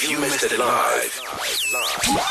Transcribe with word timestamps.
If 0.00 0.08
you 0.08 0.20
missed 0.20 0.44
it 0.44 0.56
live, 0.56 1.20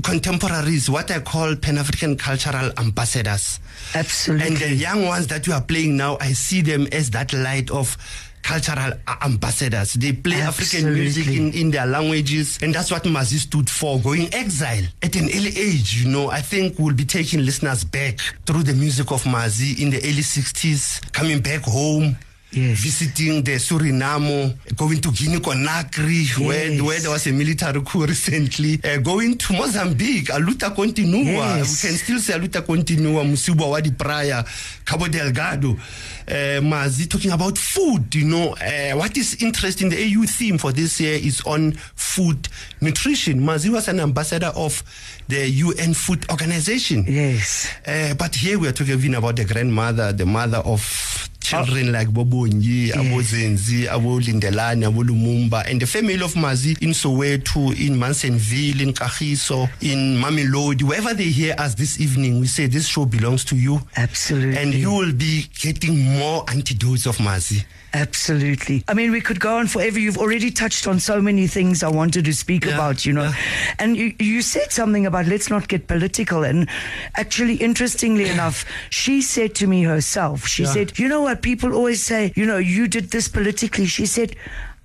contemporaries, 0.02 0.90
what 0.90 1.12
I 1.12 1.20
call 1.20 1.56
Pan 1.56 1.78
African 1.78 2.18
cultural 2.18 2.72
ambassadors. 2.78 3.60
Absolutely. 3.94 4.48
And 4.48 4.58
the 4.58 4.74
young 4.74 5.06
ones 5.06 5.28
that 5.28 5.46
you 5.46 5.54
are 5.54 5.62
playing 5.62 5.98
now, 5.98 6.18
I 6.20 6.34
see 6.34 6.62
them 6.62 6.88
as 6.92 7.12
that 7.12 7.34
light 7.34 7.70
of 7.70 7.98
cultural 8.44 8.94
uh, 9.08 9.16
ambassadors. 9.22 9.94
They 9.94 10.14
play 10.14 10.42
African 10.42 10.94
music 10.94 11.28
in, 11.28 11.54
in 11.54 11.72
their 11.72 11.86
languages, 11.86 12.60
and 12.62 12.76
that's 12.76 12.92
what 12.92 13.04
Mazi 13.04 13.38
stood 13.38 13.70
for, 13.70 14.00
going 14.00 14.34
exile 14.34 14.84
at 15.02 15.16
an 15.16 15.26
early 15.26 15.58
age. 15.58 16.03
You 16.03 16.09
know, 16.09 16.30
I 16.30 16.42
think 16.42 16.78
we'll 16.78 16.96
be 16.96 17.06
taking 17.06 17.46
listeners 17.46 17.84
back 17.84 18.20
through 18.46 18.64
the 18.64 18.74
music 18.74 19.12
of 19.12 19.24
Mazi 19.24 19.82
in 19.82 19.90
the 19.90 19.98
early 19.98 20.22
60s, 20.24 21.12
coming 21.14 21.40
back 21.42 21.62
home. 21.62 22.18
Yes. 22.53 22.80
Visiting 22.80 23.44
the 23.44 23.56
Suriname, 23.59 24.56
going 24.75 25.02
to 25.02 25.12
Guinea 25.12 25.40
Conakry, 25.40 26.38
where, 26.46 26.69
Yes. 26.72 26.81
where 26.81 27.00
there 27.00 27.12
was 27.12 27.28
a 27.28 27.31
military 27.31 27.81
coup 27.81 28.06
recently, 28.08 28.80
uh, 28.84 28.97
going 28.97 29.38
to 29.38 29.53
Mozambique, 29.53 30.30
a 30.30 30.40
luta 30.40 30.74
continua. 30.74 31.58
Yes. 31.58 31.84
We 31.84 31.90
can 31.90 31.97
still 31.97 32.19
say 32.19 32.34
a 32.34 32.40
luta 32.40 32.62
continua, 32.66 33.24
Musiba 33.24 33.68
Wadi 33.69 33.91
Praia, 33.91 34.44
Cabo 34.86 35.08
Delgado, 35.08 35.72
uh, 35.72 36.62
Mazi 36.62 37.08
talking 37.09 37.31
about 37.31 37.58
food. 37.58 38.14
You 38.16 38.25
know, 38.25 38.53
uh, 38.56 38.91
what 38.97 39.18
is 39.18 39.35
interesting, 39.41 39.90
the 39.90 39.97
AU 39.97 40.24
theme 40.25 40.58
for 40.58 40.72
this 40.72 41.00
year 41.02 41.16
is 41.22 41.41
on 41.46 41.74
food 41.96 42.47
nutrition. 42.81 43.40
Mazi 43.41 43.70
was 43.70 43.88
an 43.88 44.00
ambassador 44.00 44.52
of 44.56 44.84
the 45.28 45.50
UN 45.50 45.94
Food 45.94 46.30
Organization. 46.30 47.06
yes. 47.08 47.68
Uh, 47.88 48.14
but 48.16 48.35
here 48.35 48.59
we 48.59 48.68
are 48.68 48.72
talking 48.74 48.94
even 48.94 49.16
about 49.16 49.35
the 49.35 49.46
grandmother, 49.46 50.12
the 50.14 50.25
mother 50.25 50.58
of 50.58 51.30
children 51.44 51.92
like 51.92 52.08
Bobonyi, 52.08 52.92
Abo 52.92 53.22
Zenzi, 53.22 53.86
Abo 53.88 54.20
Lindelani, 54.20 54.86
Abo 54.86 55.04
Lumumba, 55.04 55.70
and 55.70 55.81
the 55.81 55.86
family 55.86 56.16
of 56.16 56.34
Mazi 56.34 56.81
in 56.81 56.92
Soweto, 56.92 57.78
in 57.78 58.00
Mansonville, 58.00 58.81
in 58.81 58.94
Kagiso, 58.94 59.70
in 59.82 60.18
Mamelodi, 60.20 60.84
wherever 60.84 61.14
they 61.14 61.26
hear 61.26 61.53
us 61.58 61.76
this 61.76 62.00
evening, 62.00 62.40
we 62.40 62.48
say 62.48 62.68
this 62.68 62.88
show 62.88 63.06
belongs 63.06 63.44
to 63.46 63.56
you. 63.56 63.80
Absolutely. 63.98 64.58
And 64.58 64.74
you 64.74 64.92
will 64.92 65.14
be 65.14 65.46
getting 65.59 66.00
more 66.18 66.46
antidotes 66.50 67.06
of 67.06 67.18
Mazi. 67.18 67.66
Absolutely. 67.94 68.84
I 68.88 68.96
mean, 68.96 69.12
we 69.12 69.22
could 69.22 69.40
go 69.40 69.58
on 69.58 69.68
forever. 69.68 70.00
You've 70.00 70.18
already 70.18 70.50
touched 70.50 70.88
on 70.88 71.00
so 71.00 71.22
many 71.22 71.46
things 71.46 71.84
I 71.84 71.90
wanted 71.90 72.26
to 72.26 72.34
speak 72.34 72.66
Yeah, 72.66 72.74
about, 72.74 73.06
you 73.06 73.14
know. 73.14 73.24
yeah. 73.26 73.34
And 73.78 73.96
you, 73.96 74.14
you 74.20 74.42
said 74.42 74.72
something 74.72 75.06
about 75.06 75.28
let's 75.28 75.50
not 75.50 75.68
get 75.68 75.88
political. 75.88 76.44
And 76.44 76.68
actually, 77.16 77.56
interestingly 77.56 78.28
enough, 78.30 78.66
she 78.90 79.22
said 79.22 79.53
to 79.56 79.68
me 79.68 79.84
herself, 79.84 80.48
she 80.48 80.64
Yeah. 80.64 80.70
said, 80.74 81.00
you 81.00 81.08
know 81.08 81.22
what? 81.22 81.42
People 81.44 81.74
always 81.74 82.03
say, 82.03 82.34
you 82.36 82.46
know, 82.48 82.58
you 82.58 82.88
did 82.88 83.12
this 83.12 83.28
politically. 83.28 83.86
She 83.86 84.08
said, 84.08 84.36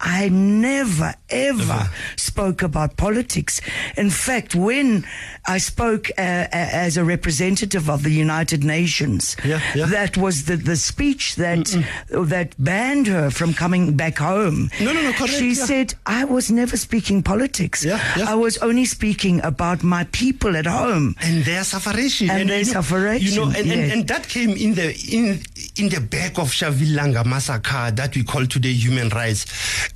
I 0.00 0.28
never, 0.28 1.14
ever 1.28 1.90
spoke 2.16 2.62
about 2.62 2.96
politics. 2.96 3.60
In 3.96 4.10
fact, 4.10 4.54
when 4.54 5.04
I 5.46 5.58
spoke 5.58 6.10
uh, 6.10 6.46
as 6.52 6.96
a 6.96 7.04
representative 7.04 7.90
of 7.90 8.02
the 8.04 8.10
United 8.10 8.62
Nations, 8.64 9.36
Yeah, 9.44 9.60
yeah. 9.74 9.86
that 9.86 10.16
was 10.16 10.44
the, 10.44 10.56
the 10.56 10.76
speech 10.76 11.34
that 11.36 11.66
that 12.10 12.54
banned 12.58 13.06
her 13.08 13.30
from 13.30 13.54
coming 13.54 13.96
back 13.96 14.18
home. 14.18 14.70
No, 14.80 14.92
no, 14.92 15.02
no, 15.02 15.12
correct, 15.12 15.32
She 15.34 15.48
yeah. 15.52 15.64
said, 15.64 15.94
I 16.06 16.24
was 16.24 16.50
never 16.50 16.76
speaking 16.76 17.22
politics. 17.22 17.84
I 17.86 18.34
was 18.34 18.58
only 18.58 18.84
speaking 18.84 19.40
about 19.44 19.82
my 19.82 20.04
people 20.12 20.56
at 20.56 20.66
home. 20.66 21.14
and 21.22 21.44
their 21.44 21.64
sufferation 21.64 22.30
And 22.30 22.48
their 22.48 22.58
you 22.62 22.72
know, 22.72 23.16
you 23.18 23.36
know 23.36 23.46
and, 23.58 23.70
and, 23.70 23.92
and 23.92 24.08
that 24.08 24.28
came 24.28 24.50
in 24.50 24.74
the 24.74 24.94
in 25.10 25.40
in 25.76 25.88
the 25.88 26.00
back 26.00 26.38
of 26.38 26.50
Shavilanga 26.50 27.24
massacre 27.24 27.90
that 27.92 28.14
we 28.16 28.22
call 28.24 28.46
today 28.46 28.72
human 28.72 29.08
rights 29.10 29.46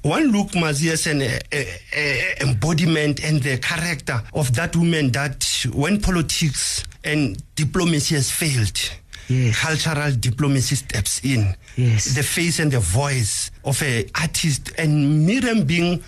one 0.03 0.32
look 0.32 0.50
Mazi 0.54 0.91
as 0.91 1.06
an 1.06 1.22
uh, 1.22 1.38
uh, 1.53 2.44
embodiment 2.48 3.22
and 3.25 3.42
the 3.42 3.58
character 3.58 4.20
of 4.34 4.54
that 4.54 4.75
woman 4.76 5.12
that 5.12 5.44
when 5.75 6.00
politics 6.00 6.84
and 7.04 7.36
diplomacy 7.54 8.14
has 8.14 8.30
failed 8.30 8.78
Yes. 9.28 9.56
cultural 9.60 10.12
diplomacy 10.16 10.75
steps 10.76 11.20
in 11.25 11.54
Yes. 11.76 12.14
the 12.14 12.22
face 12.22 12.58
and 12.58 12.72
the 12.72 12.80
voice 12.80 13.50
of 13.64 13.80
a 13.82 14.04
artist 14.20 14.72
and 14.76 15.25
Miriam 15.26 15.64
being 15.64 16.03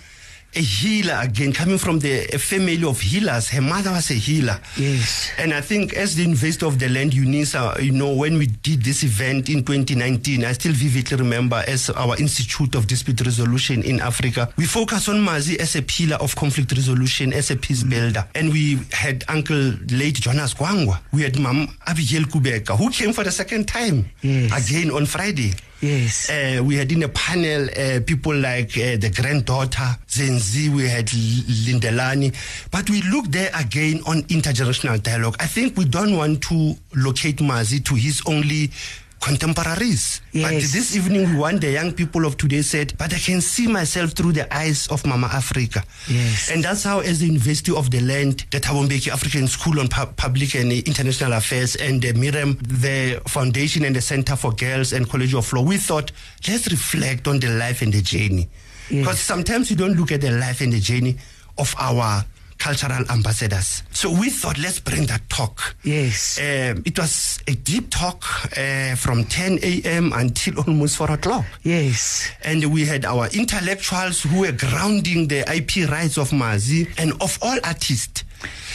a 0.55 0.61
healer 0.61 1.19
again, 1.21 1.51
coming 1.51 1.77
from 1.77 1.99
the 1.99 2.33
a 2.33 2.37
family 2.39 2.83
of 2.85 2.99
healers. 3.01 3.49
Her 3.49 3.61
mother 3.61 3.91
was 3.91 4.09
a 4.11 4.13
healer. 4.13 4.59
Yes. 4.77 5.29
And 5.37 5.53
I 5.53 5.61
think 5.61 5.93
as 5.93 6.15
the 6.15 6.23
investor 6.23 6.65
of 6.65 6.79
the 6.79 6.87
land, 6.87 7.11
UNISA, 7.11 7.83
you 7.83 7.91
know, 7.91 8.13
when 8.15 8.37
we 8.37 8.47
did 8.47 8.81
this 8.83 9.03
event 9.03 9.49
in 9.49 9.63
2019, 9.65 10.45
I 10.45 10.53
still 10.53 10.71
vividly 10.73 11.17
remember 11.17 11.63
as 11.67 11.89
our 11.89 12.15
Institute 12.17 12.75
of 12.75 12.87
Dispute 12.87 13.21
Resolution 13.21 13.83
in 13.83 13.99
Africa, 13.99 14.49
we 14.57 14.65
focus 14.65 15.09
on 15.09 15.17
Mazi 15.17 15.57
as 15.59 15.75
a 15.75 15.81
pillar 15.81 16.15
of 16.17 16.35
conflict 16.35 16.71
resolution, 16.71 17.33
as 17.33 17.51
a 17.51 17.55
peace 17.57 17.83
builder. 17.83 18.25
And 18.35 18.51
we 18.53 18.79
had 18.91 19.23
Uncle 19.27 19.73
late 19.91 20.15
Jonas 20.21 20.53
Gwangwa. 20.53 20.99
We 21.11 21.23
had 21.23 21.37
Mam 21.39 21.67
Abigail 21.85 22.23
Kubeka, 22.23 22.77
who 22.77 22.89
came 22.91 23.11
for 23.13 23.23
the 23.23 23.31
second 23.31 23.67
time 23.67 24.05
Yes. 24.21 24.51
again 24.69 24.91
on 24.91 25.05
Friday. 25.05 25.53
Yes. 25.81 26.29
Uh, 26.29 26.63
we 26.63 26.75
had 26.77 26.91
in 26.91 27.03
a 27.03 27.09
panel 27.09 27.67
uh, 27.69 27.99
people 28.05 28.33
like 28.35 28.77
uh, 28.77 28.97
the 28.97 29.11
granddaughter 29.13 29.97
Zenzi, 30.07 30.69
we 30.73 30.87
had 30.87 31.07
Lindelani, 31.07 32.33
but 32.71 32.89
we 32.89 33.01
looked 33.03 33.31
there 33.31 33.51
again 33.53 34.01
on 34.07 34.23
intergenerational 34.23 35.01
dialogue. 35.03 35.35
I 35.39 35.47
think 35.47 35.77
we 35.77 35.85
don't 35.85 36.15
want 36.15 36.41
to 36.43 36.75
locate 36.95 37.37
Mazi 37.37 37.83
to 37.85 37.95
his 37.95 38.21
only 38.25 38.71
contemporaries. 39.19 40.21
But 40.33 40.51
this 40.51 40.95
evening, 40.95 41.31
we 41.31 41.37
want 41.37 41.61
the 41.61 41.71
young 41.71 41.93
people 41.93 42.25
of 42.25 42.37
today 42.37 42.61
said, 42.61 42.93
but 42.97 43.13
I 43.13 43.17
can 43.17 43.41
see 43.41 43.67
myself 43.67 44.11
through 44.11 44.33
the 44.33 44.53
eyes 44.55 44.87
of 44.87 45.05
Mama 45.05 45.27
Africa. 45.27 45.83
Yes. 46.07 46.51
And 46.51 46.63
that's 46.63 46.83
how, 46.83 46.99
as 46.99 47.19
the 47.19 47.25
University 47.27 47.73
of 47.75 47.89
the 47.89 48.01
Land, 48.01 48.45
the 48.51 48.59
Thabo 48.59 48.87
Mbeki 48.87 49.11
African 49.11 49.47
School 49.47 49.79
on 49.79 49.87
Pu- 49.87 50.13
Public 50.15 50.55
and 50.55 50.71
International 50.71 51.33
Affairs, 51.33 51.75
and 51.75 52.01
the 52.01 52.13
Miram, 52.13 52.57
the 52.61 53.21
Foundation 53.27 53.83
and 53.85 53.95
the 53.95 54.01
Center 54.01 54.35
for 54.35 54.51
Girls 54.51 54.93
and 54.93 55.09
College 55.09 55.33
of 55.33 55.51
Law, 55.53 55.63
we 55.63 55.77
thought, 55.77 56.11
let's 56.47 56.67
reflect 56.69 57.27
on 57.27 57.39
the 57.39 57.49
life 57.49 57.81
and 57.81 57.93
the 57.93 58.01
journey. 58.01 58.47
Yes. 58.89 58.99
Because 58.99 59.19
sometimes 59.19 59.69
we 59.69 59.75
don't 59.75 59.95
look 59.95 60.11
at 60.11 60.21
the 60.21 60.31
life 60.31 60.61
and 60.61 60.71
the 60.71 60.79
journey 60.79 61.17
of 61.57 61.73
our 61.79 62.23
cultural 62.57 63.03
ambassadors. 63.09 63.83
So 63.91 64.09
we 64.11 64.29
thought, 64.29 64.57
let's 64.57 64.79
bring 64.79 65.05
that 65.07 65.29
talk. 65.29 65.75
Yes. 65.83 66.39
Um, 66.39 66.83
it 66.85 66.97
was 66.97 67.39
a 67.47 67.53
deep 67.55 67.89
talk 67.89 68.23
uh, 68.57 68.95
from 68.95 69.25
10 69.25 69.59
a.m. 69.61 70.13
until 70.13 70.59
almost 70.67 70.97
4 70.97 71.11
o'clock. 71.11 71.45
Yes. 71.63 72.29
And 72.43 72.65
we 72.73 72.85
had 72.85 73.05
our 73.05 73.27
intellectuals 73.27 74.23
who 74.23 74.41
were 74.41 74.51
grounding 74.51 75.27
the 75.27 75.39
IP 75.53 75.89
rights 75.89 76.17
of 76.17 76.31
Mazi 76.31 76.87
and 76.97 77.13
of 77.21 77.37
all 77.41 77.57
artists. 77.63 78.23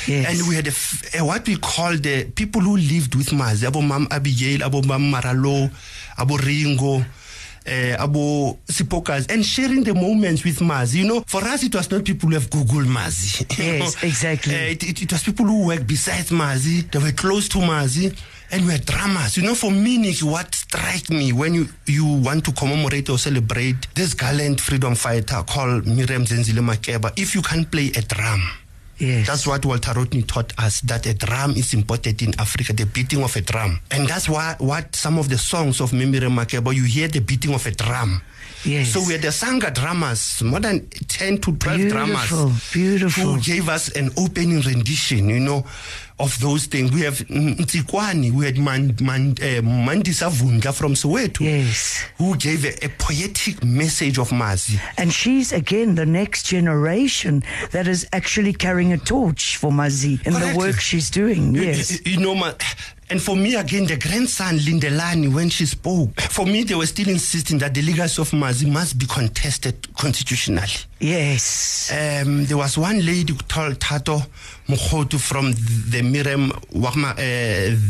Yes. 0.06 0.26
And 0.40 0.48
we 0.48 0.54
had 0.54 0.66
a 0.66 0.72
a, 1.18 1.24
what 1.24 1.46
we 1.46 1.56
call 1.56 1.96
the 1.96 2.24
people 2.34 2.60
who 2.60 2.76
lived 2.76 3.14
with 3.14 3.28
Mazi, 3.28 3.66
Abo 3.66 3.86
Mam 3.86 4.06
Abigail, 4.10 4.60
Abo 4.60 4.84
Mam 4.86 5.10
Maralo, 5.12 5.70
Abo 6.16 6.38
Ringo, 6.38 7.04
uh, 7.66 8.06
Abo 8.06 8.58
Sipokas, 8.66 9.30
and 9.32 9.44
sharing 9.44 9.84
the 9.84 9.94
moments 9.94 10.44
with 10.44 10.58
Mazi. 10.60 10.98
You 10.98 11.06
know, 11.06 11.20
for 11.26 11.42
us, 11.44 11.62
it 11.62 11.74
was 11.74 11.90
not 11.90 12.04
people 12.04 12.28
who 12.28 12.34
have 12.34 12.50
Googled 12.50 12.86
Mazi. 12.86 13.46
Yes, 13.60 14.02
know. 14.02 14.08
exactly. 14.08 14.54
Uh, 14.54 14.58
it, 14.70 14.82
it, 14.82 15.02
it 15.02 15.12
was 15.12 15.22
people 15.22 15.46
who 15.46 15.66
worked 15.66 15.86
besides 15.86 16.30
Mazi, 16.30 16.90
they 16.90 16.98
were 16.98 17.12
close 17.12 17.48
to 17.50 17.58
Mazi. 17.58 18.16
And 18.52 18.66
we 18.66 18.72
were 18.72 18.78
dramas. 18.78 19.36
You 19.36 19.44
know, 19.44 19.54
for 19.54 19.70
me, 19.70 19.96
Nick, 19.96 20.18
what 20.24 20.52
struck 20.52 21.08
me 21.08 21.32
when 21.32 21.54
you, 21.54 21.68
you 21.86 22.04
want 22.04 22.44
to 22.46 22.52
commemorate 22.52 23.08
or 23.08 23.16
celebrate 23.16 23.76
this 23.94 24.12
gallant 24.12 24.60
freedom 24.60 24.96
fighter 24.96 25.40
called 25.46 25.86
Miriam 25.86 26.24
Zenzile 26.24 26.58
Makeba, 26.58 27.12
if 27.16 27.36
you 27.36 27.42
can 27.42 27.64
play 27.64 27.92
a 27.94 28.02
drum, 28.02 28.42
Yes. 29.00 29.26
that's 29.26 29.46
what 29.46 29.64
Walter 29.64 29.92
Rodney 29.94 30.22
taught 30.22 30.52
us 30.58 30.82
that 30.82 31.06
a 31.06 31.14
drum 31.14 31.52
is 31.52 31.72
important 31.74 32.20
in 32.22 32.38
Africa, 32.38 32.72
the 32.72 32.84
beating 32.84 33.22
of 33.22 33.34
a 33.34 33.40
drum. 33.40 33.80
And 33.90 34.06
that's 34.06 34.28
why 34.28 34.56
what 34.58 34.94
some 34.94 35.18
of 35.18 35.28
the 35.28 35.38
songs 35.38 35.80
of 35.80 35.92
Miriam 35.92 36.36
Makeba, 36.36 36.74
you 36.74 36.84
hear 36.84 37.08
the 37.08 37.20
beating 37.20 37.54
of 37.54 37.66
a 37.66 37.70
drum. 37.70 38.20
Yes. 38.64 38.92
So 38.92 39.00
we 39.06 39.12
had 39.12 39.22
the 39.22 39.28
Sangha 39.28 39.72
drummers, 39.74 40.42
more 40.42 40.60
than 40.60 40.86
10 40.88 41.38
to 41.38 41.52
12 41.56 41.78
Beautiful, 41.78 41.90
drummers. 41.90 42.72
beautiful. 42.72 43.24
Who 43.34 43.40
gave 43.40 43.68
us 43.68 43.88
an 43.96 44.10
opening 44.16 44.60
rendition, 44.60 45.28
you 45.28 45.40
know, 45.40 45.64
of 46.18 46.38
those 46.40 46.66
things. 46.66 46.92
We 46.92 47.00
have 47.00 47.14
Ntsikwani, 47.18 48.30
we 48.32 48.44
had 48.44 48.58
Man, 48.58 48.94
Man, 49.00 49.30
uh, 49.40 49.62
Mandisa 49.62 50.30
Vundla 50.30 50.74
from 50.74 50.92
Soweto. 50.94 51.40
Yes. 51.40 52.04
Who 52.18 52.36
gave 52.36 52.64
a, 52.64 52.84
a 52.84 52.88
poetic 52.90 53.64
message 53.64 54.18
of 54.18 54.28
Mazi. 54.30 54.78
And 54.98 55.12
she's 55.12 55.52
again 55.52 55.94
the 55.94 56.04
next 56.06 56.44
generation 56.44 57.42
that 57.72 57.88
is 57.88 58.06
actually 58.12 58.52
carrying 58.52 58.92
a 58.92 58.98
torch 58.98 59.56
for 59.56 59.70
Mazi 59.70 60.24
in 60.26 60.34
the 60.34 60.54
work 60.56 60.78
she's 60.78 61.08
doing. 61.10 61.54
Yes. 61.54 62.04
You, 62.06 62.12
you 62.12 62.20
know, 62.20 62.34
ma, 62.34 62.52
and 63.10 63.20
for 63.20 63.36
me 63.36 63.56
again, 63.56 63.86
the 63.86 63.96
grandson 63.96 64.56
Lindelani, 64.58 65.32
when 65.34 65.48
she 65.50 65.66
spoke, 65.66 66.20
for 66.20 66.46
me 66.46 66.62
they 66.62 66.74
were 66.74 66.86
still 66.86 67.08
insisting 67.08 67.58
that 67.58 67.74
the 67.74 67.82
legacy 67.82 68.20
of 68.22 68.30
Mazi 68.30 68.70
must 68.70 68.98
be 68.98 69.06
contested 69.06 69.92
constitutionally. 69.96 70.68
Yes. 71.00 71.90
Um, 71.92 72.44
there 72.46 72.56
was 72.56 72.78
one 72.78 73.04
lady 73.04 73.34
called 73.48 73.80
Tato 73.80 74.22
Mukhotu 74.68 75.18
from 75.20 75.52
the 75.52 76.02
Wakma, 76.72 77.12
uh, 77.12 77.16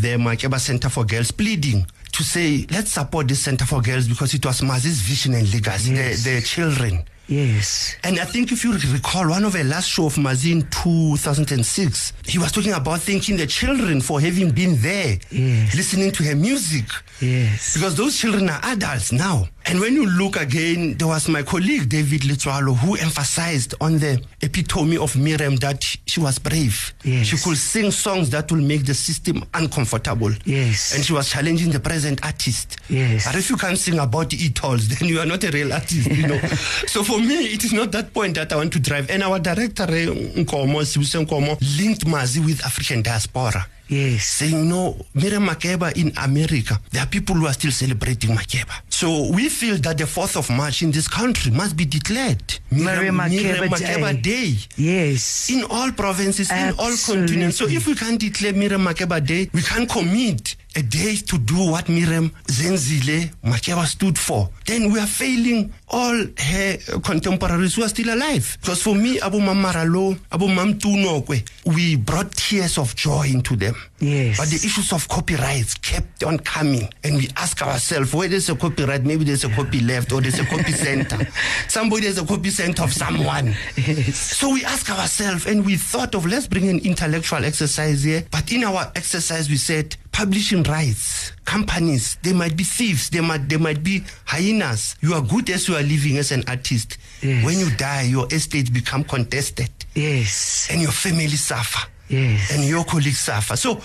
the 0.01 0.17
Makeba 0.19 0.59
Center 0.59 0.89
for 0.89 1.05
Girls 1.05 1.31
pleading 1.31 1.87
to 2.13 2.23
say, 2.25 2.67
let's 2.71 2.93
support 2.93 3.29
this 3.29 3.41
Center 3.43 3.65
for 3.67 3.81
Girls 3.81 4.09
because 4.09 4.35
it 4.35 4.45
was 4.45 4.61
Mazi's 4.63 5.01
vision 5.01 5.35
and 5.35 5.53
legacy, 5.53 5.93
Yes. 5.93 6.25
the, 6.25 6.35
the 6.37 6.41
children. 6.43 7.05
Yes. 7.31 7.95
And 8.03 8.19
I 8.19 8.25
think 8.25 8.51
if 8.51 8.65
you 8.65 8.73
recall 8.93 9.29
one 9.31 9.45
of 9.45 9.53
the 9.53 9.63
last 9.65 9.89
show 9.89 10.07
of 10.07 10.19
Mazin 10.19 10.63
2006, 10.71 12.13
he 12.27 12.39
was 12.39 12.51
talking 12.53 12.73
about 12.73 13.01
thanking 13.01 13.37
the 13.37 13.47
children 13.47 14.01
for 14.01 14.21
having 14.21 14.51
been 14.51 14.77
there, 14.83 15.17
Yes. 15.31 15.75
listening 15.77 16.11
to 16.13 16.25
her 16.25 16.35
music. 16.35 16.85
Yes. 17.21 17.75
Because 17.75 17.95
those 17.97 18.17
children 18.19 18.49
are 18.51 18.61
adults 18.65 19.13
now. 19.13 19.47
And 19.67 19.79
when 19.79 19.95
you 19.95 20.07
look 20.07 20.37
again, 20.41 20.97
there 20.97 21.07
was 21.07 21.29
my 21.29 21.43
colleague 21.43 21.89
David 21.89 22.23
Litwalo 22.23 22.75
who 22.77 22.97
emphasized 22.97 23.75
on 23.81 23.99
the 23.99 24.21
epitome 24.41 24.97
of 24.97 25.15
Miriam 25.17 25.57
that 25.57 25.85
she 26.07 26.19
was 26.19 26.39
brave. 26.39 26.95
Yes. 27.05 27.27
She 27.27 27.37
could 27.37 27.59
sing 27.59 27.91
songs 27.91 28.31
that 28.31 28.51
will 28.51 28.63
make 28.63 28.87
the 28.87 28.95
system 28.95 29.45
uncomfortable. 29.53 30.33
Yes. 30.47 30.95
And 30.95 31.05
she 31.05 31.13
was 31.13 31.29
challenging 31.29 31.71
the 31.71 31.79
present 31.79 32.25
artist. 32.25 32.79
Yes. 32.89 33.27
But 33.27 33.37
if 33.37 33.51
you 33.51 33.57
can't 33.59 33.79
sing 33.79 33.99
about 33.99 34.33
e-tolls, 34.33 34.89
then 34.99 35.09
you 35.09 35.21
are 35.21 35.27
not 35.27 35.45
a 35.45 35.51
real 35.51 35.73
artist, 35.75 36.11
you 36.11 36.27
know. 36.27 36.39
so 36.87 37.05
for 37.05 37.20
me, 37.21 37.53
it 37.55 37.65
is 37.65 37.73
not 37.73 37.93
that 37.93 38.13
point 38.13 38.35
that 38.35 38.53
I 38.53 38.57
want 38.57 38.73
to 38.73 38.81
drive. 38.81 39.11
And 39.11 39.23
our 39.23 39.39
director, 39.39 39.85
eh, 39.85 40.07
Nkomo, 40.43 40.83
Sibuse 40.85 41.25
Nkomo, 41.25 41.57
linked 41.79 42.07
Mazi 42.07 42.45
with 42.45 42.65
African 42.65 43.03
diaspora 43.03 43.67
Yes. 43.91 44.25
saying, 44.25 44.57
you 44.57 44.65
know, 44.65 44.97
Miriam 45.15 45.47
Makeba 45.47 45.97
in 45.97 46.13
America, 46.17 46.81
there 46.91 47.03
are 47.03 47.07
people 47.07 47.35
who 47.35 47.47
are 47.47 47.53
still 47.53 47.73
celebrating 47.73 48.31
Makeba. 48.31 48.73
So 48.89 49.31
we 49.31 49.49
feel 49.49 49.77
that 49.79 49.99
the 49.99 50.05
4th 50.05 50.37
of 50.37 50.49
March 50.51 50.83
in 50.83 50.91
this 50.91 51.09
country 51.09 51.51
must 51.51 51.77
be 51.77 51.85
declared 51.85 52.43
Miriam 52.71 53.17
Makeba 53.17 53.31
Miriam 53.31 53.69
Makeba 53.69 54.23
Day. 54.23 54.55
Yes. 54.77 55.51
In 55.51 55.65
all 55.69 55.93
provinces, 55.93 56.51
in 56.51 56.75
all 56.79 56.95
continents. 57.05 57.57
So 57.59 57.67
if 57.67 57.87
we 57.87 57.95
can't 57.95 58.19
declare 58.21 58.53
Miriam 58.53 58.85
Makeba 58.85 59.25
Day, 59.25 59.51
we 59.53 59.63
can't 59.63 59.89
commit 59.89 60.57
a 60.77 60.83
day 60.83 61.17
to 61.17 61.37
do 61.39 61.71
what 61.73 61.89
Miriam 61.89 62.31
Zenzile 62.47 63.31
Makeba 63.43 63.87
stood 63.87 64.17
for. 64.17 64.49
Then 64.67 64.93
we 64.93 65.01
are 65.01 65.07
failing 65.07 65.73
all 65.89 66.15
her 66.39 66.77
contemporaries 67.03 67.75
who 67.75 67.83
are 67.83 67.89
still 67.89 68.15
alive. 68.15 68.57
Because 68.61 68.81
for 68.83 68.95
me, 68.95 69.21
Abu 69.21 69.41
Mamaralo, 69.41 70.17
Abu 70.31 70.47
Mamtunokwe, 70.47 71.43
we 71.67 71.97
brought 71.97 72.31
tears 72.37 72.79
of 72.79 72.95
joy 72.95 73.27
into 73.27 73.57
them. 73.57 73.75
Yes. 74.01 74.39
But 74.39 74.49
the 74.49 74.57
issues 74.57 74.93
of 74.93 75.07
copyrights 75.09 75.75
kept 75.75 76.25
on 76.25 76.39
coming. 76.39 76.89
And 77.05 77.17
we 77.17 77.29
ask 77.37 77.61
ourselves, 77.63 78.15
where 78.15 78.29
there's 78.29 78.49
a 78.49 78.55
copyright, 78.57 79.05
maybe 79.05 79.25
there's 79.25 79.45
a 79.45 79.51
copy 79.51 79.81
left 79.81 80.13
or 80.13 80.21
there's 80.21 80.39
a 80.39 80.47
copy 80.47 80.73
center. 80.73 81.27
Somebody 81.69 82.07
has 82.07 82.19
a 82.19 82.25
copy 82.27 82.51
center 82.51 82.83
of 82.83 82.93
someone. 82.93 83.55
Yes. 83.77 84.17
So 84.39 84.53
we 84.53 84.65
ask 84.65 84.89
ourselves, 84.91 85.47
and 85.47 85.65
we 85.67 85.77
thought 85.77 86.15
of 86.15 86.25
let's 86.27 86.47
bring 86.47 86.69
an 86.69 86.79
intellectual 86.81 87.45
exercise 87.45 88.03
here. 88.05 88.25
But 88.31 88.51
in 88.53 88.65
our 88.65 88.91
exercise, 88.97 89.49
we 89.51 89.57
said 89.57 89.97
publishing 90.13 90.63
rights, 90.65 91.33
companies, 91.45 92.17
they 92.23 92.33
might 92.33 92.57
be 92.57 92.65
thieves, 92.65 93.11
they 93.11 93.21
might 93.21 93.49
they 93.49 93.57
might 93.59 93.83
be 93.85 94.03
hyenas. 94.25 94.97
You 95.03 95.15
are 95.15 95.23
good 95.23 95.51
as 95.51 95.69
you 95.69 95.77
are 95.77 95.83
living 95.83 96.17
as 96.19 96.33
an 96.33 96.43
artist. 96.49 96.97
Yes. 97.23 97.45
When 97.45 97.59
you 97.59 97.71
die, 97.77 98.03
your 98.05 98.27
estate 98.33 98.73
become 98.73 99.05
contested, 99.05 99.71
Yes. 99.95 100.69
and 100.71 100.81
your 100.81 100.91
family 100.93 101.29
suffer, 101.29 101.87
Yes. 102.11 102.51
and 102.53 102.65
your 102.65 102.85
colleagues 102.85 103.21
suffer. 103.21 103.57
So. 103.57 103.81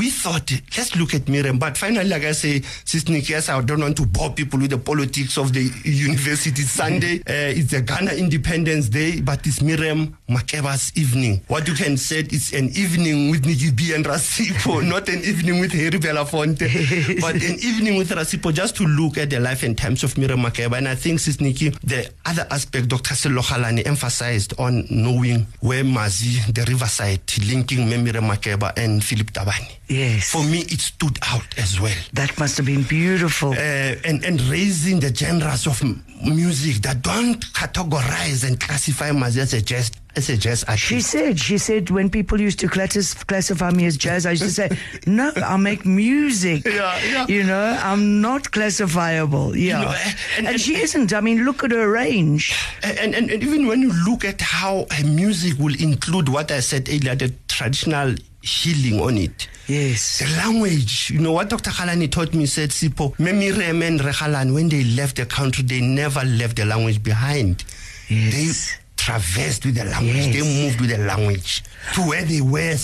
We 0.00 0.08
thought, 0.08 0.50
let's 0.78 0.96
look 0.96 1.12
at 1.12 1.28
Miriam. 1.28 1.58
But 1.58 1.76
finally, 1.76 2.08
like 2.08 2.24
I 2.24 2.32
say, 2.32 2.62
Sister 2.86 3.12
yes, 3.12 3.50
I 3.50 3.60
don't 3.60 3.82
want 3.82 3.98
to 3.98 4.06
bore 4.06 4.30
people 4.30 4.58
with 4.58 4.70
the 4.70 4.78
politics 4.78 5.36
of 5.36 5.52
the 5.52 5.60
university. 5.84 6.62
Sunday, 6.62 7.16
uh, 7.28 7.52
it's 7.52 7.72
the 7.72 7.82
Ghana 7.82 8.12
Independence 8.12 8.88
Day, 8.88 9.20
but 9.20 9.46
it's 9.46 9.60
Miriam 9.60 10.16
Makeba's 10.26 10.90
evening. 10.96 11.42
What 11.48 11.68
you 11.68 11.74
can 11.74 11.98
say 11.98 12.20
is 12.20 12.54
an 12.54 12.70
evening 12.70 13.30
with 13.30 13.44
Nicky 13.44 13.72
B 13.72 13.92
and 13.92 14.06
Ras 14.06 14.38
Sipho, 14.38 14.82
not 14.88 15.06
an 15.10 15.18
evening 15.18 15.60
with 15.60 15.72
Harry 15.72 15.98
Belafonte, 15.98 17.20
but 17.20 17.34
an 17.34 17.58
evening 17.60 17.98
with 17.98 18.10
Ras 18.12 18.32
Sipho 18.32 18.54
just 18.54 18.76
to 18.76 18.86
look 18.86 19.18
at 19.18 19.28
the 19.28 19.38
life 19.38 19.62
and 19.64 19.76
times 19.76 20.02
of 20.02 20.16
Miriam 20.16 20.40
Makeba. 20.40 20.78
And 20.78 20.88
I 20.88 20.94
think, 20.94 21.20
Sis 21.20 21.42
Nicky, 21.42 21.68
the 21.84 22.10
other 22.24 22.46
aspect 22.50 22.88
Dr. 22.88 23.12
Selohalani 23.12 23.86
emphasized 23.86 24.58
on 24.58 24.86
knowing 24.88 25.46
where 25.60 25.84
Mazi, 25.84 26.40
the 26.54 26.64
riverside, 26.66 27.20
linking 27.46 27.86
Miriam 27.86 28.24
Makeba 28.24 28.72
and 28.78 29.04
Philip 29.04 29.30
Tabane. 29.32 29.76
Yes. 29.90 30.30
For 30.30 30.44
me, 30.44 30.60
it 30.60 30.80
stood 30.80 31.18
out 31.22 31.58
as 31.58 31.80
well. 31.80 31.96
That 32.12 32.38
must 32.38 32.56
have 32.58 32.66
been 32.66 32.84
beautiful. 32.84 33.50
Uh, 33.50 33.56
and, 34.04 34.24
and 34.24 34.40
raising 34.42 35.00
the 35.00 35.12
genres 35.12 35.66
of 35.66 35.82
m- 35.82 36.04
music 36.22 36.76
that 36.82 37.02
don't 37.02 37.40
categorize 37.52 38.46
and 38.46 38.58
classify 38.60 39.10
Mazi 39.10 39.38
as 39.40 39.52
a 39.52 39.60
jazz, 39.60 39.90
as 40.14 40.28
a 40.30 40.36
jazz 40.36 40.62
artist. 40.64 40.86
She 40.86 41.00
said, 41.00 41.40
she 41.40 41.58
said, 41.58 41.90
when 41.90 42.08
people 42.08 42.40
used 42.40 42.60
to 42.60 42.68
classis- 42.68 43.14
classify 43.26 43.72
me 43.72 43.84
as 43.86 43.96
jazz, 43.96 44.26
I 44.26 44.30
used 44.30 44.44
to 44.44 44.50
say, 44.52 44.70
no, 45.06 45.32
I 45.34 45.56
make 45.56 45.84
music. 45.84 46.64
Yeah, 46.66 46.96
yeah. 47.10 47.26
You 47.26 47.42
know, 47.42 47.76
I'm 47.82 48.20
not 48.20 48.52
classifiable. 48.52 49.56
Yeah. 49.56 49.80
know, 49.82 49.90
eh, 49.90 50.12
and, 50.38 50.46
and- 50.46 50.60
she 50.60 50.76
isn't. 50.76 51.12
I 51.12 51.20
mean, 51.20 51.44
look 51.44 51.64
at 51.64 51.72
her 51.72 51.90
range. 51.90 52.54
and, 52.84 53.12
and, 53.12 53.28
and 53.28 53.42
even 53.42 53.66
when 53.66 53.80
you 53.80 53.92
look 54.08 54.24
at 54.24 54.40
how 54.40 54.86
her 54.92 55.04
music 55.04 55.58
will 55.58 55.74
include 55.80 56.28
what 56.28 56.52
I 56.52 56.60
said 56.60 56.88
earlier, 56.88 57.16
the 57.16 57.34
traditional 57.48 58.14
healing 58.42 59.00
on 59.00 59.16
it. 59.18 59.48
Yes. 59.66 60.18
The 60.20 60.26
language, 60.36 61.10
you 61.10 61.20
know 61.20 61.32
what 61.32 61.48
Dr. 61.48 61.70
Khalani 61.70 62.10
taught 62.10 62.34
me, 62.34 62.46
said, 62.46 62.70
Sipho, 62.70 63.14
Memirem 63.16 63.86
and 63.86 64.00
Rekhalan, 64.00 64.52
when 64.54 64.68
they 64.68 64.82
left 64.84 65.16
the 65.16 65.26
country, 65.26 65.62
they 65.64 65.80
never 65.80 66.24
left 66.24 66.56
the 66.56 66.64
language 66.64 67.02
behind. 67.02 67.64
Yes. 68.08 68.32
They 68.72 68.76
traversed 68.96 69.64
with 69.66 69.76
the 69.76 69.84
language, 69.84 70.16
Yes. 70.16 70.34
they 70.34 70.64
moved 70.64 70.80
with 70.80 70.90
the 70.90 70.98
language 70.98 71.62
to 71.94 72.00
where 72.02 72.24
they 72.24 72.40
were 72.40 72.76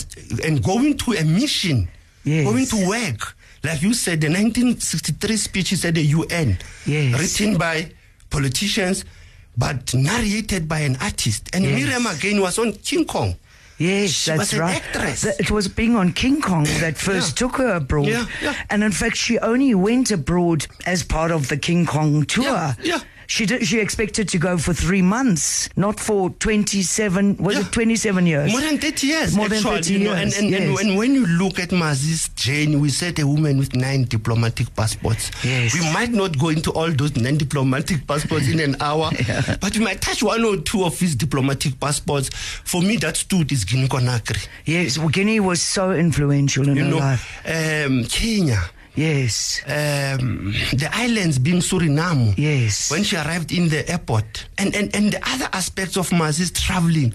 and 0.44 0.62
going 0.62 0.96
to 0.98 1.12
a 1.14 1.24
mission, 1.24 1.88
Yes. 2.24 2.44
going 2.44 2.66
to 2.66 2.86
work. 2.88 3.34
like 3.64 3.82
you 3.82 3.94
said, 3.94 4.20
the 4.20 4.28
1963 4.28 5.36
speeches 5.36 5.84
at 5.84 5.94
the 5.94 6.02
UN, 6.02 6.56
Yes. 6.86 7.18
written 7.18 7.56
by 7.58 7.90
politicians, 8.30 9.04
but 9.56 9.92
narrated 9.94 10.68
by 10.68 10.80
an 10.80 10.96
artist. 11.00 11.48
And 11.52 11.64
Yes. 11.64 11.74
Miriam 11.74 12.06
again 12.06 12.40
was 12.40 12.58
on 12.58 12.72
King 12.74 13.04
Kong. 13.06 13.34
Yes, 13.78 14.10
She 14.10 14.30
that's 14.30 14.54
right. 14.54 14.76
actress. 14.76 15.22
Th- 15.22 15.34
It 15.38 15.50
was 15.50 15.68
being 15.68 15.96
on 15.96 16.12
King 16.12 16.40
Kong 16.40 16.64
that 16.80 16.96
first 16.96 17.30
Yeah. 17.40 17.46
took 17.48 17.56
her 17.58 17.74
abroad. 17.76 18.06
Yeah, 18.06 18.24
yeah. 18.42 18.54
And 18.70 18.82
in 18.82 18.92
fact, 18.92 19.16
she 19.16 19.38
only 19.40 19.74
went 19.74 20.10
abroad 20.10 20.66
as 20.86 21.02
part 21.02 21.30
of 21.30 21.48
the 21.48 21.56
King 21.58 21.84
Kong 21.86 22.24
tour. 22.24 22.74
Yeah. 22.82 23.00
She 23.28 23.46
did, 23.46 23.66
she 23.66 23.80
expected 23.80 24.28
to 24.30 24.38
go 24.38 24.56
for 24.58 24.72
three 24.72 25.02
months, 25.02 25.68
not 25.76 25.98
for 25.98 26.30
27, 26.30 27.36
was 27.38 27.56
Yeah. 27.56 27.62
it 27.62 27.72
27 27.72 28.26
years? 28.26 28.52
More 28.52 28.60
than 28.60 28.78
30 28.78 29.06
years. 29.06 29.34
More 29.36 29.48
than 29.48 29.62
30 29.62 29.92
you 29.92 29.98
know, 30.00 30.14
years, 30.14 30.36
And, 30.36 30.46
and, 30.46 30.54
and, 30.54 30.64
yes. 30.72 30.76
when, 30.76 30.96
when 30.96 31.14
you 31.14 31.26
look 31.26 31.58
at 31.58 31.70
Mazi's 31.70 32.28
journey, 32.30 32.76
we 32.76 32.88
said 32.90 33.18
a 33.18 33.26
woman 33.26 33.58
with 33.58 33.74
nine 33.74 34.04
diplomatic 34.04 34.74
passports. 34.76 35.30
Yes. 35.44 35.74
We 35.74 35.80
might 35.92 36.10
not 36.12 36.38
go 36.38 36.48
into 36.50 36.70
all 36.72 36.90
those 36.92 37.16
nine 37.16 37.36
diplomatic 37.38 38.06
passports 38.06 38.48
in 38.48 38.60
an 38.60 38.76
hour, 38.80 39.10
but 39.60 39.76
we 39.76 39.84
might 39.84 40.00
touch 40.00 40.22
one 40.22 40.44
or 40.44 40.56
two 40.58 40.84
of 40.84 40.98
his 40.98 41.14
diplomatic 41.16 41.78
passports. 41.80 42.28
For 42.64 42.80
me, 42.82 42.96
that 42.98 43.16
stood 43.16 43.50
is 43.52 43.64
Guinea 43.64 43.88
Conakry. 43.88 44.46
Yes, 44.64 44.98
well, 44.98 45.08
Guinea 45.08 45.40
was 45.40 45.60
so 45.60 45.92
influential 45.92 46.68
in 46.68 46.76
You 46.76 46.84
her 46.84 46.90
know, 46.90 46.98
life. 46.98 47.42
um, 47.86 48.04
Kenya. 48.04 48.62
Yes, 48.96 49.60
Um, 49.66 50.52
the 50.72 50.88
islands 50.92 51.38
being 51.38 51.58
Suriname. 51.60 52.34
yes. 52.38 52.90
when 52.90 53.04
she 53.04 53.16
arrived 53.16 53.52
in 53.52 53.68
the 53.68 53.88
airport. 53.90 54.46
And, 54.58 54.74
and, 54.74 54.94
and 54.96 55.12
the 55.12 55.20
other 55.28 55.48
aspects 55.52 55.96
of 55.96 56.08
Mazi's 56.10 56.50
traveling, 56.50 57.12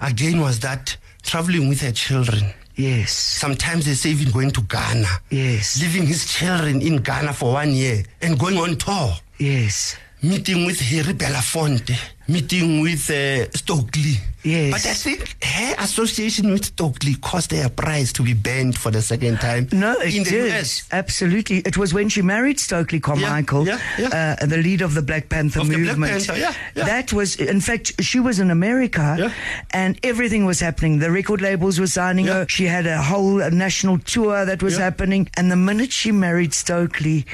again, 0.00 0.40
was 0.40 0.60
that 0.60 0.96
traveling 1.22 1.68
with 1.68 1.80
her 1.80 1.92
children. 1.92 2.52
yes, 2.76 3.12
Sometimes 3.12 3.84
they 3.86 3.94
say 3.94 4.10
even 4.10 4.30
going 4.32 4.50
to 4.52 4.62
Ghana. 4.62 5.08
Yes. 5.30 5.80
Leaving 5.80 6.06
his 6.06 6.32
children 6.32 6.80
in 6.80 6.98
Ghana 7.02 7.32
for 7.32 7.52
one 7.54 7.72
year 7.72 8.04
and 8.22 8.38
going 8.38 8.56
on 8.58 8.76
tour. 8.76 9.14
yes. 9.38 9.96
Meeting 10.22 10.64
with 10.64 10.80
Harry 10.80 11.12
Belafonte. 11.12 11.94
Meeting 12.28 12.80
with 12.80 13.10
uh, 13.10 13.50
Stokely. 13.52 14.16
Yes. 14.44 14.72
But 14.72 14.86
I 14.86 14.94
think 14.94 15.42
her 15.42 15.74
association 15.78 16.50
with 16.50 16.66
Stokely 16.66 17.14
caused 17.14 17.50
her 17.52 17.66
a 17.66 17.70
price 17.70 18.12
to 18.12 18.22
be 18.22 18.34
banned 18.34 18.76
for 18.76 18.90
the 18.90 19.00
second 19.02 19.38
time. 19.38 19.68
No, 19.72 19.94
it 20.00 20.14
in 20.14 20.22
the. 20.24 20.50
US. 20.58 20.86
Absolutely. 20.92 21.58
It 21.60 21.76
was 21.78 21.94
when 21.94 22.08
she 22.10 22.20
married 22.22 22.60
Stokely 22.60 23.00
Carmichael, 23.00 23.66
yeah, 23.66 23.78
yeah. 23.98 24.36
Uh, 24.40 24.46
the 24.46 24.58
leader 24.58 24.84
of 24.84 24.94
the 24.94 25.02
Black 25.02 25.28
Panther 25.28 25.60
Of 25.60 25.68
the 25.68 25.76
Black 25.76 25.96
movement. 25.96 26.12
Panther, 26.12 26.36
yeah, 26.38 26.54
yeah. 26.76 26.84
That 26.84 27.12
was, 27.12 27.36
in 27.36 27.60
fact, 27.60 28.02
she 28.04 28.20
was 28.20 28.38
in 28.38 28.50
America 28.50 29.16
Yeah. 29.18 29.32
and 29.70 29.98
everything 30.02 30.44
was 30.44 30.60
happening. 30.60 30.98
The 30.98 31.10
record 31.10 31.40
labels 31.40 31.80
were 31.80 31.86
signing 31.86 32.26
Yeah. 32.26 32.40
her. 32.40 32.46
She 32.48 32.66
had 32.66 32.86
a 32.86 33.00
whole 33.02 33.38
national 33.50 33.98
tour 34.00 34.44
that 34.44 34.62
was 34.62 34.74
Yeah. 34.74 34.80
happening. 34.84 35.28
And 35.36 35.50
the 35.50 35.56
minute 35.56 35.90
she 35.92 36.12
married 36.12 36.52
Stokely, 36.54 37.24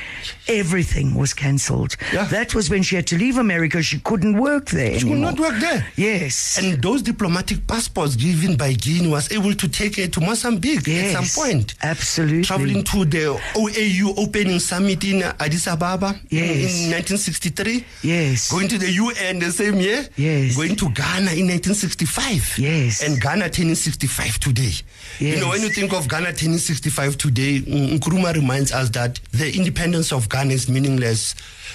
everything 0.49 1.15
was 1.15 1.35
cancelled. 1.35 1.97
Yeah. 2.13 2.25
That 2.27 2.55
was 2.55 2.71
when 2.71 2.83
she 2.83 2.97
had 2.97 3.07
to 3.09 3.19
leave 3.19 3.37
America. 3.37 3.83
She 3.83 3.99
couldn't 4.01 4.37
work 4.39 4.71
there. 4.71 4.99
She 4.99 5.09
could 5.09 5.19
not 5.19 5.39
work 5.39 5.59
there. 5.61 5.87
Yes. 5.97 6.59
And 6.63 6.81
those 6.83 7.00
diplomatic 7.03 7.67
passports 7.67 8.17
given 8.17 8.57
by 8.57 8.73
Guinea 8.73 9.09
was 9.09 9.31
able 9.33 9.55
to 9.55 9.69
take 9.69 9.97
her 9.97 10.07
to 10.07 10.21
Mozambique 10.21 10.87
yes. 10.87 11.15
at 11.15 11.25
some 11.25 11.45
point. 11.45 11.75
Absolutely. 11.83 12.43
Traveling 12.45 12.85
to 12.85 13.05
the 13.05 13.41
OAU 13.55 14.19
opening 14.19 14.59
summit 14.59 15.05
in 15.05 15.23
Addis 15.23 15.67
Ababa 15.69 16.19
Yes. 16.29 16.85
in 16.85 16.91
1963. 16.93 17.85
Yes. 18.03 18.51
Going 18.51 18.69
to 18.69 18.79
the 18.79 18.91
UN 18.93 19.39
the 19.39 19.51
same 19.51 19.77
year. 19.77 20.07
Yes. 20.17 20.57
Going 20.57 20.77
to 20.77 20.91
Ghana 20.91 21.33
in 21.33 21.49
1965. 21.49 22.59
Yes. 22.59 23.03
And 23.03 23.21
Ghana 23.21 23.51
turning 23.51 23.75
65 23.75 24.39
today. 24.39 24.73
You 25.19 25.37
know, 25.41 25.49
when 25.51 25.63
you 25.63 25.69
think 25.69 25.93
of 25.93 26.09
Ghana 26.09 26.33
turning 26.35 26.59
65 26.59 27.19
today, 27.19 27.61
Nkrumah 27.61 28.35
reminds 28.35 28.73
us 28.73 28.91
that 28.91 29.21
the 29.33 29.55
independence 29.55 30.13
of 30.13 30.29
Ghana 30.29 30.53
is 30.53 30.69
meaningless 30.69 31.35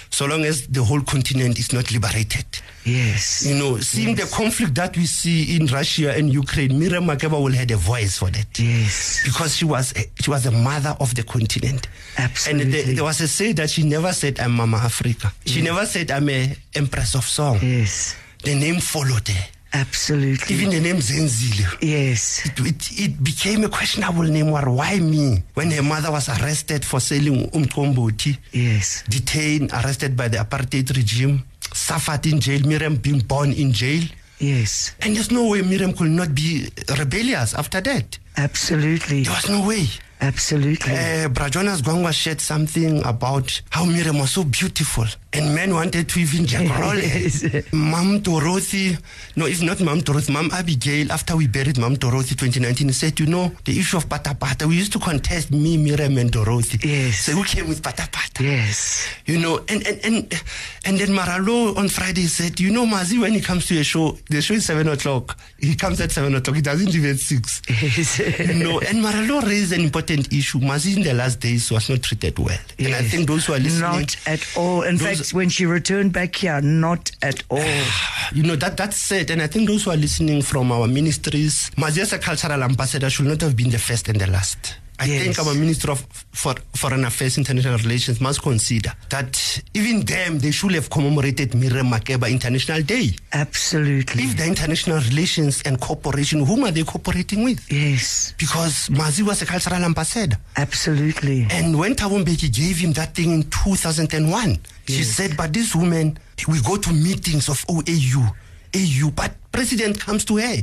so 0.10 0.26
long 0.26 0.46
as 0.46 0.68
the 0.68 0.84
whole 0.84 1.02
continent 1.02 1.60
is 1.60 1.74
not 1.74 1.92
liberated. 1.92 2.46
Yes. 2.86 3.46
You 3.46 3.56
know, 3.56 3.80
seeing 3.80 4.16
the 4.16 4.26
conflict 4.28 4.76
that 4.76 4.96
we 4.96 5.06
see 5.16 5.56
in 5.56 5.66
Russia 5.68 6.14
and 6.18 6.32
Ukraine, 6.32 6.78
Miriam 6.78 7.06
Makeba 7.06 7.42
will 7.42 7.54
have 7.54 7.72
a 7.72 7.76
voice 7.78 8.18
for 8.18 8.30
that. 8.32 8.60
Yes. 8.60 9.22
Because 9.26 9.56
she 9.56 9.66
was 9.66 9.94
a, 9.96 10.04
she 10.22 10.30
was 10.30 10.46
a 10.46 10.52
mother 10.52 10.96
of 11.00 11.16
the 11.16 11.24
continent. 11.24 11.88
And 12.18 12.30
Absolutely. 12.32 12.72
there, 12.72 12.96
there 12.96 13.04
was 13.04 13.22
a 13.22 13.28
say 13.28 13.54
that 13.54 13.70
she 13.70 13.84
never 13.84 14.12
said 14.14 14.40
I'm 14.40 14.52
Mama 14.52 14.78
Africa. 14.78 15.32
She 15.46 15.62
never 15.62 15.86
said 15.86 16.12
I'm 16.12 16.30
a 16.30 16.56
Empress 16.76 17.16
of 17.16 17.24
Song. 17.26 17.60
Yes. 17.62 18.16
The 18.44 18.56
name 18.56 18.80
followed 18.80 19.28
her. 19.28 19.46
Absolutely. 19.74 20.56
Even 20.56 20.70
the 20.70 20.80
name 20.80 20.98
Zenzile. 20.98 21.68
yes. 21.82 22.46
It, 22.46 22.60
it, 22.60 23.00
it 23.00 23.24
became 23.24 23.64
a 23.66 23.70
questionable 23.70 24.24
name. 24.24 24.50
Or 24.52 24.70
why 24.72 25.00
me? 25.00 25.44
When 25.54 25.70
her 25.72 25.84
mother 25.84 26.12
was 26.12 26.30
arrested 26.30 26.86
for 26.86 27.00
selling 27.02 27.50
umqombothi, 27.52 28.38
Yes. 28.54 29.04
detained, 29.10 29.72
arrested 29.74 30.16
by 30.16 30.30
the 30.30 30.38
apartheid 30.38 30.96
regime, 30.96 31.44
suffered 31.74 32.26
in 32.26 32.40
jail, 32.40 32.62
Miriam 32.66 32.96
being 32.96 33.20
born 33.20 33.52
in 33.52 33.74
jail. 33.74 34.04
Yes. 34.40 34.96
And 35.02 35.16
there's 35.16 35.32
no 35.32 35.50
way 35.50 35.62
Miriam 35.62 35.94
could 35.94 36.10
not 36.10 36.36
be 36.36 36.70
rebellious 36.98 37.54
after 37.54 37.82
that. 37.82 38.18
Absolutely. 38.38 39.24
There 39.24 39.34
was 39.34 39.50
no 39.50 39.66
way. 39.68 39.88
Absolutely. 40.22 40.94
Uh, 40.94 41.28
Bra 41.30 41.50
Jonas 41.50 41.82
Gwangwa 41.82 42.14
shared 42.14 42.42
something 42.42 43.04
about 43.06 43.62
how 43.70 43.86
Miriam 43.86 44.20
was 44.20 44.32
so 44.32 44.44
beautiful. 44.44 45.06
And 45.36 45.54
men 45.56 45.74
wanted 45.74 46.08
to 46.10 46.20
even 46.20 46.46
jackroll 46.46 47.00
her. 47.02 47.64
Mam 47.76 48.20
Dorothy, 48.20 48.98
no, 49.36 49.46
it's 49.46 49.62
not 49.62 49.80
Mam 49.82 50.00
Dorothy, 50.02 50.32
Mam 50.34 50.50
Abigail, 50.52 51.12
after 51.12 51.36
we 51.36 51.48
buried 51.48 51.78
Mam 51.78 51.96
Dorothy 51.96 52.36
2019, 52.36 52.92
said, 52.94 53.20
you 53.20 53.26
know, 53.26 53.52
the 53.66 53.78
issue 53.78 53.98
of 53.98 54.08
Pata 54.10 54.36
Pata, 54.36 54.68
we 54.68 54.76
used 54.76 54.94
to 54.94 55.00
contest 55.00 55.52
me, 55.52 55.78
Miriam, 55.78 56.18
and 56.18 56.32
Dorothy. 56.32 56.88
Yes. 56.88 57.20
So 57.20 57.34
who 57.34 57.44
came 57.44 57.68
with 57.68 57.84
Pata 57.84 58.08
Pata? 58.12 58.44
yes. 58.44 59.08
You 59.26 59.40
know, 59.40 59.60
and 59.70 59.86
and 59.88 60.00
and 60.06 60.42
and 60.86 61.00
then 61.00 61.08
Maralo 61.10 61.76
on 61.78 61.90
Friday 61.90 62.24
said, 62.28 62.60
you 62.60 62.70
know, 62.72 62.86
Mazi, 62.86 63.20
when 63.20 63.34
he 63.34 63.42
comes 63.42 63.66
to 63.68 63.80
a 63.80 63.84
show, 63.84 64.18
the 64.30 64.42
show 64.42 64.54
is 64.56 64.66
seven 64.66 64.88
o'clock. 64.88 65.38
He 65.60 65.76
comes 65.76 66.00
at 66.02 66.12
seven 66.12 66.36
o'clock. 66.36 66.56
He 66.56 66.62
doesn't 66.62 66.92
leave 66.94 67.06
at 67.06 67.20
six. 67.20 67.62
Yes. 67.70 68.20
you 68.20 68.64
know, 68.64 68.80
and 68.82 69.04
Maralo 69.04 69.42
raised 69.46 69.72
an 69.74 69.82
important 69.82 70.32
issue. 70.34 70.60
Mazi 70.60 70.96
in 70.98 71.04
the 71.04 71.14
last 71.14 71.40
days 71.40 71.72
was 71.72 71.90
not 71.90 72.04
treated 72.04 72.38
well, 72.40 72.58
Yes. 72.78 72.88
and 72.88 72.96
I 72.96 73.02
think 73.04 73.28
those 73.28 73.46
who 73.46 73.54
are 73.54 73.60
listening, 73.60 73.82
Not 73.82 74.16
at 74.28 74.46
all. 74.58 74.82
In 74.84 74.98
Those- 74.98 75.25
when 75.34 75.50
she 75.50 75.66
returned 75.66 76.14
back 76.14 76.36
here, 76.36 76.62
not 76.62 77.12
at 77.22 77.44
all. 77.50 77.60
you 78.34 78.44
know 78.44 78.56
that 78.56 78.78
that's 78.78 78.98
said, 78.98 79.30
and 79.32 79.42
I 79.42 79.48
think 79.48 79.68
those 79.68 79.84
who 79.86 79.92
are 79.92 79.98
listening 79.98 80.42
from 80.42 80.72
our 80.72 80.88
ministries, 80.88 81.70
Mazi 81.78 82.00
as 82.02 82.14
a 82.14 82.20
cultural 82.20 82.64
ambassador 82.64 83.10
should 83.10 83.26
not 83.28 83.42
have 83.42 83.56
been 83.56 83.70
the 83.70 83.80
first 83.80 84.08
and 84.10 84.20
the 84.20 84.28
last. 84.28 84.78
I 84.98 85.08
Yes. 85.08 85.24
think 85.36 85.40
our 85.46 85.54
Minister 85.54 85.92
of 85.92 86.06
for, 86.32 86.56
Foreign 86.74 87.04
Affairs, 87.04 87.38
International 87.38 87.78
Relations 87.80 88.22
must 88.22 88.42
consider 88.42 88.94
that 89.10 89.62
even 89.74 90.06
them, 90.06 90.40
they 90.40 90.52
should 90.52 90.72
have 90.72 90.90
commemorated 90.90 91.54
Miriam 91.54 91.88
Makeba 91.92 92.32
International 92.32 92.82
Day. 92.82 93.12
Absolutely. 93.34 94.24
If 94.24 94.38
the 94.38 94.46
international 94.46 95.00
relations 95.02 95.62
and 95.66 95.82
cooperation, 95.82 96.46
whom 96.46 96.64
are 96.64 96.72
they 96.72 96.84
cooperating 96.84 97.44
with? 97.44 97.70
yes. 97.70 98.34
Because 98.38 98.88
Mazi 98.88 99.22
was 99.22 99.42
a 99.42 99.46
cultural 99.46 99.84
ambassador. 99.84 100.38
Absolutely. 100.56 101.46
And 101.52 101.78
when 101.78 101.94
Thabo 101.96 102.24
Mbeki 102.24 102.50
gave 102.56 102.78
him 102.78 102.94
that 102.94 103.14
thing 103.16 103.32
in 103.32 103.44
2001, 103.50 104.60
she 104.88 104.98
Yes. 104.98 105.08
said, 105.08 105.38
but 105.38 105.54
this 105.54 105.76
woman, 105.76 106.18
we 106.48 106.62
go 106.62 106.78
to 106.78 106.94
meetings 106.94 107.50
of 107.50 107.66
OAU, 107.68 108.32
AU, 108.76 109.12
but 109.12 109.34
president 109.52 110.00
comes 110.00 110.26
to 110.26 110.38
her, 110.38 110.58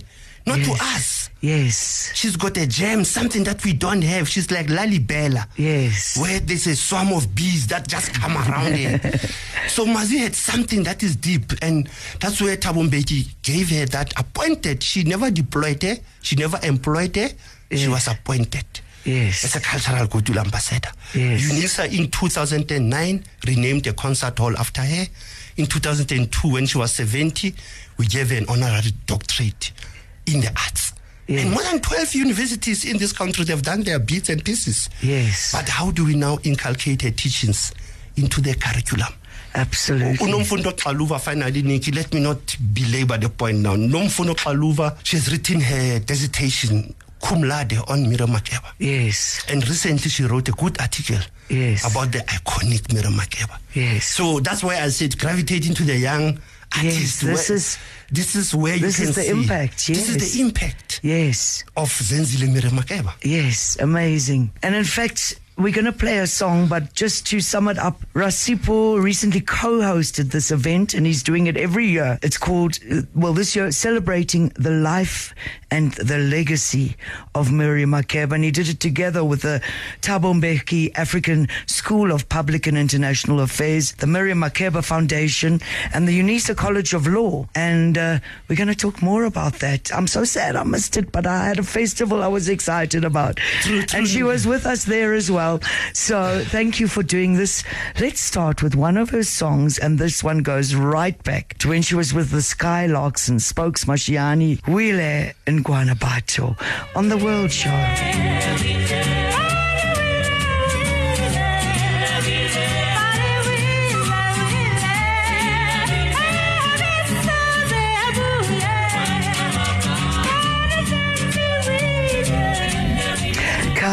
not 0.46 0.58
to 0.64 0.72
us. 0.80 1.30
Yes. 1.40 2.12
She's 2.14 2.36
got 2.36 2.56
a 2.56 2.66
gem, 2.66 3.04
something 3.04 3.42
that 3.44 3.64
we 3.64 3.72
don't 3.72 4.02
have. 4.02 4.28
She's 4.28 4.48
like 4.52 4.68
Lalibela. 4.68 5.46
Yes. 5.56 6.16
Where 6.16 6.38
there's 6.38 6.68
a 6.68 6.76
swarm 6.76 7.12
of 7.12 7.34
bees 7.34 7.66
that 7.68 7.88
just 7.88 8.12
come 8.14 8.36
around 8.36 8.76
her. 8.76 9.20
So 9.68 9.86
Mazi 9.86 10.18
had 10.18 10.34
something 10.34 10.82
that 10.84 11.02
is 11.02 11.16
deep, 11.16 11.52
and 11.62 11.88
that's 12.20 12.40
where 12.42 12.56
Thabo 12.56 12.88
Mbeki 12.88 13.28
gave 13.42 13.70
her 13.70 13.86
that 13.86 14.12
appointed. 14.18 14.82
She 14.82 15.02
never 15.04 15.30
deployed 15.30 15.82
her, 15.82 15.96
she 16.20 16.36
never 16.36 16.58
employed 16.62 17.16
her, 17.16 17.30
she 17.74 17.88
was 17.88 18.06
appointed 18.08 18.64
Yes. 19.04 19.44
as 19.44 19.56
a 19.56 19.60
cultural 19.60 20.06
goodwill 20.06 20.38
ambassador. 20.38 20.90
Yes. 21.14 21.42
UNISA 21.50 21.98
in 21.98 22.10
2009 22.10 23.24
renamed 23.46 23.84
the 23.84 23.92
concert 23.92 24.38
hall 24.38 24.56
after 24.56 24.82
her. 24.82 25.06
In 25.56 25.66
2002, 25.66 26.52
when 26.52 26.66
she 26.66 26.78
was 26.78 26.92
70, 26.92 27.54
we 27.98 28.06
gave 28.06 28.30
her 28.30 28.36
an 28.36 28.46
honorary 28.48 28.92
doctorate 29.06 29.72
in 30.26 30.40
the 30.40 30.48
arts. 30.48 30.92
Yes. 31.26 31.42
And 31.42 31.52
more 31.52 31.62
than 31.62 31.80
12 31.80 32.14
universities 32.14 32.84
in 32.84 32.98
this 32.98 33.12
country 33.12 33.44
they've 33.44 33.62
done 33.62 33.82
their 33.82 33.98
bits 33.98 34.28
and 34.28 34.44
pieces. 34.44 34.88
Yes. 35.02 35.52
But 35.52 35.68
how 35.68 35.90
do 35.90 36.04
we 36.04 36.14
now 36.14 36.38
inculcate 36.42 37.02
her 37.02 37.10
teachings 37.10 37.72
into 38.16 38.40
the 38.40 38.54
curriculum? 38.54 39.12
Absolutely. 39.54 40.16
Unomfundo 40.26 40.72
Xaluva, 40.72 41.20
finally, 41.20 41.62
Nicky, 41.62 41.92
let 41.92 42.12
me 42.14 42.20
not 42.20 42.56
belabor 42.72 43.18
the 43.18 43.28
point 43.28 43.58
now. 43.58 43.76
Unomfundo 43.76 44.34
Xaluva, 44.34 44.96
she 45.04 45.16
has 45.16 45.30
written 45.30 45.60
her 45.60 45.98
dissertation, 45.98 46.94
cum 47.22 47.42
laude, 47.44 47.78
on 47.88 48.08
Miriam 48.08 48.30
Makeba. 48.30 48.72
Yes. 48.78 49.44
And 49.48 49.66
recently 49.68 50.10
she 50.10 50.24
wrote 50.24 50.48
a 50.48 50.52
good 50.52 50.78
article 50.80 51.20
Yes. 51.48 51.84
about 51.90 52.10
the 52.12 52.18
iconic 52.18 52.92
Miriam 52.92 53.14
Makeba. 53.14 53.58
Yes. 53.74 54.04
So 54.06 54.40
that's 54.40 54.62
why 54.64 54.78
I 54.80 54.88
said 54.90 55.16
gravitating 55.18 55.74
to 55.74 55.84
the 55.84 55.96
young 55.96 56.38
artists. 56.74 57.22
Yes, 57.22 57.48
this 57.48 57.48
where- 57.48 57.56
is- 57.56 57.78
this 58.10 58.34
is 58.34 58.54
where 58.54 58.78
this 58.78 58.98
you 58.98 59.04
can 59.04 59.10
is 59.10 59.14
the 59.16 59.22
see- 59.22 59.28
impact, 59.28 59.86
This 59.86 60.08
is 60.08 60.16
the 60.34 60.40
impact 60.40 61.00
Yes. 61.02 61.64
of 61.76 61.88
Zenzile 61.90 62.48
Miriam 62.52 62.76
Makeba. 62.76 63.14
Yes, 63.22 63.76
amazing. 63.80 64.50
And 64.62 64.74
in 64.74 64.84
fact, 64.84 65.36
we're 65.58 65.72
going 65.72 65.84
to 65.84 65.92
play 65.92 66.18
a 66.18 66.26
song, 66.26 66.66
but 66.66 66.94
just 66.94 67.26
to 67.26 67.40
sum 67.40 67.68
it 67.68 67.78
up, 67.78 68.00
Ras 68.14 68.36
Sipho 68.36 69.00
recently 69.02 69.40
co-hosted 69.40 70.30
this 70.30 70.50
event 70.50 70.94
and 70.94 71.04
he's 71.04 71.22
doing 71.22 71.46
it 71.46 71.56
every 71.56 71.86
year. 71.86 72.18
It's 72.22 72.38
called, 72.38 72.78
uh, 72.90 73.02
well, 73.14 73.34
this 73.34 73.54
year, 73.54 73.70
celebrating 73.70 74.48
the 74.56 74.70
life 74.70 75.34
and 75.70 75.92
the 75.92 76.18
legacy 76.18 76.96
of 77.34 77.52
Miriam 77.52 77.90
Makeba. 77.90 78.32
And 78.32 78.44
he 78.44 78.50
did 78.50 78.68
it 78.68 78.80
together 78.80 79.24
with 79.24 79.42
the 79.42 79.62
Thabo 80.00 80.34
Mbeki 80.40 80.92
African 80.94 81.48
School 81.66 82.12
of 82.12 82.28
Public 82.28 82.66
and 82.66 82.78
International 82.78 83.40
Affairs, 83.40 83.92
the 83.92 84.06
Miriam 84.06 84.40
Makeba 84.40 84.82
Foundation, 84.84 85.60
and 85.92 86.08
the 86.08 86.18
UNISA 86.18 86.56
College 86.56 86.94
of 86.94 87.06
Law. 87.06 87.46
And 87.54 87.98
uh, 87.98 88.18
we're 88.48 88.56
going 88.56 88.68
to 88.68 88.74
talk 88.74 89.02
more 89.02 89.24
about 89.24 89.54
that. 89.60 89.94
I'm 89.94 90.06
so 90.06 90.24
sad 90.24 90.56
I 90.56 90.64
missed 90.64 90.96
it, 90.96 91.12
but 91.12 91.26
I 91.26 91.44
had 91.44 91.58
a 91.58 91.62
festival 91.62 92.22
I 92.22 92.28
was 92.28 92.48
excited 92.48 93.04
about. 93.04 93.38
And 93.94 94.08
she 94.08 94.22
was 94.22 94.46
with 94.46 94.64
us 94.64 94.84
there 94.84 95.12
as 95.12 95.30
well. 95.30 95.41
So 95.92 96.42
thank 96.46 96.80
you 96.80 96.88
for 96.88 97.02
doing 97.02 97.34
this. 97.34 97.64
Let's 98.00 98.20
start 98.20 98.62
with 98.62 98.74
one 98.74 98.96
of 98.96 99.10
her 99.10 99.22
songs, 99.22 99.78
and 99.78 99.98
this 99.98 100.22
one 100.22 100.42
goes 100.42 100.74
right 100.74 101.20
back 101.24 101.58
to 101.58 101.68
when 101.70 101.82
she 101.82 101.94
was 101.94 102.14
with 102.14 102.30
the 102.30 102.38
Skylarks 102.38 103.28
and 103.28 103.40
Spokes 103.40 103.84
Mashiyane, 103.84 104.66
Wile 104.68 105.32
and 105.46 105.64
Guanabato 105.64 106.56
on 106.94 107.08
the 107.08 107.16
World 107.16 107.50
Show. 107.50 107.70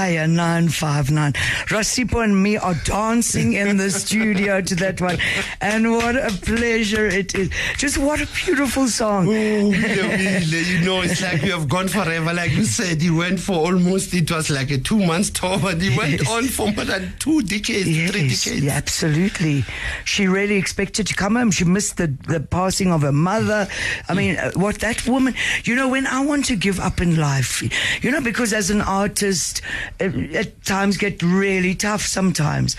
Kaya 0.09 0.25
959. 0.27 1.33
Rasipo 1.69 2.23
and 2.23 2.41
me 2.41 2.57
are 2.57 2.73
dancing 2.83 3.53
in 3.53 3.77
the 3.77 3.91
studio 3.91 4.59
to 4.59 4.73
that 4.75 4.99
one. 4.99 5.19
And 5.61 5.91
what 5.91 6.15
a 6.15 6.31
pleasure 6.41 7.05
it 7.05 7.35
is. 7.35 7.51
Just 7.77 7.99
what 7.99 8.19
a 8.19 8.25
beautiful 8.43 8.87
song. 8.87 9.27
Oh, 9.29 9.31
you 9.71 10.81
know, 10.81 11.01
it's 11.01 11.21
like 11.21 11.43
we 11.43 11.49
have 11.49 11.69
gone 11.69 11.87
forever. 11.89 12.33
Like 12.33 12.51
you 12.53 12.63
said, 12.63 13.03
he 13.03 13.11
went 13.11 13.39
for 13.39 13.53
almost, 13.53 14.11
it 14.15 14.31
was 14.31 14.49
like 14.49 14.71
a 14.71 14.79
two 14.79 14.97
months 14.97 15.29
tour, 15.29 15.59
but 15.59 15.79
he 15.79 15.95
went 15.95 16.09
Yes. 16.21 16.27
on 16.31 16.45
for 16.45 16.71
more 16.71 16.85
than 16.85 17.13
two 17.19 17.43
decades, 17.43 17.83
three 17.83 18.29
decades. 18.29 18.47
yeah, 18.63 18.71
absolutely. 18.73 19.63
She 20.05 20.25
really 20.27 20.55
expected 20.55 21.05
to 21.05 21.13
come 21.13 21.35
home. 21.35 21.51
She 21.51 21.65
missed 21.65 21.97
the, 21.97 22.07
the 22.27 22.39
passing 22.39 22.91
of 22.91 23.03
her 23.03 23.11
mother. 23.11 23.67
I 24.09 24.15
mean, 24.15 24.37
uh, 24.37 24.51
what 24.55 24.79
that 24.79 25.05
woman, 25.07 25.35
you 25.65 25.75
know, 25.75 25.87
when 25.87 26.07
I 26.07 26.25
want 26.25 26.45
to 26.45 26.55
give 26.55 26.79
up 26.79 26.99
in 26.99 27.15
life, 27.17 27.61
you 28.03 28.09
know, 28.09 28.21
because 28.21 28.53
as 28.53 28.71
an 28.71 28.81
artist, 28.81 29.61
at 29.99 30.63
times 30.63 30.97
get 30.97 31.21
really 31.21 31.75
tough 31.75 32.01
sometimes. 32.01 32.75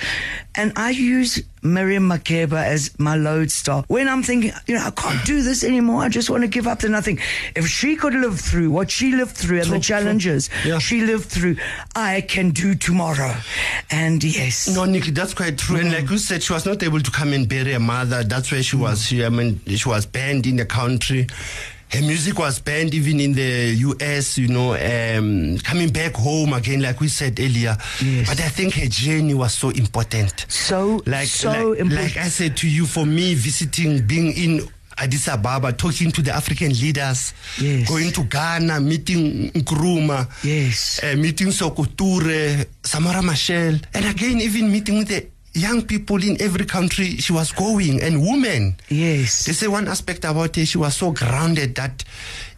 And 0.54 0.72
I 0.76 0.90
use 0.90 1.42
Miriam 1.62 2.08
Makeba 2.08 2.64
as 2.64 2.98
my 2.98 3.14
lodestar. 3.16 3.84
When 3.88 4.08
I'm 4.08 4.22
thinking, 4.22 4.52
you 4.66 4.74
know, 4.74 4.84
I 4.84 4.90
can't 4.90 5.24
do 5.24 5.42
this 5.42 5.62
anymore. 5.62 6.02
I 6.02 6.08
just 6.08 6.28
want 6.30 6.42
to 6.42 6.48
give 6.48 6.66
up. 6.66 6.80
Then 6.80 6.92
nothing. 6.92 7.18
if 7.54 7.66
she 7.68 7.94
could 7.96 8.14
live 8.14 8.40
through 8.40 8.70
what 8.70 8.90
she 8.90 9.12
lived 9.14 9.36
through 9.36 9.58
and 9.58 9.66
the 9.66 9.70
True, 9.72 9.78
true. 9.78 9.96
challenges 9.96 10.50
Yeah. 10.64 10.78
she 10.78 11.02
lived 11.02 11.26
through, 11.26 11.56
I 11.94 12.22
can 12.22 12.50
do 12.50 12.74
tomorrow. 12.74 13.34
And 13.90 14.22
yes. 14.24 14.74
No, 14.74 14.84
Nicky, 14.86 15.10
that's 15.12 15.34
quite 15.34 15.58
true. 15.58 15.76
And 15.76 15.92
like 15.92 16.10
you 16.10 16.18
said, 16.18 16.42
she 16.42 16.52
was 16.52 16.66
not 16.66 16.82
able 16.82 17.00
to 17.00 17.10
come 17.10 17.32
and 17.32 17.48
bury 17.48 17.72
her 17.72 17.78
mother. 17.80 18.24
That's 18.24 18.50
where 18.50 18.62
she 18.62 18.76
was. 18.76 19.04
She, 19.06 19.24
I 19.24 19.28
mean, 19.28 19.60
she 19.66 19.88
was 19.88 20.06
banned 20.06 20.46
in 20.46 20.56
the 20.56 20.66
country. 20.66 21.26
Her 21.92 22.02
music 22.02 22.38
was 22.38 22.60
banned 22.60 22.94
even 22.94 23.18
in 23.18 23.32
the 23.32 23.74
US, 23.78 24.38
you 24.38 24.46
know, 24.48 24.74
um, 24.74 25.58
coming 25.58 25.88
back 25.90 26.14
home 26.14 26.52
again, 26.52 26.80
like 26.82 27.00
we 27.00 27.08
said 27.08 27.38
earlier. 27.40 27.76
Yes. 28.00 28.28
But 28.28 28.40
I 28.40 28.48
think 28.48 28.74
her 28.74 28.86
journey 28.86 29.34
was 29.34 29.54
so 29.54 29.70
important. 29.70 30.46
so 30.48 31.02
Like, 31.06 31.26
so 31.26 31.48
like, 31.48 31.80
important. 31.80 31.92
like 31.92 32.16
I 32.16 32.28
said 32.28 32.56
to 32.58 32.68
you, 32.68 32.86
for 32.86 33.04
me, 33.04 33.34
visiting, 33.34 34.06
being 34.06 34.32
in 34.36 34.68
Addis 34.98 35.28
Ababa, 35.28 35.72
talking 35.72 36.12
to 36.12 36.22
the 36.22 36.30
African 36.30 36.68
leaders, 36.74 37.32
Yes. 37.58 37.88
going 37.88 38.12
to 38.12 38.22
Ghana, 38.24 38.80
meeting 38.80 39.50
Nkrumah, 39.52 40.28
Yes. 40.44 41.00
uh, 41.02 41.16
meeting 41.16 41.48
Sokoture, 41.48 42.66
Samora 42.84 43.22
Machel, 43.22 43.80
and 43.94 44.04
again, 44.04 44.40
even 44.40 44.70
meeting 44.70 44.98
with 44.98 45.08
the 45.08 45.26
young 45.52 45.82
people 45.82 46.22
in 46.22 46.40
every 46.40 46.64
country 46.64 47.16
she 47.16 47.32
was 47.32 47.52
going, 47.52 48.00
and 48.02 48.22
women. 48.22 48.76
yes. 48.88 49.44
They 49.46 49.52
say 49.52 49.68
one 49.68 49.88
aspect 49.88 50.24
about 50.24 50.56
her, 50.56 50.64
she 50.64 50.78
was 50.78 50.96
so 50.96 51.10
grounded 51.12 51.74
that 51.76 52.04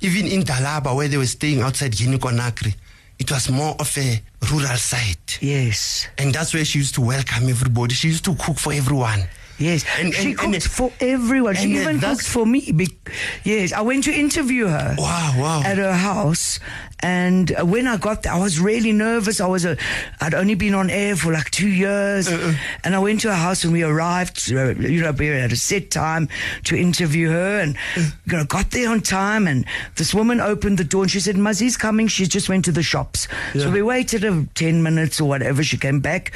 even 0.00 0.26
in 0.26 0.42
Dalaba, 0.42 0.94
where 0.94 1.08
they 1.08 1.16
were 1.16 1.26
staying 1.26 1.62
outside 1.62 1.92
Guinea 1.96 2.18
Conakry, 2.18 2.74
it 3.18 3.30
was 3.30 3.50
more 3.50 3.74
of 3.78 3.96
a 3.98 4.20
rural 4.50 4.76
site. 4.76 5.38
yes. 5.40 6.06
And 6.18 6.34
that's 6.34 6.52
where 6.54 6.64
she 6.64 6.78
used 6.78 6.94
to 6.96 7.00
welcome 7.00 7.48
everybody. 7.48 7.94
She 7.94 8.08
used 8.08 8.24
to 8.26 8.34
cook 8.34 8.58
for 8.58 8.72
everyone. 8.72 9.24
Yes. 9.62 9.84
And- 9.98 10.12
she 10.14 10.32
and- 10.32 10.54
and- 10.54 10.62
for 10.62 10.92
everyone. 11.00 11.54
She 11.54 11.70
even 11.76 12.00
cooked 12.00 12.26
for 12.26 12.44
me. 12.46 12.72
Be- 12.72 12.96
yes. 13.44 13.72
I 13.72 13.80
went 13.82 14.04
to 14.04 14.12
interview 14.12 14.66
her. 14.66 14.94
Wow, 14.98 15.34
wow. 15.38 15.62
At 15.64 15.78
her 15.78 15.92
house. 15.94 16.58
And 17.04 17.50
when 17.62 17.88
I 17.88 17.96
got 17.96 18.22
there, 18.22 18.32
I 18.32 18.38
was 18.38 18.60
really 18.60 18.92
nervous. 18.92 19.40
I 19.40 19.46
was 19.48 19.64
a, 19.64 19.76
I'd 20.20 20.34
only 20.34 20.54
been 20.54 20.72
on 20.74 20.88
air 20.88 21.16
for 21.16 21.32
like 21.32 21.50
two 21.50 21.66
years. 21.68 22.28
Uh-uh. 22.28 22.52
And 22.84 22.94
I 22.94 23.00
went 23.00 23.22
to 23.22 23.28
her 23.30 23.34
house 23.36 23.64
and 23.64 23.72
we 23.72 23.82
arrived, 23.82 24.46
you 24.48 25.02
know, 25.02 25.10
we 25.10 25.26
had 25.26 25.50
a 25.50 25.56
set 25.56 25.90
time 25.90 26.28
to 26.64 26.76
interview 26.76 27.28
her 27.30 27.58
and 27.60 27.76
Uh. 27.96 28.02
you 28.26 28.36
know, 28.38 28.44
got 28.44 28.70
there 28.70 28.88
on 28.88 29.00
time. 29.00 29.48
And 29.48 29.64
this 29.96 30.14
woman 30.14 30.40
opened 30.40 30.78
the 30.78 30.84
door 30.84 31.02
and 31.02 31.10
she 31.10 31.18
said, 31.18 31.34
Mazi's 31.36 31.76
coming. 31.76 32.06
She 32.06 32.24
just 32.26 32.48
went 32.48 32.64
to 32.66 32.72
the 32.72 32.84
shops. 32.84 33.26
So 33.54 33.68
we 33.70 33.82
waited 33.82 34.24
uh, 34.24 34.42
10 34.54 34.82
minutes 34.84 35.20
or 35.20 35.28
whatever. 35.28 35.64
She 35.64 35.78
came 35.78 35.98
back 35.98 36.30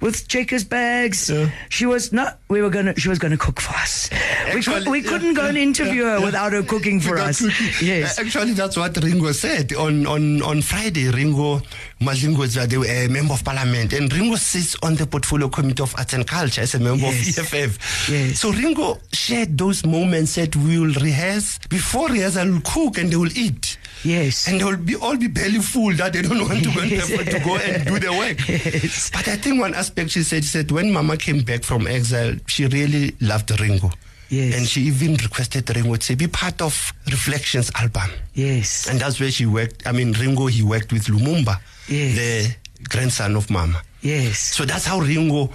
with 0.00 0.26
checkers 0.28 0.64
bags. 0.64 1.28
Yeah. 1.30 1.50
She 1.68 1.86
was 1.86 2.12
not, 2.12 2.38
we 2.48 2.62
were 2.62 2.70
to, 2.70 2.98
she 2.98 3.08
was 3.08 3.18
to 3.18 3.36
cook 3.36 3.60
for 3.60 3.74
us. 3.74 4.08
we, 4.10 4.16
could, 4.16 4.56
Actually, 4.56 4.88
we 4.90 5.02
yeah, 5.02 5.08
couldn't 5.10 5.34
go 5.34 5.46
and 5.46 5.58
interview 5.58 6.04
yeah, 6.04 6.12
her 6.14 6.18
yeah. 6.18 6.24
without 6.24 6.52
her 6.52 6.62
cooking 6.62 7.00
for 7.00 7.18
us. 7.18 7.40
cooking. 7.40 7.86
Yes. 7.86 8.18
Uh, 8.18 8.22
Actually, 8.22 8.52
that's 8.52 8.76
what 8.76 8.96
Ringo 8.96 9.32
said 9.32 9.72
on 9.74 10.06
on 10.06 10.42
on 10.42 10.62
Friday. 10.62 11.10
Ringo 11.10 11.60
Madlingozi 12.00 12.56
is 12.82 13.06
a 13.06 13.08
member 13.08 13.34
of 13.34 13.44
parliament, 13.44 13.92
and 13.92 14.12
Ringo 14.12 14.36
sits 14.36 14.76
on 14.82 14.94
the 14.94 15.06
portfolio 15.06 15.48
committee 15.48 15.82
of 15.82 15.94
arts 15.98 16.14
and 16.14 16.26
culture 16.26 16.62
as 16.62 16.74
a 16.74 16.78
member 16.80 17.06
Yes. 17.06 17.38
of 17.38 17.52
EFF. 17.54 18.08
Yes. 18.10 18.38
So 18.40 18.52
Ringo 18.52 18.98
shared 19.12 19.56
those 19.58 19.84
moments 19.84 20.34
that 20.36 20.56
we 20.56 20.78
will 20.78 20.94
rehearse 20.94 21.58
before 21.68 22.08
rehearsal. 22.08 22.46
We'll 22.50 22.60
cook 22.62 22.98
and 22.98 23.10
they 23.12 23.16
will 23.16 23.36
eat. 23.36 23.76
Yes. 24.04 24.48
And 24.48 24.60
they 24.60 24.64
will 24.64 24.76
be 24.76 24.96
all 24.96 25.16
be 25.16 25.28
belly 25.28 25.58
full 25.58 25.92
that 25.94 26.12
they 26.12 26.22
don't 26.22 26.40
want 26.48 26.62
to 26.64 26.70
go, 26.74 26.80
and, 26.80 26.90
to 27.30 27.40
go 27.44 27.56
and 27.56 27.86
do 27.86 27.98
the 27.98 28.10
work. 28.12 28.48
Yes. 28.48 29.10
But 29.10 29.28
I 29.28 29.36
think 29.36 29.60
one 29.60 29.74
aspect 29.74 30.10
she 30.10 30.22
said, 30.22 30.42
she 30.44 30.50
said 30.50 30.70
when 30.70 30.92
Mama 30.92 31.16
came 31.16 31.42
back 31.42 31.62
from 31.62 31.86
exile, 31.86 32.34
she 32.46 32.66
really 32.66 33.14
loved 33.20 33.50
Ringo. 33.60 33.90
Yes. 34.30 34.56
And 34.56 34.66
she 34.66 34.82
even 34.82 35.14
requested 35.16 35.68
Ringo 35.74 35.96
to 35.96 36.16
be 36.16 36.28
part 36.28 36.62
of 36.62 36.92
Reflections 37.10 37.70
album. 37.74 38.08
Yes. 38.34 38.88
And 38.88 39.00
that's 39.00 39.18
where 39.20 39.30
she 39.30 39.44
worked. 39.44 39.86
I 39.86 39.92
mean, 39.92 40.12
Ringo, 40.12 40.46
he 40.46 40.62
worked 40.62 40.92
with 40.92 41.06
Lumumba, 41.06 41.58
Yes. 41.88 42.16
the 42.16 42.56
grandson 42.88 43.34
of 43.36 43.50
Mama. 43.50 43.82
Yes. 44.02 44.38
So 44.38 44.64
that's 44.64 44.86
how 44.86 45.00
Ringo 45.00 45.50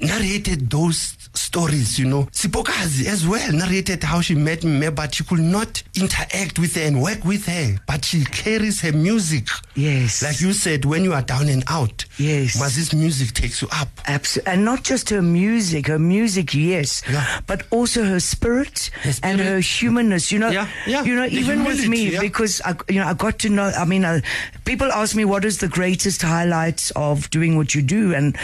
narrated 0.00 0.70
those 0.70 1.16
stories, 1.34 1.98
you 1.98 2.06
know. 2.06 2.24
Sipokazi 2.32 3.06
as 3.06 3.26
well 3.26 3.52
narrated 3.52 4.02
how 4.02 4.20
she 4.20 4.34
met 4.34 4.64
me, 4.64 4.88
but 4.90 5.14
she 5.14 5.24
could 5.24 5.38
not 5.40 5.82
interact 5.94 6.58
with 6.58 6.74
her 6.74 6.82
and 6.82 7.00
work 7.00 7.24
with 7.24 7.46
her. 7.46 7.76
But 7.86 8.04
she 8.04 8.24
carries 8.24 8.80
her 8.82 8.92
music. 8.92 9.46
Yes. 9.74 10.22
Like 10.22 10.40
you 10.40 10.52
said, 10.52 10.84
when 10.84 11.04
you 11.04 11.12
are 11.12 11.22
down 11.22 11.48
and 11.48 11.62
out, 11.68 12.04
Yes. 12.18 12.60
Mazi's 12.60 12.92
music 12.92 13.32
takes 13.32 13.62
you 13.62 13.68
up. 13.72 13.88
Absolutely. 14.06 14.52
And 14.52 14.64
not 14.64 14.82
just 14.82 15.08
her 15.10 15.22
music, 15.22 15.86
her 15.86 15.98
music, 15.98 16.52
yes, 16.54 17.02
Yeah. 17.08 17.40
but 17.46 17.62
also 17.70 18.04
her 18.04 18.20
spirit, 18.20 18.90
Her 19.02 19.12
and 19.22 19.40
her 19.40 19.60
humanness. 19.60 20.30
You 20.32 20.40
know, 20.40 20.50
Yeah, 20.50 20.68
yeah. 20.86 21.04
you 21.04 21.14
know, 21.14 21.28
The 21.28 21.36
even 21.38 21.64
with 21.64 21.86
me, 21.88 22.10
yeah. 22.10 22.20
because 22.20 22.60
I, 22.64 22.74
you 22.88 23.00
know, 23.00 23.06
I 23.06 23.14
got 23.14 23.38
to 23.40 23.48
know. 23.48 23.72
I 23.76 23.84
mean, 23.84 24.04
uh, 24.04 24.20
people 24.64 24.90
ask 24.92 25.14
me 25.14 25.24
what 25.24 25.44
is 25.44 25.58
the 25.58 25.68
greatest 25.68 26.22
highlight 26.22 26.90
of 26.96 27.30
doing 27.30 27.56
what 27.56 27.74
you 27.74 27.82
do, 27.82 28.14
and 28.14 28.36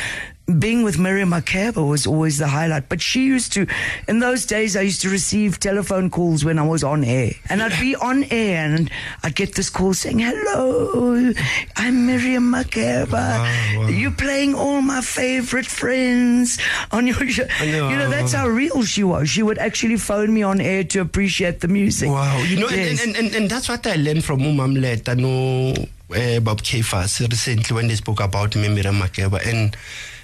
being 0.47 0.85
with 0.85 0.97
Miriam 0.97 1.31
Makeba 1.31 1.87
was 1.87 2.07
always 2.07 2.39
the 2.39 2.47
highlight. 2.47 2.89
But 2.89 3.01
she 3.03 3.25
used 3.25 3.53
to, 3.55 3.67
in 4.07 4.21
those 4.21 4.47
days, 4.47 4.77
I 4.77 4.83
used 4.83 5.03
to 5.03 5.11
receive 5.11 5.59
telephone 5.59 6.09
calls 6.09 6.45
when 6.45 6.59
I 6.59 6.63
was 6.67 6.85
on 6.85 7.03
air. 7.03 7.33
And 7.49 7.61
I'd 7.63 7.79
be 7.81 7.97
on 7.97 8.23
air 8.31 8.65
and 8.75 8.89
I'd 9.25 9.35
get 9.35 9.57
this 9.57 9.69
call 9.71 9.93
saying, 9.93 10.21
Hello, 10.21 11.33
I'm 11.77 12.07
Miriam 12.07 12.53
Makeba. 12.53 13.13
wow. 13.13 13.89
You're 13.89 14.13
playing 14.13 14.55
all 14.55 14.81
my 14.83 15.01
favorite 15.01 15.67
friends 15.67 16.59
on 16.93 17.07
your 17.09 17.27
show. 17.29 17.45
know. 17.61 17.89
You 17.91 17.97
know, 17.97 18.09
that's 18.11 18.33
how 18.33 18.47
real 18.47 18.85
she 18.85 19.03
was. 19.03 19.29
She 19.29 19.43
would 19.43 19.59
actually 19.59 19.97
phone 19.97 20.33
me 20.33 20.43
on 20.45 20.61
air 20.61 20.85
to 20.85 21.01
appreciate 21.01 21.61
the 21.61 21.69
music. 21.69 22.09
Wow, 22.09 22.39
you 22.43 22.61
know, 22.61 22.69
Yes. 22.69 23.05
and, 23.05 23.17
and, 23.17 23.27
and, 23.27 23.35
and 23.37 23.51
that's 23.51 23.69
what 23.69 23.85
I 23.87 23.97
learned 23.97 24.25
from 24.25 24.41
Umam 24.41 24.81
Let. 24.81 25.09
I 25.09 25.15
know 25.15 25.71
uh, 26.11 26.39
Bob 26.41 26.63
Kefas 26.63 27.19
recently 27.29 27.75
when 27.75 27.89
they 27.89 27.97
spoke 27.97 28.21
about 28.21 28.53
Mimira 28.53 28.93
Makeba. 28.97 29.45
And 29.47 29.77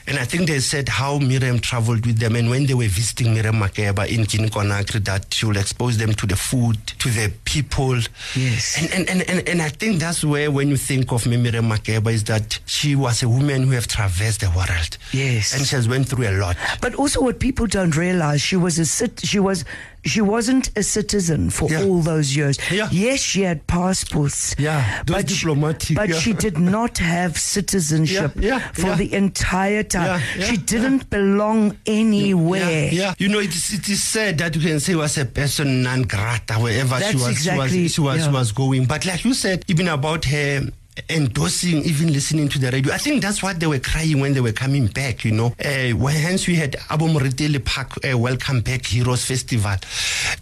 And 0.07 0.19
I 0.19 0.25
think 0.25 0.49
they 0.49 0.59
said 0.61 0.89
how 0.89 1.19
Miriam 1.19 1.61
traveled 1.61 2.05
with 2.07 2.19
them 2.19 2.37
and 2.37 2.51
when 2.51 2.67
they 2.67 2.75
were 2.75 2.89
visiting 2.89 3.35
Miriam 3.35 3.57
Makeba 3.57 4.09
in 4.09 4.25
Guinea 4.25 4.49
Conakry 4.49 5.05
that 5.05 5.33
she 5.33 5.47
will 5.47 5.57
expose 5.57 5.97
them 5.99 6.13
to 6.15 6.27
the 6.27 6.37
food, 6.37 6.77
to 6.99 7.09
the 7.09 7.33
people. 7.45 7.99
Yes. 8.35 8.79
And 8.81 8.93
and, 8.93 9.09
and, 9.09 9.31
and, 9.31 9.49
and 9.49 9.63
I 9.63 9.69
think 9.69 10.01
that's 10.01 10.25
where 10.25 10.51
when 10.51 10.69
you 10.69 10.77
think 10.77 11.13
of 11.13 11.27
Miriam 11.27 11.69
Makeba 11.69 12.13
is 12.13 12.25
that 12.25 12.59
she 12.67 12.97
was 12.97 13.23
a 13.23 13.29
woman 13.29 13.63
who 13.63 13.71
have 13.73 13.87
traversed 13.87 14.41
the 14.41 14.51
world. 14.51 14.99
Yes. 15.13 15.55
And 15.55 15.67
she 15.67 15.77
has 15.77 15.89
went 15.89 16.09
through 16.09 16.29
a 16.29 16.35
lot. 16.39 16.57
But 16.81 16.95
also, 16.97 17.23
what 17.23 17.39
people 17.39 17.67
don't 17.67 17.97
realize, 17.97 18.41
she 18.43 18.57
was 18.57 18.79
a 18.79 18.87
cit- 18.87 19.21
she 19.25 19.39
was 19.39 19.65
she 20.05 20.21
wasn't 20.21 20.71
a 20.77 20.83
citizen 20.83 21.49
for 21.51 21.71
Yeah. 21.71 21.85
all 21.85 22.01
those 22.01 22.35
years. 22.37 22.59
Yeah. 22.71 22.89
Yes, 22.91 23.21
she 23.21 23.43
had 23.43 23.67
passports. 23.67 24.55
Yeah, 24.59 25.03
those 25.07 25.17
but 25.17 25.31
she- 25.31 25.95
but 25.95 26.09
yeah. 26.09 26.19
she 26.19 26.33
did 26.33 26.59
not 26.77 26.99
have 26.99 27.39
citizenship 27.39 28.33
for 28.75 28.97
the 28.97 29.11
entire 29.13 29.83
time. 29.85 30.21
She 30.41 30.57
didn't 30.57 31.09
belong 31.11 31.77
anywhere. 31.87 32.91
Yeah. 32.93 33.15
You 33.19 33.29
know, 33.29 33.39
it 33.41 33.55
is, 33.55 33.73
it 33.75 33.89
is 33.89 34.03
said 34.03 34.39
that 34.39 34.55
you 34.57 34.61
can 34.63 34.81
say 34.81 34.95
was 34.95 35.17
a 35.19 35.25
person 35.25 35.83
non 35.83 36.03
grata 36.03 36.55
wherever 36.55 37.01
she 37.01 37.15
was, 37.17 37.29
exactly- 37.29 37.69
she 37.69 37.83
was, 37.83 37.93
she 37.95 38.01
was, 38.01 38.25
she 38.25 38.31
was 38.31 38.53
going. 38.53 38.87
But 38.87 39.07
like 39.07 39.25
you 39.25 39.35
said, 39.35 39.65
even 39.69 39.89
about 39.89 40.25
her 40.27 40.63
endorsing, 41.09 41.83
even 41.85 42.13
listening 42.13 42.49
to 42.49 42.59
the 42.59 42.71
radio, 42.71 42.93
I 42.93 42.99
think 42.99 43.23
that's 43.23 43.43
what 43.43 43.59
they 43.59 43.67
were 43.67 43.79
crying 43.79 44.21
when 44.21 44.35
they 44.35 44.41
were 44.41 44.53
coming 44.53 44.87
back, 44.87 45.25
you 45.25 45.33
know. 45.33 45.55
Uh, 45.65 45.91
when 45.97 46.15
hence 46.15 46.47
we 46.47 46.57
had 46.57 46.77
Abu 46.91 47.07
Moretele 47.07 47.65
Park 47.65 47.93
uh, 48.05 48.17
Welcome 48.17 48.61
Back 48.61 48.87
Heroes 48.87 49.25
Festival. 49.25 49.77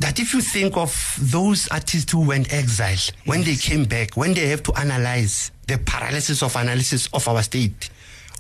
That 0.01 0.19
if 0.19 0.35
you 0.35 0.41
think 0.41 0.77
of 0.77 1.17
those 1.21 1.69
artists 1.69 2.11
who 2.13 2.27
went 2.27 2.53
exile, 2.53 3.15
when 3.27 3.43
they 3.43 3.55
came 3.55 3.85
back, 3.85 4.17
when 4.17 4.35
they 4.35 4.49
have 4.49 4.63
to 4.65 4.73
analyze 4.75 5.53
the 5.67 5.79
paralysis 5.79 6.43
of 6.43 6.57
analysis 6.57 7.09
of 7.13 7.27
our 7.29 7.43
state, 7.43 7.91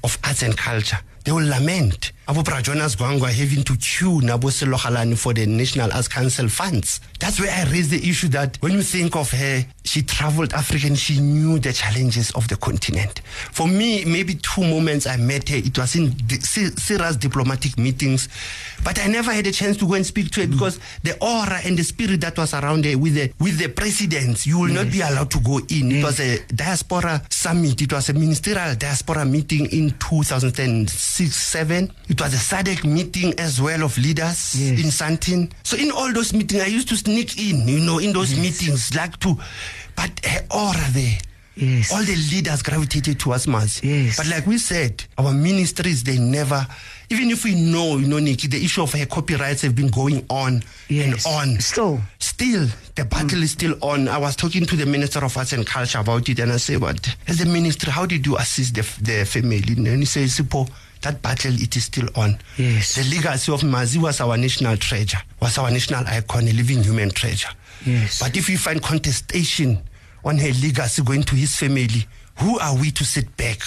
of 0.02 0.18
arts 0.24 0.42
and 0.42 0.56
culture, 0.56 0.98
they 1.24 1.32
will 1.32 1.46
lament. 1.46 2.12
Abu 2.30 2.44
Jonas 2.62 2.94
Gwangwa 2.94 3.28
having 3.28 3.64
to 3.64 3.76
queue 3.76 4.20
Nabo 4.20 4.50
Selohalani 4.50 5.18
for 5.18 5.34
the 5.34 5.46
National 5.46 5.92
Arts 5.92 6.06
Council 6.06 6.48
funds. 6.48 7.00
That's 7.18 7.40
where 7.40 7.50
I 7.50 7.64
raise 7.72 7.90
the 7.90 8.08
issue 8.08 8.28
that 8.28 8.56
when 8.60 8.70
you 8.72 8.82
think 8.82 9.16
of 9.16 9.32
her, 9.32 9.64
she 9.82 10.02
traveled 10.02 10.52
Africa 10.52 10.86
and 10.86 10.96
she 10.96 11.18
knew 11.18 11.58
the 11.58 11.72
challenges 11.72 12.30
of 12.32 12.46
the 12.46 12.54
continent. 12.54 13.18
For 13.50 13.66
me, 13.66 14.04
maybe 14.04 14.34
two 14.36 14.60
moments 14.62 15.08
I 15.08 15.16
met 15.16 15.48
her, 15.48 15.56
it 15.56 15.76
was 15.76 15.96
in 15.96 16.10
di- 16.26 16.38
se- 16.38 16.76
serious 16.76 17.16
diplomatic 17.16 17.76
meetings, 17.76 18.28
but 18.84 19.00
I 19.00 19.08
never 19.08 19.32
had 19.32 19.48
a 19.48 19.52
chance 19.52 19.76
to 19.78 19.88
go 19.88 19.94
and 19.94 20.06
speak 20.06 20.30
to 20.30 20.42
her 20.42 20.46
mm. 20.46 20.52
because 20.52 20.78
the 21.02 21.18
aura 21.20 21.58
and 21.64 21.76
the 21.76 21.82
spirit 21.82 22.20
that 22.20 22.38
was 22.38 22.54
around 22.54 22.84
her 22.84 22.96
with 22.96 23.14
the 23.14 23.32
with 23.40 23.58
the 23.58 23.68
presidents, 23.68 24.46
you 24.46 24.60
will 24.60 24.72
not 24.72 24.86
mm. 24.86 24.92
be 24.92 25.00
allowed 25.00 25.32
to 25.32 25.40
go 25.40 25.58
in. 25.58 25.90
It 25.90 25.94
mm. 25.96 26.04
was 26.04 26.20
a 26.20 26.38
diaspora 26.46 27.22
summit. 27.28 27.82
It 27.82 27.92
was 27.92 28.08
a 28.08 28.12
ministerial 28.12 28.76
diaspora 28.76 29.24
meeting 29.24 29.66
in 29.72 29.90
2006 29.98 31.09
7. 31.18 31.90
It 32.08 32.20
was 32.20 32.34
a 32.34 32.36
SADC 32.36 32.84
meeting 32.84 33.34
as 33.38 33.60
well 33.60 33.82
of 33.82 33.96
leaders 33.98 34.54
Yes. 34.58 34.80
in 34.84 34.90
Santin. 34.90 35.52
So 35.64 35.76
in 35.76 35.90
all 35.90 36.12
those 36.12 36.32
meetings, 36.32 36.62
I 36.62 36.66
used 36.66 36.88
to 36.88 36.96
sneak 36.96 37.38
in, 37.38 37.66
you 37.68 37.80
know, 37.80 37.98
in 37.98 38.12
those 38.12 38.34
meetings, 38.38 38.94
like 38.94 39.18
to, 39.20 39.36
but 39.96 40.24
her 40.24 40.44
aura 40.50 40.86
there. 40.92 41.18
Yes. 41.56 41.92
All 41.92 42.02
the 42.02 42.16
leaders 42.32 42.62
gravitated 42.62 43.18
towards 43.18 43.46
Mazi. 43.46 43.82
Yes. 44.06 44.16
But 44.16 44.28
like 44.28 44.46
we 44.46 44.56
said, 44.56 45.04
our 45.18 45.32
ministries, 45.32 46.02
they 46.04 46.16
never, 46.16 46.66
even 47.10 47.28
if 47.30 47.44
we 47.44 47.54
know, 47.54 47.98
you 47.98 48.06
know, 48.06 48.18
Nicky, 48.18 48.46
the 48.48 48.64
issue 48.64 48.82
of 48.82 48.92
her 48.92 49.04
copyrights 49.04 49.60
have 49.62 49.74
been 49.74 49.88
going 49.88 50.24
on 50.30 50.62
Yes. 50.88 51.26
and 51.26 51.54
on. 51.54 51.60
Still. 51.60 52.00
Still, 52.18 52.66
the 52.94 53.04
battle 53.04 53.42
is 53.42 53.50
still 53.50 53.74
on. 53.82 54.08
I 54.08 54.16
was 54.16 54.36
talking 54.36 54.64
to 54.64 54.76
the 54.76 54.86
Minister 54.86 55.22
of 55.22 55.36
Arts 55.36 55.52
and 55.52 55.66
Culture 55.66 55.98
about 55.98 56.26
it, 56.30 56.38
and 56.38 56.50
I 56.50 56.56
said, 56.56 56.80
"But 56.80 57.14
as 57.26 57.36
the 57.38 57.44
minister, 57.46 57.90
how 57.90 58.06
did 58.06 58.24
you 58.24 58.38
assist 58.38 58.74
the, 58.74 58.82
the 59.02 59.26
family?" 59.26 59.62
And 59.76 59.98
he 59.98 60.06
says, 60.06 60.38
"Sipho, 60.38 60.66
that 61.02 61.22
battle 61.22 61.52
it 61.54 61.76
is 61.76 61.84
still 61.84 62.08
on. 62.14 62.38
Yes. 62.56 62.94
The 62.96 63.04
legacy 63.14 63.52
of 63.52 63.60
Mazi 63.62 63.98
was 63.98 64.20
our 64.20 64.36
national 64.36 64.76
treasure, 64.76 65.18
was 65.40 65.58
our 65.58 65.70
national 65.70 66.06
icon, 66.06 66.46
a 66.48 66.52
living 66.52 66.82
human 66.82 67.10
treasure. 67.10 67.50
Yes. 67.84 68.20
But 68.20 68.36
if 68.36 68.48
we 68.48 68.56
find 68.56 68.82
contestation 68.82 69.78
on 70.24 70.38
her 70.38 70.52
legacy 70.62 71.02
going 71.02 71.22
to 71.24 71.34
his 71.34 71.56
family, 71.56 72.06
who 72.36 72.58
are 72.58 72.76
we 72.76 72.90
to 72.92 73.04
sit 73.04 73.36
back?" 73.36 73.60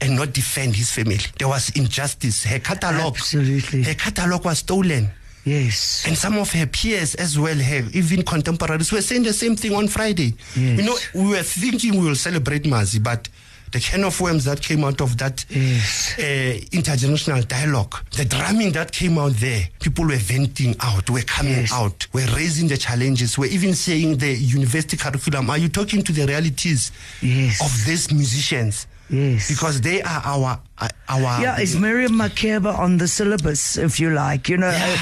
And 0.00 0.16
not 0.16 0.32
defend 0.34 0.74
his 0.76 0.90
family. 0.90 1.20
There 1.38 1.48
was 1.48 1.70
injustice. 1.70 2.42
Her 2.44 2.58
catalog, 2.58 3.14
Absolutely. 3.16 3.84
her 3.84 3.94
catalog 3.94 4.44
was 4.44 4.58
stolen. 4.58 5.08
Yes. 5.44 6.04
And 6.06 6.18
some 6.18 6.36
of 6.36 6.50
her 6.52 6.66
peers 6.66 7.14
as 7.14 7.38
well, 7.38 7.56
her 7.56 7.84
even 7.92 8.22
contemporaries, 8.22 8.90
were 8.90 9.00
saying 9.00 9.22
the 9.22 9.32
same 9.32 9.56
thing 9.56 9.72
on 9.74 9.88
Friday. 9.88 10.34
Yes. 10.56 10.78
You 10.80 10.84
know, 10.84 10.96
we 11.14 11.30
were 11.30 11.42
thinking 11.42 11.92
we 12.00 12.06
will 12.06 12.16
celebrate 12.16 12.64
Mazi, 12.64 12.98
but 13.02 13.28
the 13.74 13.80
can 13.80 14.04
of 14.04 14.20
worms 14.20 14.44
that 14.44 14.62
came 14.62 14.84
out 14.84 15.00
of 15.00 15.18
that 15.18 15.44
Yes. 15.50 16.14
uh, 16.16 16.22
intergenerational 16.70 17.46
dialogue, 17.48 17.96
the 18.16 18.24
drumming 18.24 18.70
that 18.72 18.92
came 18.92 19.18
out 19.18 19.32
there, 19.40 19.68
people 19.80 20.04
were 20.06 20.16
venting 20.16 20.76
out, 20.78 21.10
were 21.10 21.22
coming 21.22 21.52
Yes. 21.66 21.72
out, 21.72 22.06
were 22.12 22.26
raising 22.36 22.68
the 22.68 22.76
challenges, 22.76 23.36
were 23.36 23.46
even 23.46 23.74
saying 23.74 24.18
the 24.18 24.32
university 24.32 24.96
curriculum, 24.96 25.50
are 25.50 25.58
you 25.58 25.68
talking 25.68 26.02
to 26.04 26.12
the 26.12 26.24
realities 26.24 26.92
Yes. 27.20 27.60
of 27.60 27.84
these 27.84 28.12
musicians? 28.12 28.86
Yes. 29.10 29.48
Because 29.48 29.80
they 29.80 30.00
are 30.02 30.22
our, 30.24 30.60
uh, 30.78 30.88
our 31.08 31.40
Yeah, 31.40 31.60
is 31.60 31.76
Miriam 31.76 32.12
Makeba 32.12 32.76
on 32.76 32.98
the 32.98 33.06
syllabus, 33.06 33.76
if 33.76 34.00
you 34.00 34.10
like? 34.10 34.48
You 34.48 34.56
know, 34.56 34.72
uh, 34.72 34.96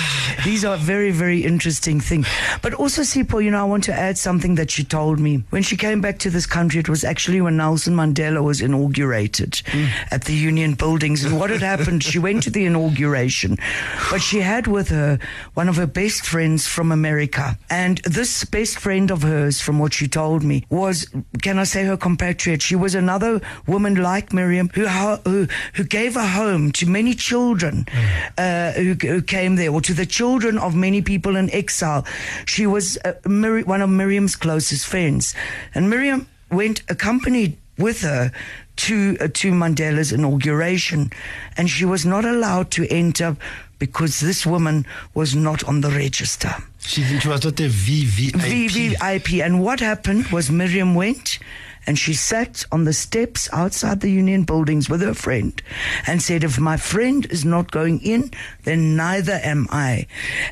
these 0.44 0.64
are 0.64 0.76
very, 0.76 1.10
very 1.10 1.44
interesting 1.44 2.00
things. 2.00 2.26
But 2.60 2.74
also, 2.74 3.02
Sipho, 3.02 3.42
you 3.42 3.50
know, 3.50 3.60
I 3.60 3.64
want 3.64 3.84
to 3.84 3.94
add 3.94 4.18
something 4.18 4.56
that 4.56 4.70
she 4.70 4.84
told 4.84 5.18
me. 5.18 5.44
When 5.50 5.62
she 5.62 5.76
came 5.76 6.00
back 6.00 6.18
to 6.20 6.30
this 6.30 6.46
country, 6.46 6.80
it 6.80 6.88
was 6.88 7.04
actually 7.04 7.40
when 7.40 7.56
Nelson 7.56 7.94
Mandela 7.94 8.42
was 8.42 8.60
inaugurated 8.60 9.62
at 10.10 10.24
the 10.24 10.34
Union 10.34 10.74
Buildings. 10.74 11.24
And 11.24 11.38
what 11.38 11.50
had 11.50 11.62
happened, 11.62 12.02
she 12.02 12.18
went 12.18 12.42
to 12.42 12.50
the 12.50 12.66
inauguration, 12.66 13.56
but 14.10 14.20
she 14.20 14.40
had 14.40 14.66
with 14.66 14.88
her 14.88 15.18
one 15.54 15.68
of 15.68 15.76
her 15.76 15.86
best 15.86 16.26
friends 16.26 16.66
from 16.66 16.92
America. 16.92 17.58
And 17.70 17.98
this 17.98 18.44
best 18.44 18.78
friend 18.78 19.10
of 19.10 19.22
hers, 19.22 19.60
from 19.60 19.78
what 19.78 19.94
she 19.94 20.06
told 20.06 20.42
me, 20.42 20.64
was, 20.68 21.06
can 21.40 21.58
I 21.58 21.64
say 21.64 21.84
her 21.84 21.96
compatriot? 21.96 22.60
She 22.60 22.76
was 22.76 22.94
another 22.94 23.40
woman 23.66 23.94
like 23.94 24.32
Miriam 24.32 24.68
who, 24.74 24.86
who, 24.86 25.48
who 25.74 25.84
gave 25.84 26.16
a 26.16 26.26
home 26.26 26.72
to 26.72 26.86
many 26.86 27.14
children 27.14 27.86
uh, 28.38 28.72
who, 28.72 28.94
who 28.94 29.22
came 29.22 29.56
there, 29.56 29.70
or 29.70 29.80
to 29.80 29.94
the 29.94 30.06
children 30.06 30.58
of 30.58 30.74
many 30.74 31.02
people 31.02 31.36
in 31.36 31.50
exile. 31.50 32.04
She 32.46 32.66
was 32.66 32.98
uh, 33.04 33.14
Mir- 33.26 33.64
one 33.64 33.82
of 33.82 33.90
Miriam's 33.90 34.36
closest 34.36 34.86
friends. 34.86 35.34
And 35.74 35.88
Miriam 35.90 36.26
went 36.50 36.82
accompanied 36.88 37.56
with 37.78 38.02
her 38.02 38.30
to 38.76 39.16
uh, 39.20 39.28
to 39.34 39.52
Mandela's 39.52 40.12
inauguration, 40.12 41.10
and 41.56 41.68
she 41.68 41.84
was 41.84 42.04
not 42.06 42.24
allowed 42.24 42.70
to 42.72 42.86
enter 42.90 43.36
because 43.78 44.20
this 44.20 44.46
woman 44.46 44.86
was 45.14 45.34
not 45.34 45.64
on 45.64 45.80
the 45.80 45.90
register. 45.90 46.54
she, 46.78 47.02
she 47.02 47.28
was 47.28 47.44
not 47.44 47.58
a 47.58 47.68
VVIP. 47.68 48.30
VVIP. 48.32 49.44
And 49.44 49.60
what 49.60 49.80
happened 49.80 50.26
was 50.28 50.50
Miriam 50.50 50.94
went 50.94 51.38
and 51.86 51.98
she 51.98 52.14
sat 52.14 52.64
on 52.70 52.84
the 52.84 52.92
steps 52.92 53.48
outside 53.52 54.00
the 54.00 54.10
union 54.10 54.44
buildings 54.44 54.88
with 54.88 55.00
her 55.00 55.14
friend 55.14 55.60
and 56.06 56.22
said, 56.22 56.44
If 56.44 56.58
my 56.58 56.76
friend 56.76 57.26
is 57.26 57.44
not 57.44 57.70
going 57.70 58.00
in, 58.00 58.30
then 58.64 58.96
neither 58.96 59.40
am 59.42 59.66
I. 59.70 60.06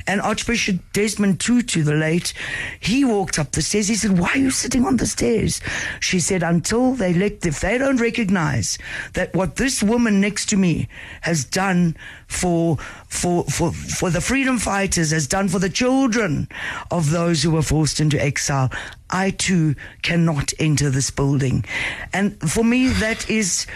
And 0.06 0.20
Archbishop 0.20 0.80
Desmond 0.92 1.40
Tutu, 1.40 1.82
the 1.82 1.94
late, 1.94 2.34
he 2.80 3.04
walked 3.04 3.38
up 3.38 3.52
the 3.52 3.62
stairs. 3.62 3.88
He 3.88 3.94
said, 3.94 4.18
Why 4.18 4.30
are 4.30 4.38
you 4.38 4.50
sitting 4.50 4.84
on 4.84 4.96
the 4.96 5.06
stairs? 5.06 5.60
She 6.00 6.20
said, 6.20 6.42
Until 6.42 6.94
they 6.94 7.14
let, 7.14 7.46
if 7.46 7.60
they 7.60 7.78
don't 7.78 8.00
recognize 8.00 8.78
that 9.14 9.34
what 9.34 9.56
this 9.56 9.82
woman 9.82 10.20
next 10.20 10.48
to 10.50 10.56
me 10.56 10.88
has 11.22 11.44
done 11.44 11.96
for 12.26 12.76
for 13.08 13.44
for 13.44 13.72
for 13.72 14.10
the 14.10 14.20
freedom 14.20 14.58
fighters 14.58 15.10
has 15.10 15.26
done 15.26 15.48
for 15.48 15.58
the 15.58 15.68
children 15.68 16.48
of 16.90 17.10
those 17.10 17.42
who 17.42 17.50
were 17.50 17.62
forced 17.62 18.00
into 18.00 18.22
exile 18.22 18.70
i 19.10 19.30
too 19.30 19.74
cannot 20.02 20.52
enter 20.58 20.90
this 20.90 21.10
building 21.10 21.64
and 22.12 22.38
for 22.50 22.64
me 22.64 22.88
that 22.88 23.28
is 23.30 23.66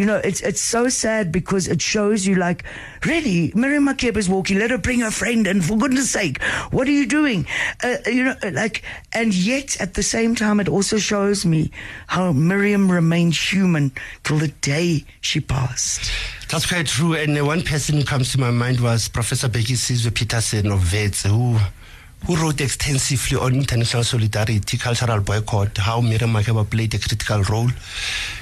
you 0.00 0.06
know, 0.06 0.16
it's 0.16 0.40
it's 0.40 0.62
so 0.62 0.88
sad 0.88 1.30
because 1.30 1.68
it 1.68 1.82
shows 1.82 2.26
you 2.26 2.36
like, 2.36 2.64
really, 3.04 3.52
Miriam 3.54 3.84
Makeba 3.84 4.16
is 4.16 4.30
walking. 4.30 4.58
Let 4.58 4.70
her 4.70 4.78
bring 4.78 5.00
her 5.00 5.10
friend, 5.10 5.46
and 5.46 5.62
for 5.62 5.76
goodness 5.76 6.10
sake, 6.10 6.42
what 6.70 6.88
are 6.88 6.90
you 6.90 7.04
doing? 7.04 7.46
Uh, 7.84 7.96
you 8.06 8.24
know, 8.24 8.34
like, 8.52 8.82
and 9.12 9.34
yet 9.34 9.78
at 9.78 9.92
the 9.92 10.02
same 10.02 10.34
time, 10.34 10.58
it 10.58 10.70
also 10.70 10.96
shows 10.96 11.44
me 11.44 11.70
how 12.06 12.32
Miriam 12.32 12.90
remained 12.90 13.36
human 13.36 13.92
till 14.24 14.38
the 14.38 14.48
day 14.48 15.04
she 15.20 15.38
passed. 15.38 16.10
That's 16.48 16.64
quite 16.64 16.86
true. 16.86 17.14
And 17.14 17.38
uh, 17.38 17.44
one 17.44 17.60
person 17.60 17.96
who 17.96 18.04
comes 18.04 18.32
to 18.32 18.40
my 18.40 18.50
mind 18.50 18.80
was 18.80 19.06
Professor 19.06 19.50
Bhekizizwe 19.50 20.14
Peterson 20.14 20.72
of 20.72 20.90
Wits, 20.94 21.24
who 21.26 21.58
who 22.26 22.36
wrote 22.36 22.60
extensively 22.60 23.38
on 23.38 23.54
international 23.54 24.04
solidarity, 24.04 24.76
cultural 24.76 25.20
boycott, 25.20 25.76
how 25.78 26.00
Miriam 26.00 26.32
Makeba 26.32 26.68
played 26.68 26.94
a 26.94 26.98
critical 26.98 27.42
role. 27.44 27.68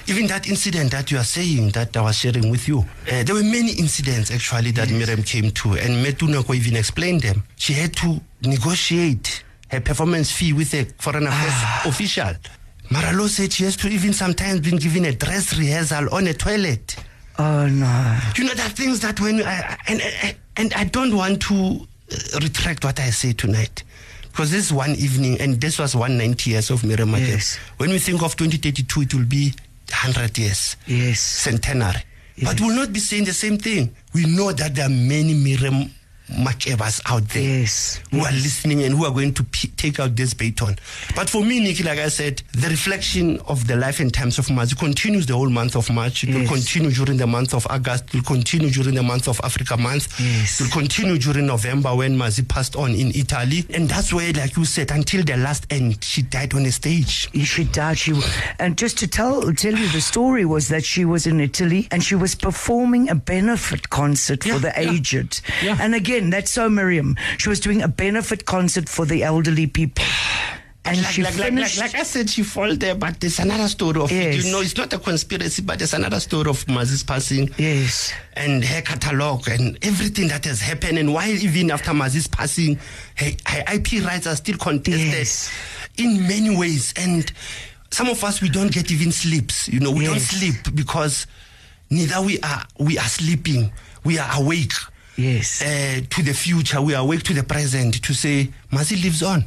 Even 0.07 0.27
that 0.27 0.49
incident 0.49 0.91
that 0.91 1.11
you 1.11 1.19
are 1.19 1.25
saying 1.25 1.71
that 1.71 1.97
I 1.97 2.03
was 2.03 2.17
sharing 2.17 2.51
with 2.51 2.67
you, 2.67 2.81
uh, 3.11 3.23
there 3.23 3.35
were 3.35 3.43
many 3.43 3.73
incidents 3.73 4.31
actually 4.31 4.73
that 4.73 4.91
Miriam 4.91 5.23
came 5.23 5.51
to, 5.53 5.75
and 5.75 6.05
Metunako 6.05 6.55
even 6.55 6.77
explained 6.77 7.23
them. 7.23 7.45
She 7.57 7.73
had 7.75 7.95
to 7.97 8.21
negotiate 8.43 9.45
her 9.71 9.81
performance 9.81 10.33
fee 10.33 10.53
with 10.53 10.75
a 10.75 10.85
foreign 10.99 11.27
affairs 11.27 11.87
official. 11.87 12.35
Maralo 12.91 13.29
said 13.29 13.53
she 13.53 13.65
has 13.65 13.77
to 13.77 13.89
even 13.89 14.13
sometimes 14.13 14.61
been 14.61 14.79
given 14.79 15.05
a 15.05 15.13
dress 15.13 15.57
rehearsal 15.59 16.13
on 16.13 16.27
a 16.27 16.35
toilet. 16.35 16.97
Oh 17.39 17.67
no. 17.67 18.19
You 18.37 18.45
know, 18.45 18.55
there 18.55 18.67
are 18.67 18.71
things 18.71 19.01
that 19.01 19.21
when 19.21 19.43
I, 19.43 19.77
and, 19.87 20.37
and, 20.57 20.75
I 20.75 20.85
don't 20.85 21.15
want 21.15 21.41
to 21.43 21.87
Uh, 22.11 22.39
retract 22.41 22.85
what 22.85 22.99
I 23.01 23.11
say 23.11 23.33
tonight. 23.33 23.83
Because 24.31 24.51
this 24.51 24.67
is 24.67 24.73
one 24.73 24.91
evening, 24.97 25.41
and 25.41 25.61
this 25.61 25.79
was 25.79 25.95
190 25.97 26.51
years 26.51 26.71
of 26.71 26.85
Miriam 26.85 27.11
Makeba. 27.11 27.29
Yes. 27.29 27.59
When 27.79 27.91
we 27.91 27.99
think 27.99 28.23
of 28.23 28.37
2032, 28.37 29.03
it 29.03 29.15
will 29.15 29.25
be 29.25 29.53
100 29.91 30.39
years, 30.39 30.77
Yes. 30.87 31.21
centenary. 31.21 32.03
But 32.43 32.61
we'll 32.61 32.77
not 32.77 32.93
be 32.93 33.01
saying 33.01 33.25
the 33.25 33.33
same 33.33 33.59
thing. 33.59 33.91
We 34.15 34.25
know 34.25 34.53
that 34.53 34.75
there 34.77 34.87
are 34.87 34.91
many 34.91 35.35
Miriam 35.35 35.91
Makebas 36.31 37.01
out 37.07 37.27
there 37.31 37.61
Yes. 37.61 38.01
who 38.11 38.21
are 38.21 38.33
listening 38.33 38.83
and 38.83 38.95
who 38.95 39.05
are 39.05 39.11
going 39.11 39.33
to 39.35 39.45
p- 39.45 39.69
take 39.77 39.99
out 40.01 40.15
this 40.17 40.35
baton. 40.35 40.79
But 41.15 41.31
for 41.31 41.45
me, 41.45 41.61
Nicky, 41.61 41.83
like 41.83 41.99
I 41.99 42.09
said, 42.09 42.43
the 42.53 42.69
reflection 42.69 43.39
of 43.47 43.67
the 43.67 43.77
life 43.77 44.01
and 44.01 44.13
times 44.13 44.39
of 44.39 44.47
Mazi 44.49 44.77
continues 44.79 45.27
the 45.27 45.35
whole 45.35 45.49
month 45.51 45.75
of 45.77 45.91
March. 45.91 46.25
It 46.25 46.35
will 46.35 46.47
continue 46.47 46.91
during 46.91 47.17
the 47.17 47.27
month 47.27 47.55
of 47.55 47.67
August. 47.71 48.05
It 48.09 48.15
will 48.15 48.23
continue 48.23 48.71
during 48.71 48.95
the 48.95 49.03
month 49.03 49.29
of 49.29 49.41
Africa 49.43 49.77
month. 49.77 50.21
Yes. 50.21 50.61
It 50.61 50.65
will 50.65 50.71
continue 50.83 51.19
during 51.19 51.47
November 51.47 51.95
when 51.95 52.17
Mazi 52.17 52.47
passed 52.47 52.77
on 52.77 52.95
in 52.95 53.09
Italy. 53.15 53.65
And 53.73 53.89
that's 53.89 54.13
where, 54.13 54.33
like 54.33 54.57
you 54.57 54.65
said, 54.65 54.91
until 54.91 55.23
the 55.25 55.37
last 55.37 55.67
end, 55.71 56.03
she 56.05 56.23
died 56.23 56.55
on 56.55 56.67
a 56.67 56.73
stage. 56.73 57.29
She 57.47 57.65
died. 57.65 57.99
She 57.99 58.13
and 58.59 58.77
just 58.77 58.99
to 58.99 59.07
tell 59.09 59.41
tell 59.55 59.75
you 59.75 59.89
the 59.89 60.01
story 60.01 60.45
was 60.45 60.69
that 60.69 60.85
she 60.85 61.05
was 61.05 61.27
in 61.27 61.41
Italy 61.41 61.89
and 61.91 62.03
she 62.03 62.15
was 62.15 62.35
performing 62.35 63.09
a 63.09 63.15
benefit 63.15 63.89
concert 63.91 64.45
for 64.45 64.59
the 64.59 64.69
yeah. 64.77 64.93
aged. 64.93 65.41
Yeah. 65.63 65.77
And 65.81 65.95
again, 65.95 66.18
that's 66.33 66.51
so 66.51 66.69
Miriam. 66.69 67.17
She 67.39 67.49
was 67.49 67.61
doing 67.61 67.83
a 67.83 67.89
benefit 67.89 68.45
concert 68.45 68.89
for 68.89 69.05
the 69.07 69.23
elderly 69.23 69.67
people. 69.67 70.05
And 70.85 70.97
like, 71.03 71.07
she 71.13 71.23
like, 71.23 71.33
like, 71.35 71.41
like, 71.41 71.49
finished. 71.55 71.79
like 71.81 71.95
I 71.97 72.03
said, 72.03 72.31
she 72.31 72.43
fall 72.43 72.75
there, 72.75 72.95
but 72.95 73.21
there's 73.21 73.39
another 73.41 73.69
story 73.69 74.01
of 74.01 74.11
it. 74.11 74.35
Yes. 74.37 74.45
You 74.47 74.53
know, 74.53 74.61
it's 74.61 74.77
not 74.77 74.91
a 74.95 74.99
conspiracy, 74.99 75.61
but 75.61 75.79
there's 75.79 75.93
another 75.93 76.19
story 76.19 76.49
of 76.49 76.65
Mazi's 76.67 77.03
passing. 77.03 77.51
yes. 77.59 78.13
and 78.35 78.65
her 78.65 78.81
catalog 78.81 79.47
and 79.49 79.77
everything 79.83 80.29
that 80.29 80.45
has 80.47 80.61
happened 80.61 80.97
and 80.99 81.13
why 81.13 81.29
even 81.29 81.71
after 81.71 81.91
Mazi's 81.91 82.27
passing 82.29 82.79
her, 83.17 83.31
her 83.47 83.65
IP 83.75 84.03
rights 84.05 84.27
are 84.27 84.37
still 84.37 84.57
contested 84.57 85.09
Yes. 85.13 85.51
in 85.99 86.23
many 86.27 86.57
ways 86.57 86.95
and 86.97 87.31
some 87.91 88.09
of 88.09 88.23
us 88.25 88.41
we 88.41 88.49
don't 88.49 88.71
get 88.73 88.91
even 88.93 89.11
sleeps 89.11 89.67
you 89.69 89.81
know 89.81 89.91
we 89.91 90.05
don't 90.07 90.21
sleep 90.21 90.55
because 90.75 91.27
neither 91.91 92.21
we 92.23 92.39
are 92.41 92.63
we 92.79 92.97
are 92.99 93.09
sleeping 93.09 93.73
we 94.05 94.19
are 94.19 94.29
awake 94.41 94.73
Yes. 95.19 95.61
uh, 95.63 96.01
to 96.09 96.23
the 96.23 96.33
future 96.33 96.81
we 96.81 96.95
awake 96.95 97.25
to 97.25 97.35
the 97.35 97.43
present 97.43 98.03
to 98.03 98.15
say 98.15 98.49
Mazi 98.71 98.97
lives 99.03 99.23
on 99.23 99.45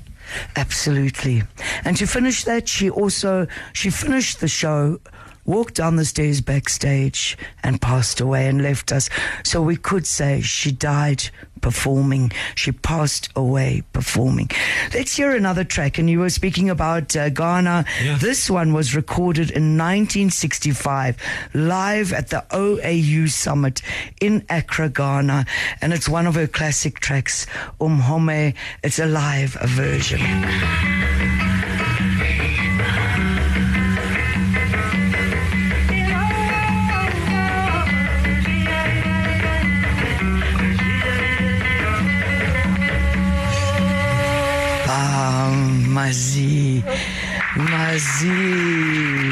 Absolutely. 0.56 1.44
And 1.84 1.98
to 1.98 2.06
finish 2.06 2.44
that, 2.46 2.68
she 2.68 2.90
also 2.90 3.48
she 3.74 3.90
finished 3.90 4.40
the 4.40 4.48
show, 4.48 5.00
walked 5.46 5.76
down 5.76 5.96
the 5.96 6.06
stairs 6.06 6.42
backstage, 6.42 7.38
and 7.64 7.82
passed 7.82 8.20
away 8.20 8.48
and 8.48 8.62
left 8.62 8.92
us. 8.92 9.10
So 9.44 9.62
we 9.62 9.76
could 9.76 10.06
say 10.06 10.42
she 10.42 10.72
died 10.72 11.30
performing. 11.62 12.32
She 12.56 12.72
passed 12.72 13.30
away 13.36 13.84
performing. 13.94 14.50
Let's 14.94 15.16
hear 15.16 15.36
another 15.36 15.64
track. 15.64 15.98
And 15.98 16.10
you 16.10 16.20
were 16.20 16.30
speaking 16.30 16.70
about 16.70 17.16
uh, 17.16 17.30
Ghana. 17.30 17.86
Yeah. 18.04 18.18
This 18.18 18.50
one 18.50 18.74
was 18.74 18.96
recorded 18.96 19.52
in 19.52 19.78
1965, 19.78 21.18
live 21.54 22.12
at 22.12 22.30
the 22.30 22.44
OAU 22.50 23.30
Summit 23.30 23.82
in 24.20 24.46
Accra, 24.50 24.90
Ghana. 24.90 25.46
And 25.82 25.94
it's 25.94 26.10
one 26.10 26.28
of 26.28 26.36
her 26.36 26.48
classic 26.48 27.00
tracks, 27.00 27.46
Umhome. 27.80 28.56
It's 28.84 29.00
a 29.00 29.06
live 29.06 29.54
version. 29.54 31.21
Mazi. 46.02 46.84
Mazi. 47.56 49.31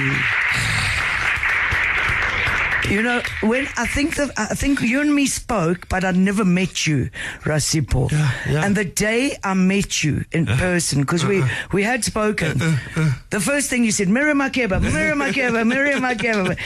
You 2.90 3.04
know, 3.04 3.22
when 3.42 3.68
I 3.78 3.86
think 3.86 4.16
that 4.16 4.32
I 4.38 4.56
think 4.56 4.82
you 4.82 5.00
and 5.02 5.14
me 5.14 5.28
spoke, 5.28 5.88
but 5.90 6.04
I 6.04 6.12
never 6.12 6.44
met 6.44 6.88
you, 6.88 7.12
Ras 7.46 7.70
Sipho. 7.70 8.12
Yeah, 8.12 8.32
yeah. 8.50 8.66
And 8.66 8.76
the 8.76 8.86
day 8.86 9.38
I 9.44 9.54
met 9.54 10.04
you 10.04 10.26
in 10.32 10.48
person, 10.48 11.02
because 11.02 11.24
we 11.24 11.44
we 11.72 11.84
had 11.84 12.04
spoken, 12.04 12.58
the 13.30 13.40
first 13.40 13.70
thing 13.70 13.84
you 13.84 13.92
said, 13.92 14.10
Miriam 14.10 14.40
Makeba, 14.40 14.82
Miriam 14.82 15.20
Makeba, 15.20 15.68
Miriam 15.68 16.02
Makeba. 16.02 16.58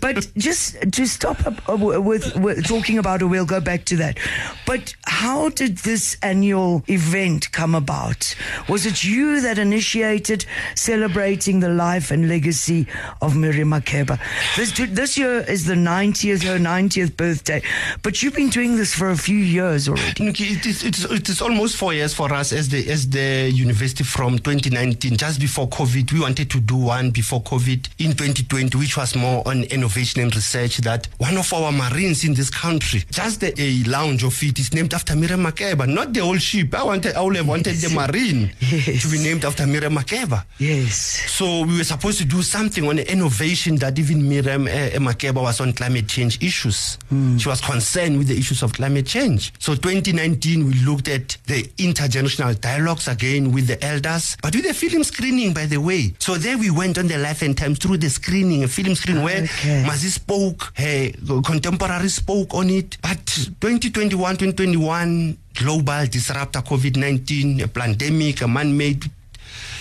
But 0.00 0.26
just 0.36 0.76
to 0.92 1.06
stop 1.06 1.46
up 1.46 1.68
uh, 1.68 1.76
with, 1.76 2.34
with 2.36 2.66
talking 2.66 2.98
about 2.98 3.22
it, 3.22 3.26
we'll 3.26 3.46
go 3.46 3.60
back 3.60 3.84
to 3.86 3.96
that. 3.96 4.18
But 4.66 4.94
how 5.04 5.48
did 5.50 5.78
this 5.78 6.16
annual 6.22 6.82
event 6.88 7.52
come 7.52 7.74
about? 7.76 8.34
Was 8.68 8.84
it 8.84 9.04
you 9.04 9.40
that 9.42 9.58
initiated 9.58 10.44
celebrating 10.74 11.60
the 11.60 11.68
life 11.68 12.10
and 12.10 12.28
legacy 12.28 12.88
of 13.22 13.36
Miriam 13.36 13.70
Makeba? 13.70 14.18
This, 14.56 14.72
this 14.72 15.16
year 15.16 15.40
is 15.40 15.67
the 15.68 15.74
90th, 15.74 16.42
her 16.44 16.58
90th 16.58 17.16
birthday, 17.16 17.62
but 18.02 18.22
you've 18.22 18.34
been 18.34 18.48
doing 18.48 18.76
this 18.76 18.94
for 18.94 19.10
a 19.10 19.16
few 19.16 19.36
years 19.38 19.88
already. 19.88 20.26
It 20.28 20.66
is, 20.66 20.82
it 20.84 20.98
is 20.98 21.04
it 21.10 21.28
is 21.28 21.40
almost 21.40 21.76
four 21.76 21.94
years 21.94 22.12
for 22.14 22.32
us 22.32 22.52
as 22.52 22.68
the 22.68 22.90
as 22.90 23.08
the 23.08 23.50
university 23.54 24.02
from 24.04 24.38
2019, 24.38 25.16
just 25.16 25.40
before 25.40 25.68
COVID. 25.68 26.12
We 26.12 26.20
wanted 26.20 26.50
to 26.50 26.60
do 26.60 26.76
one 26.76 27.10
before 27.10 27.42
COVID 27.42 27.88
in 27.98 28.12
2020, 28.12 28.76
which 28.78 28.96
was 28.96 29.14
more 29.14 29.46
on 29.46 29.64
innovation 29.64 30.22
and 30.22 30.34
research. 30.34 30.78
That 30.78 31.08
one 31.18 31.36
of 31.36 31.52
our 31.52 31.70
marines 31.72 32.24
in 32.24 32.34
this 32.34 32.50
country, 32.50 33.04
just 33.10 33.40
the 33.40 33.54
a 33.60 33.82
lounge 33.88 34.24
of 34.24 34.42
it 34.42 34.58
is 34.58 34.72
named 34.74 34.94
after 34.94 35.14
Miriam 35.16 35.44
Makeba, 35.44 35.86
not 35.86 36.12
the 36.12 36.20
old 36.20 36.40
ship. 36.42 36.74
I 36.74 36.82
wanted, 36.84 37.14
I 37.14 37.20
would 37.22 37.36
have 37.36 37.46
wanted 37.48 37.76
the 37.76 37.90
marine 37.94 38.50
Yes. 38.60 39.02
to 39.02 39.08
be 39.10 39.18
named 39.18 39.44
after 39.44 39.66
Miriam 39.66 39.94
Makeba. 39.96 40.44
Yes. 40.58 40.96
So 41.30 41.62
we 41.64 41.76
were 41.78 41.84
supposed 41.84 42.18
to 42.18 42.24
do 42.24 42.42
something 42.42 42.86
on 42.88 42.96
the 42.96 43.10
innovation 43.12 43.76
that 43.76 43.98
even 43.98 44.28
Miriam 44.28 44.66
uh, 44.66 44.98
Makeba 45.00 45.42
was 45.42 45.57
on 45.60 45.72
climate 45.72 46.08
change 46.08 46.42
issues. 46.42 46.98
She 47.38 47.48
was 47.48 47.60
concerned 47.60 48.18
with 48.18 48.28
the 48.28 48.38
issues 48.38 48.62
of 48.62 48.72
climate 48.72 49.06
change. 49.06 49.52
So 49.58 49.74
2019 49.74 50.66
we 50.66 50.74
looked 50.84 51.08
at 51.08 51.36
the 51.46 51.64
intergenerational 51.78 52.60
dialogues 52.60 53.08
again 53.08 53.52
with 53.52 53.66
the 53.66 53.82
elders, 53.84 54.36
but 54.42 54.54
with 54.54 54.66
the 54.66 54.74
film 54.74 55.04
screening, 55.04 55.52
by 55.52 55.66
the 55.66 55.78
way. 55.78 56.14
So 56.18 56.36
there 56.36 56.58
we 56.58 56.70
went 56.70 56.98
on 56.98 57.08
the 57.08 57.18
life 57.18 57.42
and 57.42 57.56
times 57.56 57.78
through 57.78 57.98
the 57.98 58.10
screening, 58.10 58.64
a 58.64 58.68
film 58.68 58.94
screen 58.94 59.22
where 59.22 59.38
Okay. 59.38 59.84
Mazi 59.86 60.10
spoke, 60.10 60.72
her 60.76 61.10
contemporary 61.42 62.08
spoke 62.08 62.54
on 62.54 62.70
it. 62.70 62.98
But 63.00 63.24
2021, 63.26 64.36
2021, 64.36 65.38
global 65.54 66.06
disruptor 66.06 66.60
COVID-19, 66.60 67.62
a 67.62 67.68
pandemic, 67.68 68.42
a 68.42 68.48
man-made 68.48 69.10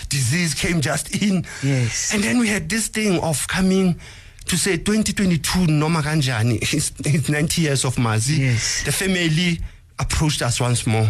disease 0.09 0.53
came 0.53 0.79
just 0.79 1.21
in. 1.21 1.45
Yes. 1.63 2.13
And 2.13 2.23
then 2.23 2.39
we 2.39 2.47
had 2.47 2.69
this 2.69 2.87
thing 2.87 3.19
of 3.19 3.47
coming 3.47 3.99
to 4.47 4.57
say 4.57 4.77
2022 4.77 5.67
Noma 5.67 6.01
Kanjani, 6.01 6.57
it's, 6.73 6.91
it's 7.05 7.29
90 7.29 7.61
years 7.61 7.85
of 7.85 7.95
Mazi. 7.97 8.37
Yes. 8.39 8.83
The 8.83 8.91
family 8.91 9.59
approached 9.99 10.41
us 10.41 10.59
once 10.59 10.85
more. 10.87 11.09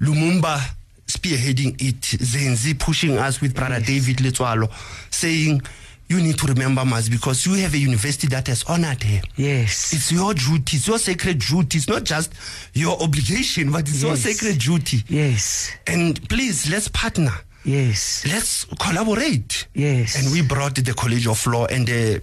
Lumumba 0.00 0.58
spearheading 1.06 1.80
it, 1.80 2.00
Zenzi 2.00 2.78
pushing 2.78 3.18
us 3.18 3.40
with 3.40 3.54
Brother 3.54 3.80
David 3.80 4.16
Letwalo, 4.18 4.70
saying, 5.12 5.60
you 6.08 6.20
need 6.20 6.36
to 6.38 6.46
remember 6.46 6.82
Mazi 6.82 7.10
because 7.10 7.46
you 7.46 7.54
have 7.54 7.72
a 7.74 7.78
university 7.78 8.26
that 8.28 8.46
has 8.48 8.64
honored 8.64 9.02
her. 9.02 9.20
Yes. 9.36 9.92
It's 9.92 10.12
your 10.12 10.34
duty, 10.34 10.76
it's 10.76 10.86
your 10.86 10.98
sacred 10.98 11.38
duty. 11.38 11.78
It's 11.78 11.88
not 11.88 12.04
just 12.04 12.32
your 12.74 13.00
obligation, 13.02 13.70
but 13.72 13.80
it's 13.88 14.02
your 14.02 14.16
sacred 14.16 14.58
duty. 14.58 15.02
Yes. 15.08 15.70
And 15.86 16.28
please, 16.28 16.68
let's 16.70 16.88
partner 16.88 17.32
Yes. 17.64 18.24
let's 18.26 18.64
collaborate. 18.80 19.66
Yes. 19.74 20.16
And 20.22 20.32
we 20.32 20.42
brought 20.42 20.74
the 20.74 20.92
College 20.94 21.26
of 21.28 21.46
Law 21.46 21.66
and 21.66 21.86
the 21.86 22.20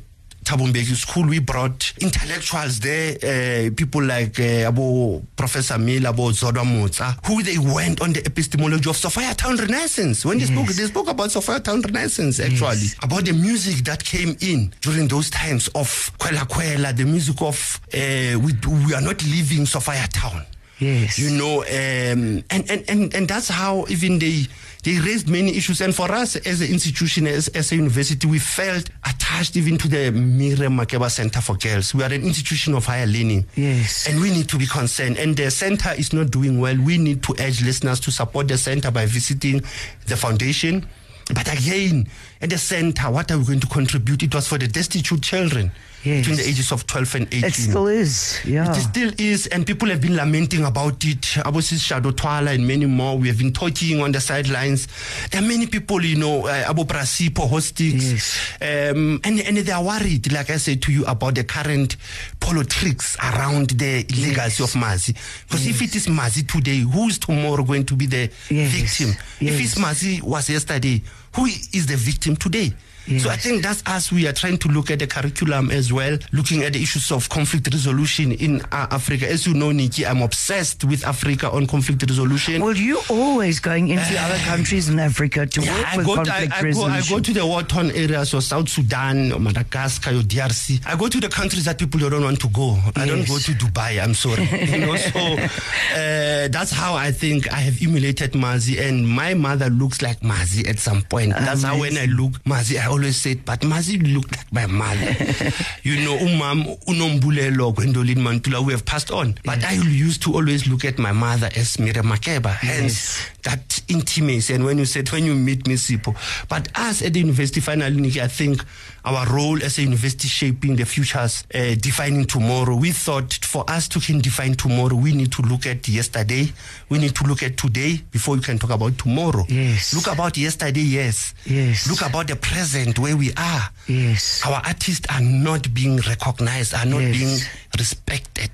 Thabo 0.49 0.65
Mbeki 0.65 0.95
School. 0.95 1.27
We 1.27 1.38
brought 1.38 1.93
intellectuals 2.01 2.79
there, 2.79 3.13
uh, 3.21 3.69
people 3.75 4.01
like 4.03 4.39
uh, 4.39 4.71
Abo 4.71 5.21
Professor 5.35 5.77
Mill, 5.77 6.01
Abo 6.12 6.31
Zodwa 6.31 6.63
Mutsa, 6.65 7.13
who 7.27 7.43
they 7.43 7.59
went 7.59 8.01
on 8.01 8.13
the 8.13 8.25
epistemology 8.25 8.89
of 8.89 8.95
Sophiatown 8.97 9.59
Renaissance. 9.59 10.25
When 10.25 10.39
they 10.39 10.45
spoke, 10.45 10.65
they 10.69 10.85
spoke 10.88 11.07
about 11.07 11.29
Sophiatown 11.29 11.85
Renaissance, 11.85 12.39
actually, 12.39 12.88
about 13.03 13.25
the 13.25 13.33
music 13.33 13.85
that 13.85 14.03
came 14.03 14.35
in 14.41 14.73
during 14.81 15.07
those 15.07 15.29
times 15.29 15.67
of 15.75 15.88
Kwela 16.17 16.47
Kwela, 16.49 16.97
the 16.97 17.05
music 17.05 17.39
of 17.43 17.79
uh, 17.93 18.39
we, 18.39 18.51
we 18.88 18.93
are 18.95 19.01
not 19.01 19.23
leaving 19.25 19.65
Sophiatown 19.65 20.47
Yes. 20.79 21.19
you 21.19 21.31
know 21.31 21.59
um, 21.63 22.41
and, 22.49 22.71
and, 22.71 22.85
and, 22.88 23.13
and 23.13 23.27
that's 23.27 23.49
how 23.49 23.85
even 23.89 24.17
they 24.17 24.45
they 24.83 24.97
raised 24.99 25.27
many 25.29 25.55
issues. 25.57 25.81
And 25.81 25.93
for 25.93 26.11
us 26.11 26.35
as 26.37 26.61
an 26.61 26.67
institution 26.67 27.27
as, 27.27 27.47
as 27.49 27.71
a 27.71 27.75
university 27.75 28.27
we 28.27 28.39
felt 28.39 28.89
attached 29.05 29.55
even 29.57 29.77
to 29.77 29.87
the 29.87 30.11
Miriam 30.11 30.77
Makeba 30.77 31.09
Center 31.09 31.41
for 31.41 31.55
Girls. 31.55 31.93
We 31.93 32.03
are 32.03 32.13
an 32.13 32.23
institution 32.23 32.73
of 32.75 32.85
higher 32.85 33.05
learning. 33.05 33.45
Yes. 33.55 34.07
and 34.07 34.19
we 34.21 34.29
need 34.31 34.47
to 34.49 34.57
be 34.57 34.65
concerned. 34.65 35.17
And 35.17 35.35
the 35.35 35.51
center 35.51 35.91
is 35.97 36.13
not 36.13 36.31
doing 36.31 36.59
well. 36.59 36.77
We 36.77 36.97
need 36.97 37.23
to 37.23 37.35
urge 37.39 37.61
listeners 37.63 37.99
to 38.01 38.11
support 38.11 38.47
the 38.47 38.57
center 38.57 38.91
by 38.91 39.05
visiting 39.05 39.61
the 40.07 40.15
foundation. 40.15 40.87
But 41.33 41.51
again, 41.51 42.07
at 42.41 42.49
the 42.49 42.58
center, 42.58 43.10
what 43.12 43.30
are 43.32 43.38
we 43.38 43.43
going 43.45 43.60
to 43.60 43.67
contribute? 43.67 44.23
It 44.23 44.34
was 44.34 44.47
for 44.47 44.58
the 44.58 44.67
destitute 44.67 45.21
children 45.21 45.71
Yes. 46.02 46.19
between 46.25 46.38
the 46.38 46.47
ages 46.47 46.71
of 46.71 46.88
12 46.88 47.15
and 47.15 47.28
18. 47.28 47.43
It 47.43 47.54
still 47.54 47.88
is. 47.88 48.39
Yeah. 48.45 48.71
It 48.71 48.75
still 48.80 49.12
is, 49.17 49.47
and 49.47 49.67
people 49.67 49.89
have 49.89 49.99
been 49.99 50.15
lamenting 50.15 50.63
about 50.63 51.04
it. 51.04 51.19
Abosis 51.43 51.82
Shadow 51.84 52.12
Twala 52.12 52.52
and 52.52 52.65
many 52.65 52.86
more. 52.86 53.17
We 53.17 53.28
have 53.28 53.38
been 53.38 53.52
talking 53.52 53.99
on 54.02 54.13
the 54.13 54.21
sidelines. 54.21 54.88
There 55.30 55.41
are 55.41 55.45
many 55.45 55.67
people, 55.67 56.02
you 56.06 56.15
know, 56.15 56.47
uh, 56.47 56.63
Abo 56.73 56.86
Brasipo, 56.88 57.49
Hostix, 57.49 58.32
um, 58.62 59.19
and, 59.25 59.41
and 59.41 59.58
they 59.58 59.71
are 59.73 59.84
worried, 59.84 60.32
like 60.32 60.49
I 60.49 60.56
said 60.56 60.82
to 60.84 60.93
you, 60.93 61.04
about 61.04 61.36
the 61.36 61.43
current 61.43 61.97
politics 62.39 63.17
around 63.21 63.71
the 63.71 64.06
legacy 64.21 64.63
of 64.63 64.71
Mazi. 64.75 65.13
Because 65.47 65.67
if 65.67 65.82
it 65.82 65.95
is 65.97 66.08
Mazi 66.08 66.47
today, 66.47 66.80
who 66.80 67.08
is 67.10 67.19
tomorrow 67.19 67.63
going 67.63 67.86
to 67.86 67.95
be 67.95 68.06
the 68.06 68.30
Yes. 68.49 68.71
victim? 68.71 69.10
If 69.41 69.60
it's 69.60 69.75
Mazi 69.75 70.21
was 70.21 70.49
yesterday, 70.49 71.02
who 71.36 71.45
is 71.45 71.86
the 71.86 71.95
victim 71.95 72.28
today? 72.35 72.73
So 73.17 73.27
I 73.31 73.37
think 73.37 73.63
that's 73.63 73.81
us. 73.87 74.11
We 74.11 74.27
are 74.27 74.33
trying 74.33 74.59
to 74.59 74.67
look 74.67 74.91
at 74.91 74.99
the 74.99 75.07
curriculum 75.07 75.71
as 75.71 75.91
well, 75.91 76.15
looking 76.31 76.61
at 76.61 76.73
the 76.73 76.83
issues 76.83 77.11
of 77.11 77.27
conflict 77.27 77.67
resolution 77.73 78.33
in 78.33 78.61
uh, 78.71 78.85
Africa. 78.91 79.27
As 79.27 79.47
you 79.47 79.55
know, 79.55 79.71
Nicky, 79.71 80.05
I'm 80.05 80.21
obsessed 80.21 80.83
with 80.83 81.03
Africa 81.03 81.49
on 81.49 81.65
conflict 81.65 82.03
resolution. 82.03 82.61
well, 82.63 82.75
you're 82.75 83.01
always 83.09 83.59
going 83.59 83.87
into 83.87 84.15
other 84.19 84.37
countries 84.45 84.89
in 84.89 84.99
Africa 84.99 85.47
to 85.47 85.59
Yeah, 85.61 85.73
work 85.75 85.87
I 85.87 85.97
with 85.97 86.05
go, 86.05 86.15
to, 86.23 86.31
I, 86.31 86.47
conflict 86.47 86.77
I, 86.77 86.79
go, 86.79 86.85
I 86.85 87.01
go 87.09 87.19
to 87.19 87.33
the 87.33 87.47
war-torn 87.47 87.91
areas 87.95 88.31
of 88.35 88.43
South 88.43 88.69
Sudan, 88.69 89.31
or 89.31 89.39
Madagascar, 89.39 90.11
or 90.11 90.21
DRC. 90.21 90.85
I 90.85 90.95
go 90.95 91.07
to 91.07 91.19
the 91.19 91.29
countries 91.29 91.65
that 91.65 91.79
people 91.79 91.99
don't 92.07 92.21
want 92.23 92.39
to 92.41 92.49
go. 92.49 92.77
I 92.95 93.07
don't 93.07 93.27
go 93.27 93.39
to 93.39 93.51
Dubai. 93.53 94.03
I'm 94.03 94.13
sorry. 94.13 94.43
you 94.69 94.85
know, 94.85 94.95
so 94.97 95.19
uh, 95.19 96.47
that's 96.49 96.71
how 96.71 96.93
I 96.93 97.11
think 97.11 97.51
I 97.51 97.57
have 97.57 97.81
emulated 97.81 98.33
Mazi, 98.33 98.79
and 98.79 99.07
my 99.07 99.33
mother 99.33 99.71
looks 99.71 100.03
like 100.03 100.19
Mazi 100.19 100.67
at 100.69 100.77
some 100.77 101.01
point. 101.01 101.31
That's 101.31 101.63
how 101.63 101.79
when 101.79 101.97
I 101.97 102.05
look 102.19 102.43
Mazi, 102.43 102.79
I 102.79 102.88
always 102.88 103.17
said, 103.17 103.45
but 103.45 103.62
Mazi 103.62 103.97
looked 104.13 104.36
like 104.36 104.51
my 104.51 104.65
mother. 104.65 105.12
you 105.84 105.95
know, 106.03 106.17
umam 106.17 106.77
unombulelo 106.88 107.73
Gwendolyn 107.75 108.17
Mantula, 108.19 108.63
who 108.63 108.69
have 108.69 108.86
passed 108.86 109.12
on. 109.12 109.36
But 109.45 109.63
I 109.63 109.73
used 109.73 110.21
to 110.23 110.34
always 110.34 110.67
look 110.67 110.86
at 110.86 110.97
my 110.97 111.12
mother 111.12 111.49
as 111.55 111.79
Miriam 111.79 112.08
Makeba. 112.08 112.51
Hence 112.55 113.17
that 113.43 113.82
intimacy. 113.88 114.54
And 114.54 114.65
when 114.65 114.78
you 114.78 114.86
said, 114.86 115.10
when 115.12 115.25
you 115.25 115.36
meet 115.36 115.67
me, 115.67 115.75
Sipho. 115.75 116.15
But 116.47 116.67
us 116.75 117.02
at 117.02 117.13
the 117.13 117.19
university, 117.19 117.60
finally, 117.62 118.19
I 118.21 118.28
think 118.28 118.63
our 119.06 119.25
role 119.34 119.63
as 119.63 119.78
a 119.78 119.82
university 119.84 120.28
shaping 120.28 120.75
the 120.75 120.86
futures, 120.86 121.43
uh, 121.54 121.75
defining 121.80 122.25
tomorrow. 122.25 122.75
We 122.75 122.91
thought 122.91 123.34
for 123.45 123.63
us 123.69 123.88
to 123.89 123.99
can 123.99 124.19
define 124.19 124.56
tomorrow, 124.56 124.95
we 124.95 125.13
need 125.13 125.32
to 125.34 125.41
look 125.41 125.65
at 125.65 125.88
yesterday. 125.88 126.52
We 126.89 126.99
need 126.99 127.15
to 127.15 127.23
look 127.23 127.41
at 127.43 127.58
today 127.58 128.02
before 128.12 128.36
we 128.36 128.41
can 128.41 128.60
talk 128.60 128.71
about 128.71 128.97
tomorrow. 128.97 129.45
Yes. 129.47 129.93
Look 129.93 130.08
about 130.13 130.38
yesterday, 130.38 130.82
yes. 130.82 131.34
Yes. 131.45 131.89
Look 131.89 132.02
about 132.08 132.28
the 132.28 132.36
present 132.36 132.99
where 132.99 133.15
we 133.15 133.32
are. 133.38 133.69
Yes. 133.88 134.41
Our 134.45 134.62
artists 134.65 135.08
are 135.10 135.21
not 135.21 135.73
being 135.73 135.97
recognized, 135.97 136.73
are 136.73 136.86
not 136.86 136.99
Yes. 137.02 137.17
being 137.17 137.39
respected. 137.78 138.52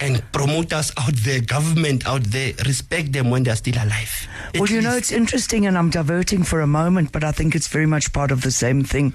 And 0.00 0.22
promoters 0.32 0.92
out 0.96 1.14
there, 1.14 1.40
government 1.40 2.06
out 2.06 2.22
there, 2.24 2.54
respect 2.64 3.12
them 3.12 3.28
when 3.30 3.42
they're 3.42 3.56
still 3.56 3.74
alive. 3.76 4.28
At 4.54 4.60
Well, 4.60 4.70
you 4.70 4.80
know, 4.80 4.96
it's 4.96 5.12
interesting, 5.12 5.66
and 5.66 5.76
I'm 5.76 5.90
diverting 5.90 6.42
for 6.42 6.62
a 6.62 6.66
moment, 6.66 7.12
but 7.12 7.22
I 7.22 7.32
think 7.32 7.54
it's 7.54 7.68
very 7.68 7.84
much 7.86 8.12
part 8.12 8.30
of 8.30 8.40
the 8.40 8.50
same 8.50 8.82
thing. 8.82 9.14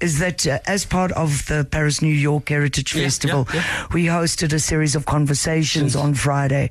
Is 0.00 0.18
that 0.20 0.46
uh, 0.46 0.58
as 0.66 0.86
part 0.86 1.12
of 1.12 1.44
the 1.48 1.64
Paris 1.70 2.00
New 2.00 2.14
York 2.14 2.48
Heritage 2.48 2.94
Yeah, 2.94 3.02
Festival, 3.04 3.46
yeah, 3.52 3.60
yeah. 3.60 3.86
we 3.92 4.06
hosted 4.06 4.52
a 4.54 4.58
series 4.58 4.94
of 4.96 5.04
conversations 5.04 5.94
on 5.94 6.14
Friday, 6.14 6.70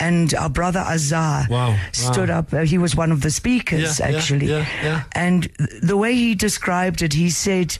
and 0.00 0.34
our 0.34 0.50
brother 0.50 0.80
Azar 0.80 1.44
Mm. 1.46 1.50
Wow, 1.50 1.76
stood 1.92 2.28
wow. 2.28 2.38
up. 2.38 2.52
Uh, 2.52 2.60
he 2.62 2.78
was 2.78 2.96
one 2.96 3.12
of 3.12 3.20
the 3.20 3.30
speakers, 3.30 4.00
actually. 4.00 4.50
And 5.14 5.42
th- 5.58 5.70
the 5.82 5.96
way 5.96 6.14
he 6.14 6.34
described 6.34 7.02
it, 7.02 7.12
he 7.12 7.30
said, 7.30 7.78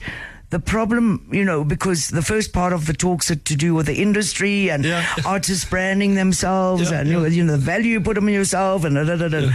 the 0.49 0.59
problem, 0.59 1.27
you 1.31 1.43
know, 1.43 1.65
because 1.65 2.07
the 2.07 2.21
first 2.21 2.53
part 2.53 2.71
of 2.71 2.85
the 2.85 2.93
talks 2.93 3.27
had 3.27 3.43
to 3.45 3.55
do 3.57 3.73
with 3.75 3.85
the 3.87 4.01
industry 4.01 4.69
and 4.69 4.85
Yeah. 4.85 5.05
artists 5.25 5.65
branding 5.65 6.15
themselves 6.15 6.89
Yeah, 6.89 7.01
and, 7.01 7.09
yeah. 7.09 7.25
you 7.27 7.43
know, 7.43 7.51
the 7.53 7.57
value 7.57 7.91
you 7.93 8.01
put 8.01 8.17
on 8.17 8.27
yourself 8.29 8.85
and 8.85 8.95
da, 8.95 9.03
da, 9.03 9.27
da. 9.27 9.49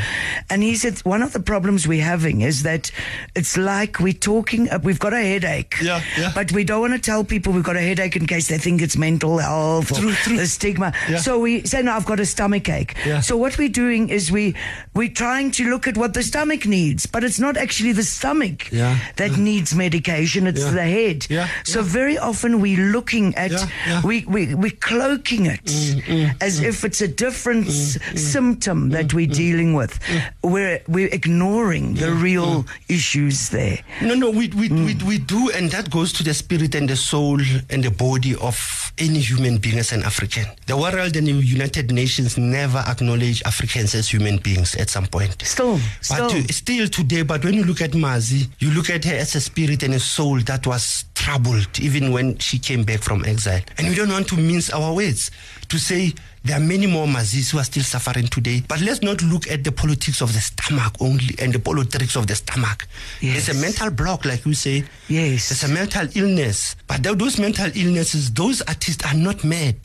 And 0.51 0.63
he 0.63 0.75
said, 0.77 0.99
one 0.99 1.23
of 1.23 1.33
the 1.33 1.41
problems 1.41 1.89
we're 1.89 2.03
having 2.05 2.43
is 2.43 2.63
that 2.65 2.91
it's 3.35 3.57
like 3.57 4.01
we're 4.01 4.13
talking, 4.13 4.69
uh, 4.69 4.81
we've 4.83 4.99
got 4.99 5.15
a 5.15 5.23
headache. 5.23 5.77
Yeah. 5.81 6.03
But 6.35 6.53
we 6.53 6.63
don't 6.63 6.83
want 6.83 6.93
to 6.93 6.99
tell 6.99 7.25
people 7.25 7.55
we've 7.55 7.65
got 7.65 7.77
a 7.77 7.81
headache 7.81 8.15
in 8.17 8.27
case 8.27 8.49
they 8.49 8.59
think 8.59 8.83
it's 8.83 8.97
mental 8.97 9.39
health 9.39 9.93
or 9.93 9.95
True, 9.95 10.13
true. 10.13 10.37
the 10.37 10.47
stigma. 10.47 10.93
So 11.19 11.39
we 11.39 11.63
say, 11.65 11.81
no, 11.83 11.93
I've 11.93 12.05
got 12.05 12.21
a 12.21 12.27
stomach 12.27 12.69
ache. 12.69 12.97
So 13.23 13.39
what 13.39 13.57
we're 13.57 13.71
doing 13.71 14.11
is 14.11 14.31
we, 14.31 14.55
we're 14.95 15.09
trying 15.09 15.53
to 15.53 15.71
look 15.71 15.89
at 15.89 15.97
what 15.97 16.13
the 16.13 16.23
stomach 16.23 16.67
needs, 16.67 17.07
but 17.07 17.25
it's 17.25 17.41
not 17.41 17.57
actually 17.57 17.93
the 17.93 18.03
stomach 18.05 18.69
that 18.71 19.39
needs 19.39 19.75
medication. 19.75 20.47
It's 20.47 20.61
Yeah. 20.87 21.03
head. 21.03 21.27
Yeah, 21.31 21.49
So 21.65 21.83
very 21.83 22.19
often 22.19 22.61
we're 22.61 22.93
looking 22.93 23.35
at, 23.37 23.51
Yeah, 23.51 23.67
yeah. 23.87 24.01
Mm, 24.03 24.05
we, 24.05 24.25
we, 24.27 24.55
we're 24.55 24.71
cloaking 24.81 25.47
it 25.47 25.65
mm, 25.65 26.01
mm, 26.03 26.03
mm. 26.03 26.43
as 26.43 26.61
if 26.61 26.85
it's 26.85 27.01
a 27.01 27.09
different 27.09 27.67
s- 27.69 27.99
symptom 28.15 28.91
that 28.91 29.15
we're 29.15 29.27
dealing 29.27 29.75
with. 29.75 29.99
We're, 30.43 30.81
we're 30.89 31.09
ignoring 31.13 31.95
the 31.95 32.13
real 32.13 32.67
issues 32.89 33.49
there. 33.51 33.79
No, 34.03 34.15
no, 34.15 34.31
we, 34.31 34.49
we, 34.49 34.69
we, 34.69 34.95
we 35.07 35.19
do, 35.19 35.51
and 35.55 35.71
that 35.71 35.91
goes 35.91 36.13
to 36.15 36.23
the 36.23 36.35
spirit 36.35 36.75
and 36.75 36.89
the 36.89 36.97
soul 36.97 37.41
and 37.71 37.83
the 37.85 37.91
body 37.91 38.35
of 38.37 38.93
any 38.99 39.21
human 39.21 39.59
being 39.59 39.79
as 39.79 39.93
an 39.93 40.03
African. 40.03 40.45
The 40.67 40.77
world 40.77 41.17
and 41.17 41.27
the 41.27 41.33
United 41.33 41.91
Nations 41.91 42.37
never 42.37 42.79
acknowledge 42.87 43.43
Africans 43.45 43.95
as 43.95 44.09
human 44.09 44.39
beings 44.39 44.75
at 44.77 44.91
some 44.91 45.07
point. 45.07 45.37
Still, 45.43 45.75
But 45.77 46.03
still. 46.03 46.29
to, 46.31 46.53
still 46.53 46.89
today, 46.89 47.23
but 47.23 47.45
when 47.45 47.55
you 47.55 47.65
look 47.65 47.81
at 47.81 47.93
Mazi, 47.93 48.49
you 48.59 48.71
look 48.73 48.91
at 48.91 49.05
her 49.05 49.15
as 49.17 49.35
a 49.35 49.41
spirit 49.41 49.83
and 49.83 49.95
a 49.95 50.01
soul 50.01 50.39
that 50.41 50.67
was 50.73 51.05
troubled 51.15 51.79
even 51.81 52.13
when 52.13 52.39
she 52.39 52.59
came 52.59 52.83
back 52.83 53.01
from 53.03 53.27
exile. 53.27 53.61
And 53.77 53.89
we 53.89 53.95
don't 53.95 54.11
want 54.11 54.27
to 54.29 54.37
mince 54.37 54.71
our 54.71 54.95
words 54.95 55.31
to 55.69 55.79
say 55.79 56.15
there 56.45 56.57
are 56.57 56.61
many 56.61 56.87
more 56.87 57.07
Mazis 57.07 57.51
who 57.51 57.59
are 57.59 57.65
still 57.65 57.83
suffering 57.83 58.27
today. 58.27 58.63
But 58.67 58.81
let's 58.81 59.03
not 59.03 59.21
look 59.21 59.51
at 59.51 59.65
the 59.65 59.71
politics 59.71 60.23
of 60.23 60.33
the 60.33 60.41
stomach 60.41 60.95
only 60.99 61.35
and 61.39 61.53
the 61.53 61.59
politics 61.59 62.17
of 62.17 62.27
the 62.27 62.35
stomach. 62.35 62.87
Yes. 63.21 63.49
It's 63.49 63.59
a 63.59 63.61
mental 63.61 63.91
block, 63.91 64.25
like 64.25 64.47
we 64.47 64.55
say. 64.55 64.85
Yes. 65.09 65.51
It's 65.51 65.63
a 65.63 65.69
mental 65.69 66.09
illness. 66.15 66.75
But 66.87 67.03
those 67.03 67.39
mental 67.39 67.71
illnesses, 67.75 68.33
those 68.33 68.63
artists 68.63 69.05
are 69.05 69.15
not 69.15 69.45
mad. 69.45 69.77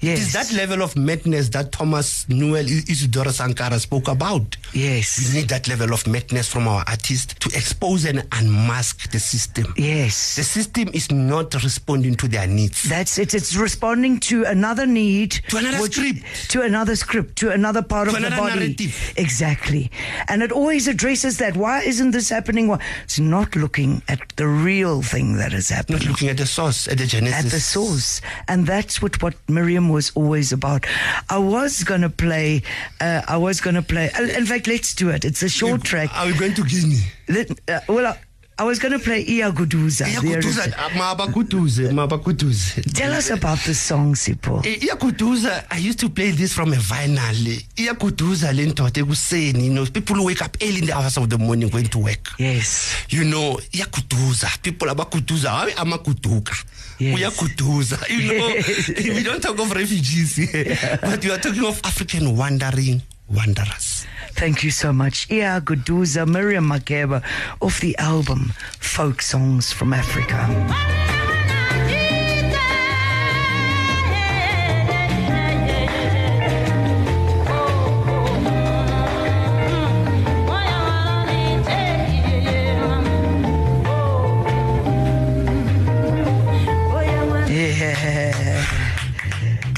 It 0.00 0.18
is 0.18 0.32
that 0.32 0.52
level 0.52 0.82
of 0.82 0.96
madness 0.96 1.48
that 1.50 1.72
Thomas 1.72 2.24
Noël 2.26 2.66
Isidore 2.88 3.30
Sankara 3.32 3.78
spoke 3.78 4.08
about. 4.08 4.56
Yes. 4.72 5.32
We 5.32 5.40
need 5.40 5.48
that 5.48 5.68
level 5.68 5.92
of 5.92 6.06
madness 6.06 6.48
from 6.48 6.68
our 6.68 6.84
artists 6.86 7.34
to 7.34 7.48
expose 7.56 8.04
and 8.04 8.26
unmask 8.32 9.10
the 9.10 9.18
system. 9.20 9.72
Yes. 9.76 10.36
The 10.36 10.44
system 10.44 10.88
is 10.92 11.10
not 11.10 11.54
responding 11.62 12.14
to 12.16 12.28
their 12.28 12.46
needs. 12.46 12.82
That's 12.84 13.18
it. 13.18 13.34
It's 13.34 13.56
responding 13.56 14.20
to 14.20 14.44
another 14.44 14.86
need, 14.86 15.32
To 15.48 15.56
another 15.58 15.88
script. 15.90 16.50
to 16.50 16.62
another 16.62 16.96
script, 16.96 17.36
to 17.36 17.50
another 17.50 17.82
part 17.82 18.08
To 18.10 18.16
of 18.16 18.22
the 18.22 18.30
body. 18.30 18.54
narrative. 18.54 19.14
Exactly, 19.16 19.90
and 20.28 20.42
it 20.42 20.52
always 20.52 20.88
addresses 20.88 21.38
that. 21.38 21.56
Why 21.56 21.80
isn't 21.82 22.10
this 22.12 22.28
happening? 22.28 22.68
Why? 22.68 22.78
It's 23.04 23.18
not 23.18 23.54
looking 23.56 24.02
at 24.08 24.20
the 24.36 24.46
real 24.46 25.02
thing 25.02 25.36
that 25.36 25.52
is 25.52 25.68
happening. 25.68 25.98
Not 26.00 26.08
looking 26.08 26.28
at 26.28 26.36
the 26.36 26.46
source, 26.46 26.86
at 26.88 26.98
the 26.98 27.06
genesis. 27.06 27.44
At 27.46 27.50
the 27.50 27.60
source, 27.60 28.20
and 28.48 28.66
that's 28.66 29.00
what 29.02 29.20
what 29.22 29.34
Was 29.76 30.10
always 30.14 30.52
about. 30.52 30.86
I 31.28 31.36
was 31.38 31.84
gonna 31.84 32.08
play. 32.08 32.62
Uh, 33.00 33.20
I 33.28 33.36
was 33.36 33.60
gonna 33.60 33.82
play. 33.82 34.10
uh, 34.18 34.22
In 34.38 34.46
fact, 34.46 34.66
let's 34.66 34.94
do 34.94 35.10
it. 35.10 35.24
It's 35.24 35.42
a 35.42 35.48
short 35.48 35.84
track. 35.84 36.10
Are 36.16 36.26
we 36.26 36.32
going 36.32 36.54
to 36.54 36.64
Guinea? 36.64 37.00
Let- 37.28 37.50
uh, 37.68 37.80
well, 37.88 38.06
I, 38.06 38.18
I 38.58 38.64
was 38.64 38.78
gonna 38.78 38.98
play 38.98 39.22
Iya 39.28 39.52
Guduza. 39.52 40.04
the 40.06 40.28
Iyakutuza, 40.28 40.62
original. 40.64 40.74
ah, 40.78 40.88
Mabakutuze, 41.14 41.90
Mabakutuze. 41.92 42.82
Tell 42.94 43.12
us 43.12 43.28
about 43.30 43.58
the 43.66 43.74
song, 43.74 44.14
Sipho. 44.14 44.62
Iyakutuza, 44.64 45.64
I 45.70 45.76
used 45.76 45.98
to 46.00 46.08
play 46.08 46.30
this 46.30 46.54
from 46.54 46.72
a 46.72 46.76
vinyl. 46.76 47.62
Iyakutuza 47.76 48.52
le 48.54 48.66
ndoda 48.66 49.00
ekuseni, 49.00 49.66
you 49.66 49.72
know, 49.74 49.84
people 49.84 50.24
wake 50.24 50.40
up 50.42 50.56
early 50.62 50.78
in 50.78 50.86
the 50.86 50.92
hours 50.96 51.18
of 51.18 51.28
the 51.28 51.36
morning 51.36 51.68
going 51.68 51.88
to 51.88 51.98
work. 51.98 52.30
Yes. 52.38 52.94
you 53.10 53.24
know 53.24 53.60
iyakutuza 53.72 54.48
people 54.62 54.88
abakutuza 54.90 55.50
hayi 55.50 55.72
amakutuka 55.76 56.56
Yes. 56.98 57.14
uyakutuza 57.16 57.98
you 58.08 58.32
know 58.32 58.48
we 59.16 59.22
don't 59.22 59.42
talk 59.42 59.58
of 59.58 59.72
refugees 59.72 60.36
here 60.36 60.78
but 61.02 61.24
we 61.24 61.30
are 61.30 61.40
talking 61.40 61.64
of 61.64 61.80
african 61.84 62.26
wandering 62.36 63.00
wanderers 63.28 64.06
Thank 64.36 64.62
you 64.62 64.70
so 64.70 64.92
much. 64.92 65.26
Ia 65.30 65.60
Guduza, 65.64 66.26
Miriam 66.26 66.68
Makeba, 66.68 67.22
off 67.62 67.80
the 67.80 67.96
album 67.96 68.52
Folk 68.78 69.22
Songs 69.22 69.72
from 69.72 69.94
Africa. 69.94 71.05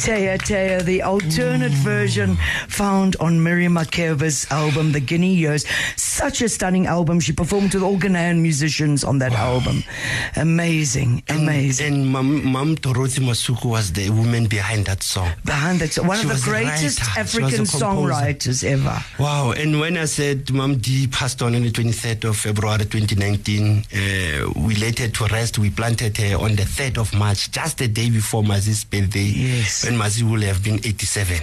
Taya 0.08 0.32
eh, 0.32 0.38
Taya, 0.38 0.78
eh, 0.78 0.82
the 0.84 1.02
alternate 1.02 1.70
version 1.70 2.36
found 2.66 3.14
on 3.20 3.42
Miriam 3.42 3.74
Makeba's 3.74 4.46
album, 4.50 4.92
The 4.92 5.00
Guinea 5.00 5.34
Years. 5.34 5.66
Such 6.18 6.42
a 6.42 6.48
stunning 6.48 6.86
album. 6.88 7.20
She 7.20 7.32
performed 7.32 7.72
with 7.74 7.84
all 7.84 7.96
Ghanaian 7.96 8.40
musicians 8.40 9.04
on 9.04 9.18
that 9.20 9.32
album. 9.34 9.84
Amazing, 10.34 11.22
amazing. 11.28 11.86
And 11.86 12.12
Mam, 12.12 12.50
Mam 12.52 12.74
Dorothy 12.74 13.22
Masuka 13.22 13.66
was 13.66 13.92
the 13.92 14.10
woman 14.10 14.46
behind 14.46 14.86
that 14.86 15.04
song. 15.04 15.30
Behind 15.44 15.78
that, 15.78 15.92
song. 15.92 16.08
one 16.08 16.18
She 16.18 16.28
of 16.28 16.30
the 16.30 16.42
greatest 16.42 16.98
writer. 16.98 17.28
She 17.28 17.40
was 17.40 17.46
a 17.46 17.50
African 17.50 17.64
songwriters 17.66 18.64
ever. 18.64 18.98
Wow. 19.20 19.52
And 19.52 19.78
when 19.78 19.96
I 19.96 20.06
said 20.06 20.52
Mam 20.52 20.78
D 20.78 21.06
passed 21.06 21.40
on 21.40 21.54
on 21.54 21.62
the 21.62 21.70
23rd 21.70 22.24
of 22.24 22.36
February 22.36 22.84
2019, 22.84 23.84
uh, 23.94 24.52
we 24.66 24.74
laid 24.74 24.98
her 24.98 25.08
to 25.08 25.24
rest. 25.26 25.60
We 25.60 25.70
planted 25.70 26.16
her 26.16 26.36
on 26.36 26.56
the 26.56 26.64
3rd 26.64 26.98
of 26.98 27.14
March, 27.14 27.52
just 27.52 27.78
the 27.78 27.86
day 27.86 28.10
before 28.10 28.42
Mazi's 28.42 28.82
birthday. 28.82 29.20
Yes. 29.20 29.84
When 29.84 29.94
Mazi 29.94 30.28
will 30.28 30.42
have 30.42 30.64
been 30.64 30.80
87. 30.84 31.36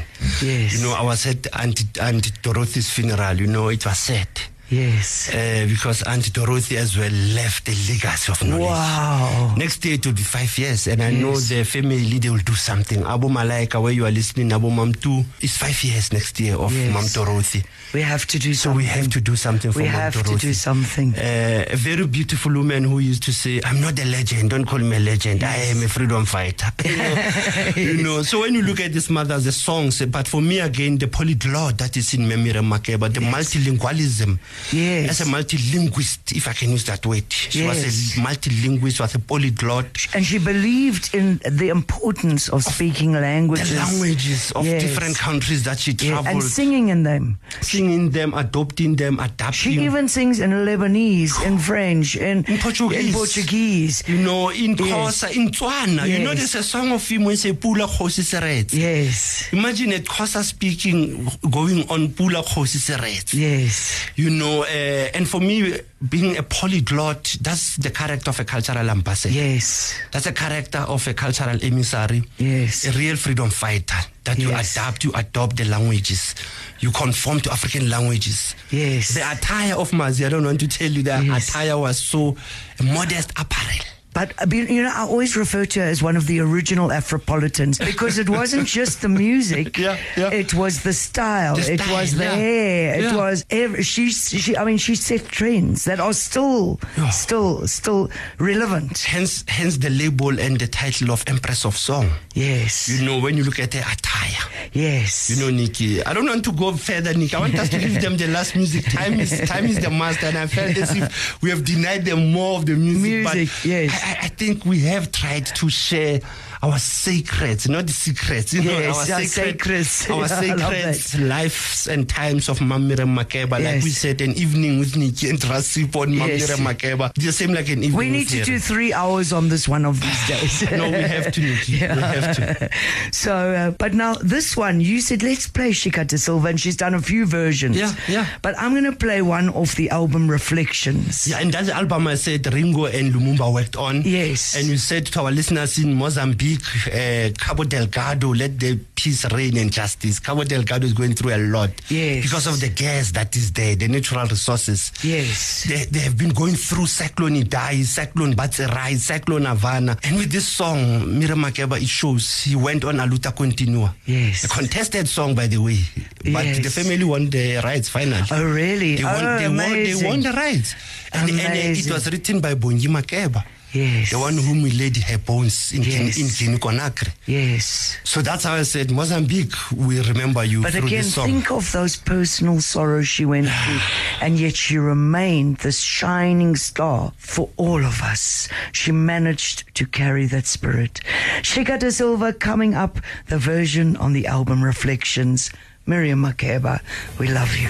Yes. 0.43 0.77
You 0.77 0.83
know, 0.85 0.93
I 0.93 1.01
was 1.01 1.25
at 1.25 1.47
Aunt, 1.55 1.81
Aunt 2.01 2.41
Dorothy's 2.41 2.89
funeral. 2.89 3.39
You 3.39 3.47
know, 3.47 3.69
it 3.69 3.85
was 3.85 3.97
sad. 3.97 4.27
Yes. 4.69 5.29
Uh, 5.33 5.65
because 5.69 6.01
Aunt 6.03 6.31
Dorothy 6.33 6.77
as 6.77 6.97
well 6.97 7.11
left 7.11 7.67
a 7.69 7.71
legacy 7.71 8.31
of 8.31 8.43
knowledge. 8.43 8.65
Wow. 8.65 9.53
Next 9.57 9.83
year 9.85 9.95
it 9.95 10.05
will 10.05 10.13
be 10.13 10.23
five 10.23 10.57
years, 10.57 10.87
and 10.87 11.01
I 11.03 11.11
know 11.11 11.35
the 11.37 11.63
family 11.63 12.17
they 12.19 12.29
will 12.29 12.39
do 12.43 12.55
something. 12.55 13.03
Abu 13.03 13.27
Malaika, 13.29 13.81
where 13.81 13.91
you 13.93 14.05
are 14.05 14.11
listening, 14.11 14.51
Abu 14.51 14.69
Mam 14.71 14.93
too, 14.93 15.23
it's 15.41 15.57
five 15.57 15.81
years 15.83 16.11
next 16.11 16.39
year 16.39 16.55
of 16.55 16.73
Yes. 16.73 16.93
Mam 16.93 17.05
Dorothy. 17.25 17.63
We 17.93 18.01
have 18.01 18.25
to 18.25 18.39
do 18.39 18.53
So 18.53 18.69
something. 18.69 18.77
we 18.77 18.85
have 18.85 19.09
to 19.09 19.21
do 19.21 19.35
something 19.35 19.71
for 19.71 19.79
We 19.79 19.85
Mam 19.85 19.93
have 19.93 20.23
to 20.23 20.35
do 20.37 20.53
something. 20.53 21.13
Uh, 21.15 21.65
a 21.69 21.75
very 21.75 22.07
beautiful 22.07 22.51
woman 22.53 22.83
who 22.85 22.99
used 22.99 23.23
to 23.23 23.33
say, 23.33 23.61
I'm 23.63 23.79
not 23.79 23.99
a 23.99 24.05
legend, 24.05 24.49
don't 24.49 24.65
call 24.65 24.79
me 24.79 24.97
a 24.97 24.99
legend, 24.99 25.43
I 25.43 25.55
am 25.71 25.83
a 25.83 25.87
freedom 25.87 26.25
fighter. 26.25 26.67
you, 26.83 26.97
know, 26.97 27.75
you 27.75 28.03
know, 28.03 28.21
so 28.23 28.41
when 28.41 28.53
you 28.55 28.63
look 28.63 28.79
at 28.81 28.91
this 28.93 29.09
mother, 29.09 29.37
the 29.39 29.51
songs, 29.51 30.01
but 30.07 30.27
for 30.27 30.41
me 30.41 30.59
again, 30.59 30.97
the 30.97 31.07
polyglot 31.07 31.77
that 31.77 31.95
is 31.95 32.13
in 32.15 32.21
Memira 32.21 32.61
Makeba, 32.63 33.13
the 33.13 33.19
multilingualism. 33.21 34.39
Yes. 34.71 35.09
As 35.09 35.21
a 35.21 35.25
multilinguist, 35.31 36.31
if 36.35 36.47
I 36.47 36.53
can 36.53 36.71
use 36.71 36.85
that 36.85 37.05
word. 37.05 37.23
She 37.29 37.59
Yes. 37.63 37.85
was 37.85 38.17
a 38.17 38.21
multilinguist, 38.21 38.99
was 38.99 39.15
a 39.15 39.19
polyglot. 39.19 40.07
And 40.13 40.25
she 40.25 40.37
believed 40.39 41.13
in 41.13 41.39
the 41.49 41.69
importance 41.69 42.49
of 42.49 42.63
speaking 42.63 43.13
languages. 43.13 43.69
The 43.71 43.75
languages 43.77 44.51
of 44.51 44.65
Yes. 44.65 44.81
different 44.81 45.17
countries 45.17 45.63
that 45.63 45.79
she 45.79 45.93
traveled, 45.93 46.27
and 46.27 46.43
singing 46.43 46.89
in 46.89 47.03
them. 47.03 47.37
singing 47.61 48.09
them, 48.11 48.33
adopting 48.33 48.95
them, 48.95 49.19
adapting. 49.19 49.73
She 49.73 49.83
even 49.83 50.07
sings 50.07 50.39
in 50.39 50.51
Lebanese, 50.65 51.33
in 51.45 51.57
French, 51.69 52.15
in, 52.15 52.43
in 52.47 52.57
Portuguese. 52.57 53.05
in 53.07 53.13
Portuguese. 53.13 54.03
You 54.07 54.17
know, 54.17 54.49
in 54.49 54.75
Yes. 54.77 55.23
In 55.23 55.49
Tswana. 55.51 56.07
You 56.07 56.19
know, 56.19 56.33
there's 56.33 56.55
a 56.55 56.63
song 56.63 56.91
of 56.91 57.05
him 57.07 57.23
when 57.25 57.37
say 57.37 57.53
Pula 57.53 57.87
Kgosi 57.87 58.23
Seretse. 58.23 58.73
Yes, 58.73 59.45
Imagine 59.51 59.93
a 59.93 59.99
Xhosa 59.99 60.43
speaking 60.43 61.27
going 61.49 61.87
on 61.89 62.09
Pula 62.09 62.43
Kgosi 62.43 62.77
Seretse. 62.87 63.33
yes, 63.33 64.05
You 64.15 64.29
know, 64.29 64.44
uh, 64.63 65.09
and 65.17 65.27
for 65.27 65.39
me, 65.41 65.79
being 66.09 66.37
a 66.37 66.43
polyglot, 66.43 67.37
that's 67.41 67.77
the 67.77 67.89
character 67.91 68.29
of 68.31 68.39
a 68.39 68.43
cultural 68.45 68.89
ambassador. 68.89 69.33
yes, 69.33 69.93
That's 70.11 70.25
a 70.27 70.31
character 70.33 70.79
of 70.79 71.07
a 71.07 71.13
cultural 71.13 71.57
emissary. 71.61 72.23
Yes. 72.37 72.85
A 72.85 72.91
real 72.97 73.15
freedom 73.15 73.49
fighter. 73.49 73.95
That 74.25 74.39
you 74.39 74.49
Yes. 74.49 74.71
adapt, 74.75 75.03
you 75.03 75.11
adopt 75.13 75.55
the 75.57 75.65
languages. 75.65 76.33
You 76.79 76.91
conform 76.91 77.39
to 77.41 77.51
African 77.51 77.89
languages. 77.89 78.55
Yes. 78.71 79.13
The 79.13 79.21
attire 79.31 79.75
of 79.75 79.91
Mazi, 79.91 80.25
I 80.25 80.29
don't 80.29 80.43
want 80.45 80.59
to 80.61 80.67
tell 80.67 80.89
you, 80.91 81.03
that 81.03 81.23
Yes. 81.23 81.49
attire 81.49 81.77
was 81.77 81.99
so 81.99 82.35
modest 82.83 83.31
apparel. 83.37 83.85
But 84.15 84.31
uh, 84.41 84.45
you 84.49 84.63
you 84.63 84.81
know, 84.83 84.93
I 84.95 85.01
always 85.03 85.35
refer 85.35 85.65
to 85.65 85.79
her 85.81 85.85
as 85.85 86.01
one 86.01 86.15
of 86.15 86.25
the 86.25 86.39
original 86.39 86.87
Afropolitans 86.89 87.77
because 87.85 88.17
it 88.17 88.29
wasn't 88.29 88.65
just 88.65 89.01
the 89.01 89.09
music; 89.09 89.77
Yeah, 89.85 89.97
yeah. 90.15 90.31
it 90.31 90.53
was 90.53 90.83
the 90.83 90.93
style, 90.93 91.55
The 91.59 91.73
it 91.73 91.79
style, 91.81 91.99
was 91.99 92.15
the 92.15 92.23
yeah. 92.23 92.35
hair, 92.35 93.03
it 93.03 93.13
was 93.13 93.45
every, 93.49 93.83
she, 93.83 94.09
she. 94.11 94.55
I 94.55 94.63
mean, 94.63 94.77
she 94.77 94.95
set 94.95 95.27
trends 95.27 95.83
that 95.83 95.99
are 95.99 96.13
still, 96.13 96.79
Yeah. 96.97 97.09
still, 97.09 97.67
still 97.67 98.09
relevant. 98.39 98.99
Hence, 98.99 99.43
hence 99.49 99.77
the 99.77 99.89
label 99.89 100.39
and 100.39 100.57
the 100.59 100.67
title 100.67 101.11
of 101.11 101.23
Empress 101.27 101.65
of 101.65 101.75
Song. 101.77 102.09
Yes, 102.33 102.87
You 102.87 103.03
know, 103.05 103.19
when 103.19 103.35
you 103.35 103.43
look 103.43 103.59
at 103.59 103.73
her 103.73 103.83
attire, 103.91 104.43
yes. 104.71 105.29
you 105.29 105.35
know, 105.43 105.49
Nicky, 105.51 106.03
I 106.05 106.13
don't 106.13 106.25
want 106.25 106.43
to 106.45 106.53
go 106.53 106.71
further, 106.73 107.13
Nicky. 107.13 107.35
I 107.35 107.39
want 107.41 107.55
us 107.59 107.69
to 107.69 107.79
give 107.79 108.01
them 108.01 108.15
the 108.15 108.27
last 108.27 108.55
music. 108.55 108.85
Time 108.85 109.19
is 109.19 109.31
time 109.49 109.65
is 109.65 109.79
the 109.79 109.89
master, 109.89 110.27
and 110.27 110.37
I 110.37 110.47
felt 110.47 110.77
as 110.77 110.95
if 110.95 111.41
we 111.41 111.49
have 111.49 111.65
denied 111.65 112.05
them 112.05 112.31
more 112.31 112.57
of 112.59 112.65
the 112.65 112.75
music. 112.75 113.01
Music, 113.01 113.49
but 113.51 113.65
yes. 113.65 113.91
I, 114.04 114.04
I- 114.05 114.17
think 114.37 114.65
we 114.65 114.79
have 114.81 115.11
tried 115.11 115.45
to 115.55 115.69
share 115.69 116.19
our 116.65 116.79
secrets, 116.79 117.67
not 117.69 117.85
the 117.85 117.93
secrets. 117.93 118.53
You 118.53 118.63
know, 118.63 118.79
Yes, 118.79 119.09
our 119.09 119.15
our 119.17 119.21
secrets, 119.23 119.89
secrets. 120.01 120.09
our 120.09 120.27
secrets, 120.27 121.19
lives 121.19 121.87
and 121.87 122.09
times 122.09 122.49
of 122.49 122.59
Mamire 122.59 123.05
Makeba. 123.05 123.51
Like 123.51 123.61
Yes. 123.61 123.83
we 123.83 123.89
said, 123.91 124.21
an 124.21 124.31
evening 124.33 124.79
with 124.79 124.97
Nicky 124.97 125.29
and 125.29 125.43
Ras 125.45 125.67
Sipho 125.75 126.05
Yes. 126.11 126.49
Mamire 126.49 126.73
Makeba. 126.75 127.13
The 127.13 127.31
same 127.31 127.53
like 127.53 127.69
an 127.69 127.83
evening. 127.83 127.93
We 127.97 128.09
need 128.09 128.27
to 128.29 128.43
do 128.43 128.57
three 128.59 128.93
hours 128.93 129.31
on 129.31 129.49
this 129.49 129.67
one 129.67 129.85
of 129.85 130.01
these 130.01 130.27
days. 130.27 130.63
No, 130.75 130.89
we 130.89 130.97
have 131.03 131.31
to, 131.31 131.41
Nicky. 131.41 131.73
We 131.73 131.77
have 131.79 132.35
to. 132.37 132.69
So, 133.11 133.33
uh, 133.33 133.71
but 133.71 133.93
now 133.93 134.15
this 134.15 134.57
one, 134.57 134.81
you 134.81 134.99
said 135.01 135.21
let's 135.23 135.47
play 135.47 135.71
Shikata 135.71 136.17
Silva, 136.19 136.47
and 136.47 136.59
she's 136.59 136.75
done 136.75 136.93
a 136.93 137.01
few 137.01 137.25
versions. 137.25 137.77
Yeah, 137.77 137.93
yeah. 138.07 138.25
But 138.41 138.55
I'm 138.59 138.71
going 138.71 138.83
to 138.85 138.91
play 138.95 139.21
one 139.21 139.49
off 139.49 139.75
the 139.75 139.89
album 139.91 140.29
Reflections. 140.29 141.27
Yeah, 141.27 141.39
and 141.39 141.53
that 141.53 141.69
album 141.69 142.07
I 142.07 142.15
said 142.15 142.51
Ringo 142.51 142.85
and 142.85 143.13
Lumumba 143.13 143.53
worked 143.53 143.75
on. 143.75 144.01
Yes. 144.01 144.55
And 144.55 144.67
you 144.67 144.77
said 144.77 145.05
to 145.07 145.21
our 145.21 145.31
listeners 145.31 145.77
in 145.77 145.93
Mozambique, 145.93 146.54
uh, 146.87 147.29
Cabo 147.37 147.63
Delgado, 147.63 148.33
let 148.33 148.59
the 148.59 148.77
peace 148.95 149.25
reign 149.31 149.57
and 149.57 149.71
justice. 149.71 150.19
Cabo 150.19 150.43
Delgado 150.43 150.85
is 150.85 150.93
going 150.93 151.13
through 151.13 151.33
a 151.35 151.37
lot. 151.37 151.69
Yes. 151.89 152.23
Because 152.23 152.47
of 152.47 152.59
the 152.59 152.69
gas 152.69 153.11
that 153.11 153.35
is 153.35 153.51
there, 153.51 153.75
the 153.75 153.87
natural 153.87 154.25
resources. 154.27 154.91
Yes. 155.03 155.63
They, 155.67 155.85
they 155.85 155.99
have 155.99 156.17
been 156.17 156.29
going 156.29 156.55
through 156.55 156.87
Cyclone 156.87 157.35
Idai, 157.43 157.83
Cyclone 157.83 158.33
Batsirai, 158.35 158.95
Cyclone 158.97 159.45
Havana. 159.45 159.97
And 160.03 160.17
with 160.17 160.31
this 160.31 160.47
song, 160.47 161.19
Mira 161.19 161.35
Makeba, 161.35 161.81
it 161.81 161.87
shows 161.87 162.43
he 162.43 162.55
went 162.55 162.83
on 162.85 162.95
Aluta 162.97 163.35
Continua. 163.35 163.93
Yes. 164.05 164.43
A 164.45 164.47
contested 164.47 165.07
song, 165.07 165.35
by 165.35 165.47
the 165.47 165.57
way. 165.57 165.79
But 166.23 166.45
Yes. 166.45 166.59
the 166.63 166.69
family 166.69 167.03
won 167.03 167.29
the 167.29 167.57
rights 167.63 167.89
finally. 167.89 168.23
Oh, 168.31 168.43
really? 168.43 168.95
They 168.95 169.03
won, 169.03 169.25
oh, 169.25 169.37
they, 169.39 169.47
won, 169.47 169.83
they 169.83 169.95
won 170.07 170.19
the 170.21 170.31
rights. 170.33 170.75
And, 171.13 171.29
and 171.29 171.39
uh, 171.39 171.79
it 171.79 171.89
was 171.91 172.11
written 172.11 172.39
by 172.41 172.55
Bongi 172.55 172.87
Makeba. 172.87 173.43
Yes. 173.75 174.11
The 174.11 174.19
one 174.19 174.37
whom 174.37 174.61
we 174.61 174.71
laid 174.71 174.95
her 174.97 175.17
bones 175.17 175.73
in, 175.73 175.83
Yes. 175.83 176.17
in 176.17 176.27
Guinea 176.37 176.57
Conakry. 176.59 177.11
Yes. 177.25 177.97
So 178.05 178.21
that's 178.21 178.45
how 178.45 178.55
I 178.55 178.63
said, 178.63 178.89
Mozambique, 178.91 179.53
we 179.75 179.99
remember 180.01 180.43
you 180.45 180.61
But 180.61 180.71
through 180.71 180.87
again, 180.87 180.99
this 181.03 181.13
song. 181.15 181.25
think 181.25 181.51
of 181.51 181.69
those 181.73 181.97
personal 181.97 182.61
sorrows 182.61 183.07
she 183.07 183.25
went 183.25 183.47
through, 183.49 183.79
and 184.21 184.39
yet 184.39 184.55
she 184.55 184.77
remained 184.77 185.57
this 185.57 185.79
shining 185.81 186.55
star 186.55 187.11
for 187.17 187.49
all 187.57 187.83
of 187.83 188.01
us. 188.01 188.47
She 188.71 188.91
managed 188.93 189.75
to 189.75 189.85
carry 189.85 190.25
that 190.27 190.45
spirit. 190.47 191.01
Shika 191.41 191.77
De 191.77 191.91
Silva 191.91 192.31
coming 192.31 192.75
up, 192.75 192.99
the 193.27 193.37
version 193.37 193.97
on 193.97 194.13
the 194.13 194.25
album 194.27 194.63
Reflections. 194.63 195.51
Miriam 195.87 196.23
Makeba, 196.23 196.79
we 197.19 197.27
love 197.27 197.55
you. 197.57 197.69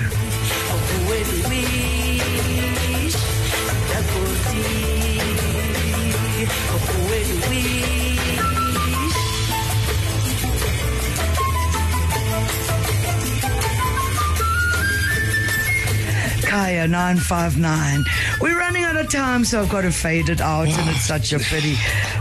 Kaya 16.56 16.88
959. 16.88 18.06
We're 18.39 18.58
running 18.58 18.86
out 18.86 18.95
of 18.95 19.10
time, 19.10 19.43
so 19.43 19.60
I've 19.62 19.68
got 19.68 19.82
to 19.82 19.91
fade 19.91 20.30
it 20.30 20.39
out, 20.39 20.70
and 20.70 20.89
it's 20.89 21.03
such 21.03 21.34
a 21.34 21.39
pity. 21.39 21.76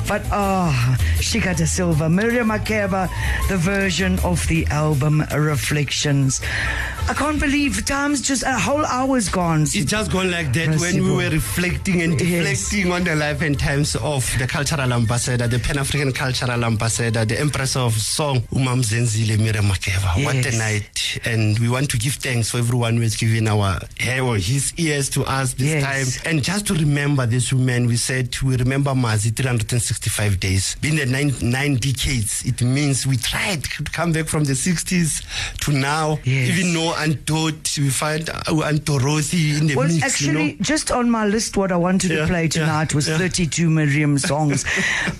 But 0.09 0.23
ah, 0.33 0.75
oh, 0.75 1.05
Shika 1.23 1.57
De 1.57 1.65
Silva, 1.65 2.09
Miriam 2.09 2.49
Makeba, 2.49 3.09
the 3.49 3.57
version 3.57 4.19
of 4.25 4.45
the 4.49 4.67
album 4.67 5.23
Reflections. 5.33 6.41
I 7.07 7.15
can't 7.15 7.39
believe 7.39 7.85
time's 7.85 8.23
just 8.23 8.43
a 8.43 8.59
whole 8.59 8.85
hour's 8.85 9.29
gone. 9.29 9.63
It's 9.63 9.85
just 9.85 10.11
gone 10.11 10.31
like 10.33 10.53
that 10.55 10.81
when 10.81 11.05
we 11.05 11.11
were 11.13 11.31
reflecting 11.31 12.03
and 12.03 12.19
Yes. 12.21 12.71
deflecting 12.71 12.93
on 12.93 13.05
the 13.05 13.15
life 13.15 13.41
and 13.43 13.57
times 13.57 13.95
of 13.95 14.27
the 14.39 14.47
cultural 14.49 14.93
ambassador, 14.93 15.47
the 15.47 15.61
Pan 15.61 15.79
African 15.79 16.13
cultural 16.13 16.65
ambassador, 16.65 17.25
the 17.25 17.39
Empress 17.39 17.77
of 17.77 17.93
Song, 17.95 18.41
Umam 18.53 18.83
Zenzile 18.83 19.39
Miriam 19.39 19.67
Makeba. 19.67 20.25
What 20.25 20.45
a 20.47 20.57
night. 20.57 21.21
And 21.25 21.57
we 21.61 21.69
want 21.69 21.89
to 21.91 21.99
give 21.99 22.15
thanks 22.15 22.51
for 22.51 22.59
everyone 22.59 22.97
who 22.97 23.03
has 23.03 23.17
given 23.17 23.47
our 23.49 23.79
hair 24.01 24.24
or 24.25 24.37
his 24.37 24.73
ears 24.77 25.09
to 25.11 25.23
us 25.25 25.55
this 25.55 25.69
Yes. 25.69 25.83
time. 26.19 26.33
And 26.33 26.43
just 26.45 26.67
to 26.69 26.75
remember 26.75 27.27
this 27.27 27.53
woman, 27.53 27.87
we 27.87 27.97
said 27.97 28.35
we 28.43 28.57
remember 28.57 28.91
Mazi 28.95 29.31
365 29.35 30.41
days. 30.41 30.77
Been 30.81 30.97
the 30.97 31.07
nine, 31.07 31.33
nine 31.43 31.75
decades. 31.77 32.45
It 32.45 32.63
means 32.63 33.07
we 33.07 33.17
tried 33.17 33.65
to 33.65 33.83
come 33.85 34.13
back 34.13 34.27
from 34.27 34.45
the 34.45 34.55
60s 34.55 35.23
to 35.61 35.73
now. 35.73 36.19
Yes. 36.25 36.59
Even 36.59 36.73
though 36.75 36.95
Aunt 36.95 37.25
Dot, 37.27 37.77
we 37.79 37.91
find 37.91 38.29
uh, 38.31 38.43
Aunt 38.65 38.85
Dorothy 38.85 39.57
in 39.57 39.67
the 39.69 39.75
Well, 39.77 39.89
mix. 39.89 40.03
actually, 40.05 40.45
you 40.45 40.53
know? 40.53 40.63
just 40.63 40.91
on 40.91 41.11
my 41.11 41.27
list, 41.27 41.57
what 41.57 41.71
I 41.73 41.77
wanted 41.77 42.11
Yeah, 42.11 42.21
to 42.23 42.27
play 42.27 42.43
yeah, 42.45 42.49
tonight 42.49 42.95
was 42.95 43.09
yeah. 43.09 43.19
32 43.19 43.69
Miriam 43.71 44.19
songs. 44.31 44.65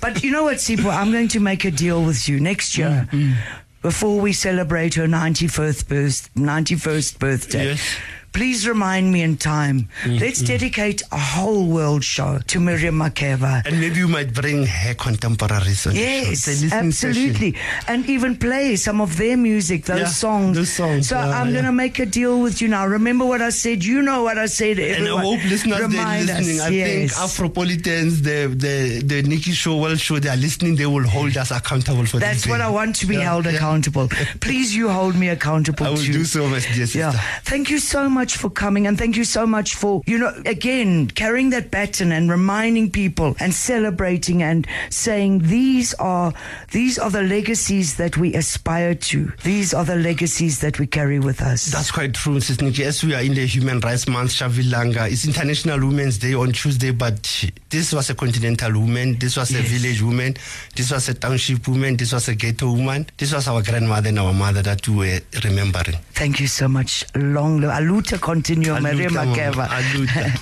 but 0.01 0.23
you 0.23 0.31
know 0.31 0.43
what, 0.43 0.57
Sipho? 0.57 0.93
I'm 0.95 1.11
going 1.11 1.27
to 1.29 1.39
make 1.39 1.65
a 1.65 1.71
deal 1.71 2.03
with 2.03 2.27
you 2.27 2.39
next 2.39 2.77
year. 2.77 3.07
Mm, 3.11 3.35
Before 3.81 4.19
we 4.19 4.33
celebrate 4.33 4.95
her 4.95 5.05
91st, 5.07 5.87
birth, 5.87 6.29
91st 6.35 7.19
birthday, 7.19 7.65
Yes. 7.65 7.95
Please 8.35 8.67
remind 8.67 9.13
me 9.13 9.21
in 9.21 9.37
time. 9.37 9.87
Mm, 10.03 10.19
Let's 10.19 10.41
dedicate 10.41 11.01
a 11.13 11.17
whole 11.17 11.67
world 11.67 12.03
show 12.03 12.39
to 12.47 12.59
Miriam 12.59 12.95
Makeba. 12.99 13.65
And 13.65 13.79
maybe 13.79 13.97
you 14.03 14.09
might 14.09 14.33
bring 14.33 14.65
her 14.65 14.93
contemporaries 14.93 15.87
on 15.87 15.93
the 15.93 15.99
show. 15.99 16.05
Yes, 16.05 16.47
a 16.47 16.51
listening 16.51 16.71
absolutely. 16.73 17.51
session. 17.53 17.83
And 17.87 18.09
even 18.09 18.35
play 18.35 18.75
some 18.75 18.99
of 18.99 19.15
their 19.15 19.37
music, 19.37 19.85
those 19.85 19.99
Yeah, 19.99 20.07
songs. 20.07 20.57
those 20.57 20.73
songs, 20.73 21.07
So 21.07 21.15
yeah, 21.17 21.29
I'm 21.39 21.47
yeah. 21.47 21.53
going 21.53 21.65
to 21.65 21.71
make 21.71 21.97
a 21.99 22.05
deal 22.05 22.41
with 22.41 22.61
you 22.61 22.67
now. 22.67 22.85
Remember 22.85 23.25
what 23.25 23.41
I 23.41 23.51
said. 23.51 23.85
You 23.85 24.01
know 24.01 24.23
what 24.23 24.37
I 24.37 24.47
said. 24.47 24.79
And 24.79 25.07
I 25.07 25.21
hope 25.21 25.41
listeners 25.45 25.79
they're 25.87 26.19
listening. 26.25 26.59
Us. 26.59 26.65
I 26.67 26.69
yes. 26.69 26.89
think 26.89 27.11
Afropolitans, 27.13 28.21
the 28.21 28.39
the 28.65 29.01
the 29.11 29.23
Nicky 29.23 29.51
Show, 29.53 29.77
World 29.77 29.99
Show, 29.99 30.19
they 30.19 30.29
are 30.29 30.35
listening. 30.35 30.75
They 30.75 30.85
will 30.87 31.07
hold 31.07 31.37
us 31.37 31.51
accountable 31.51 32.05
for 32.05 32.19
this. 32.19 32.27
That's 32.27 32.47
what 32.47 32.57
thing. 32.57 32.67
I 32.67 32.69
want 32.69 32.97
to 32.97 33.05
be 33.05 33.15
held 33.15 33.47
accountable. 33.47 34.09
Please, 34.41 34.75
you 34.75 34.89
hold 34.89 35.15
me 35.15 35.29
accountable 35.29 35.85
I 35.85 35.89
will 35.91 35.97
too. 35.97 36.11
do 36.19 36.25
so, 36.25 36.43
my 36.49 36.59
dear 36.59 36.85
sister. 36.85 36.99
Yeah. 36.99 37.11
Thank 37.43 37.69
you 37.69 37.79
so 37.79 38.09
much 38.09 38.24
for 38.33 38.49
coming 38.49 38.87
and 38.87 38.97
thank 38.97 39.17
you 39.17 39.23
so 39.23 39.45
much 39.45 39.75
for, 39.75 40.01
you 40.05 40.17
know, 40.17 40.33
again, 40.45 41.07
carrying 41.07 41.49
that 41.51 41.69
baton 41.69 42.11
and 42.11 42.31
reminding 42.31 42.91
people 42.91 43.35
and 43.39 43.53
celebrating 43.53 44.41
and 44.41 44.65
saying 44.89 45.39
these 45.39 45.93
are, 45.95 46.33
these 46.71 46.97
are 46.97 47.09
the 47.09 47.21
legacies 47.23 47.97
that 47.97 48.17
we 48.17 48.33
aspire 48.33 48.95
to. 48.95 49.31
These 49.43 49.73
are 49.73 49.85
the 49.85 49.95
legacies 49.95 50.59
that 50.61 50.79
we 50.79 50.87
carry 50.87 51.19
with 51.19 51.41
us. 51.41 51.65
That's 51.65 51.91
quite 51.91 52.13
true, 52.13 52.39
Sis 52.39 52.61
Nicky. 52.61 52.83
As 52.83 53.03
we 53.03 53.13
are 53.13 53.21
in 53.21 53.33
the 53.33 53.45
Human 53.45 53.79
Rights 53.79 54.07
Month, 54.07 54.31
Shavilanga, 54.31 55.11
it's 55.11 55.25
International 55.27 55.79
Women's 55.79 56.17
Day 56.17 56.33
on 56.33 56.51
Tuesday, 56.51 56.91
but 56.91 57.43
this 57.69 57.93
was 57.93 58.09
a 58.09 58.15
continental 58.15 58.71
woman, 58.73 59.17
this 59.19 59.37
was 59.37 59.51
a 59.53 59.61
village 59.61 60.01
woman, 60.01 60.35
this 60.75 60.91
was 60.91 61.09
a 61.09 61.13
township 61.13 61.67
woman, 61.67 61.97
this 61.97 62.13
was 62.13 62.27
a 62.27 62.35
ghetto 62.35 62.71
woman, 62.71 63.05
this 63.17 63.33
was 63.33 63.47
our 63.47 63.61
grandmother 63.61 64.09
and 64.09 64.19
our 64.19 64.33
mother 64.33 64.61
that 64.61 64.87
we 64.87 64.95
were 64.95 65.19
remembering. 65.43 65.97
Thank 66.13 66.39
you 66.39 66.47
so 66.47 66.67
much. 66.67 67.05
Long 67.15 67.61
live. 67.61 67.71
Aluta 67.71 68.14
continue, 68.17 68.79
Maria 68.79 69.09
Makeva. 69.09 69.69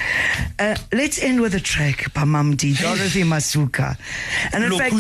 Uh, 0.60 0.76
let's 0.94 1.22
end 1.22 1.42
with 1.42 1.56
a 1.56 1.60
track 1.60 2.14
by 2.14 2.22
Mamdi, 2.22 2.80
Dorothy 2.80 3.24
Masuka. 3.24 3.98
And 4.54 4.64
in 4.64 4.78
fact, 4.78 4.94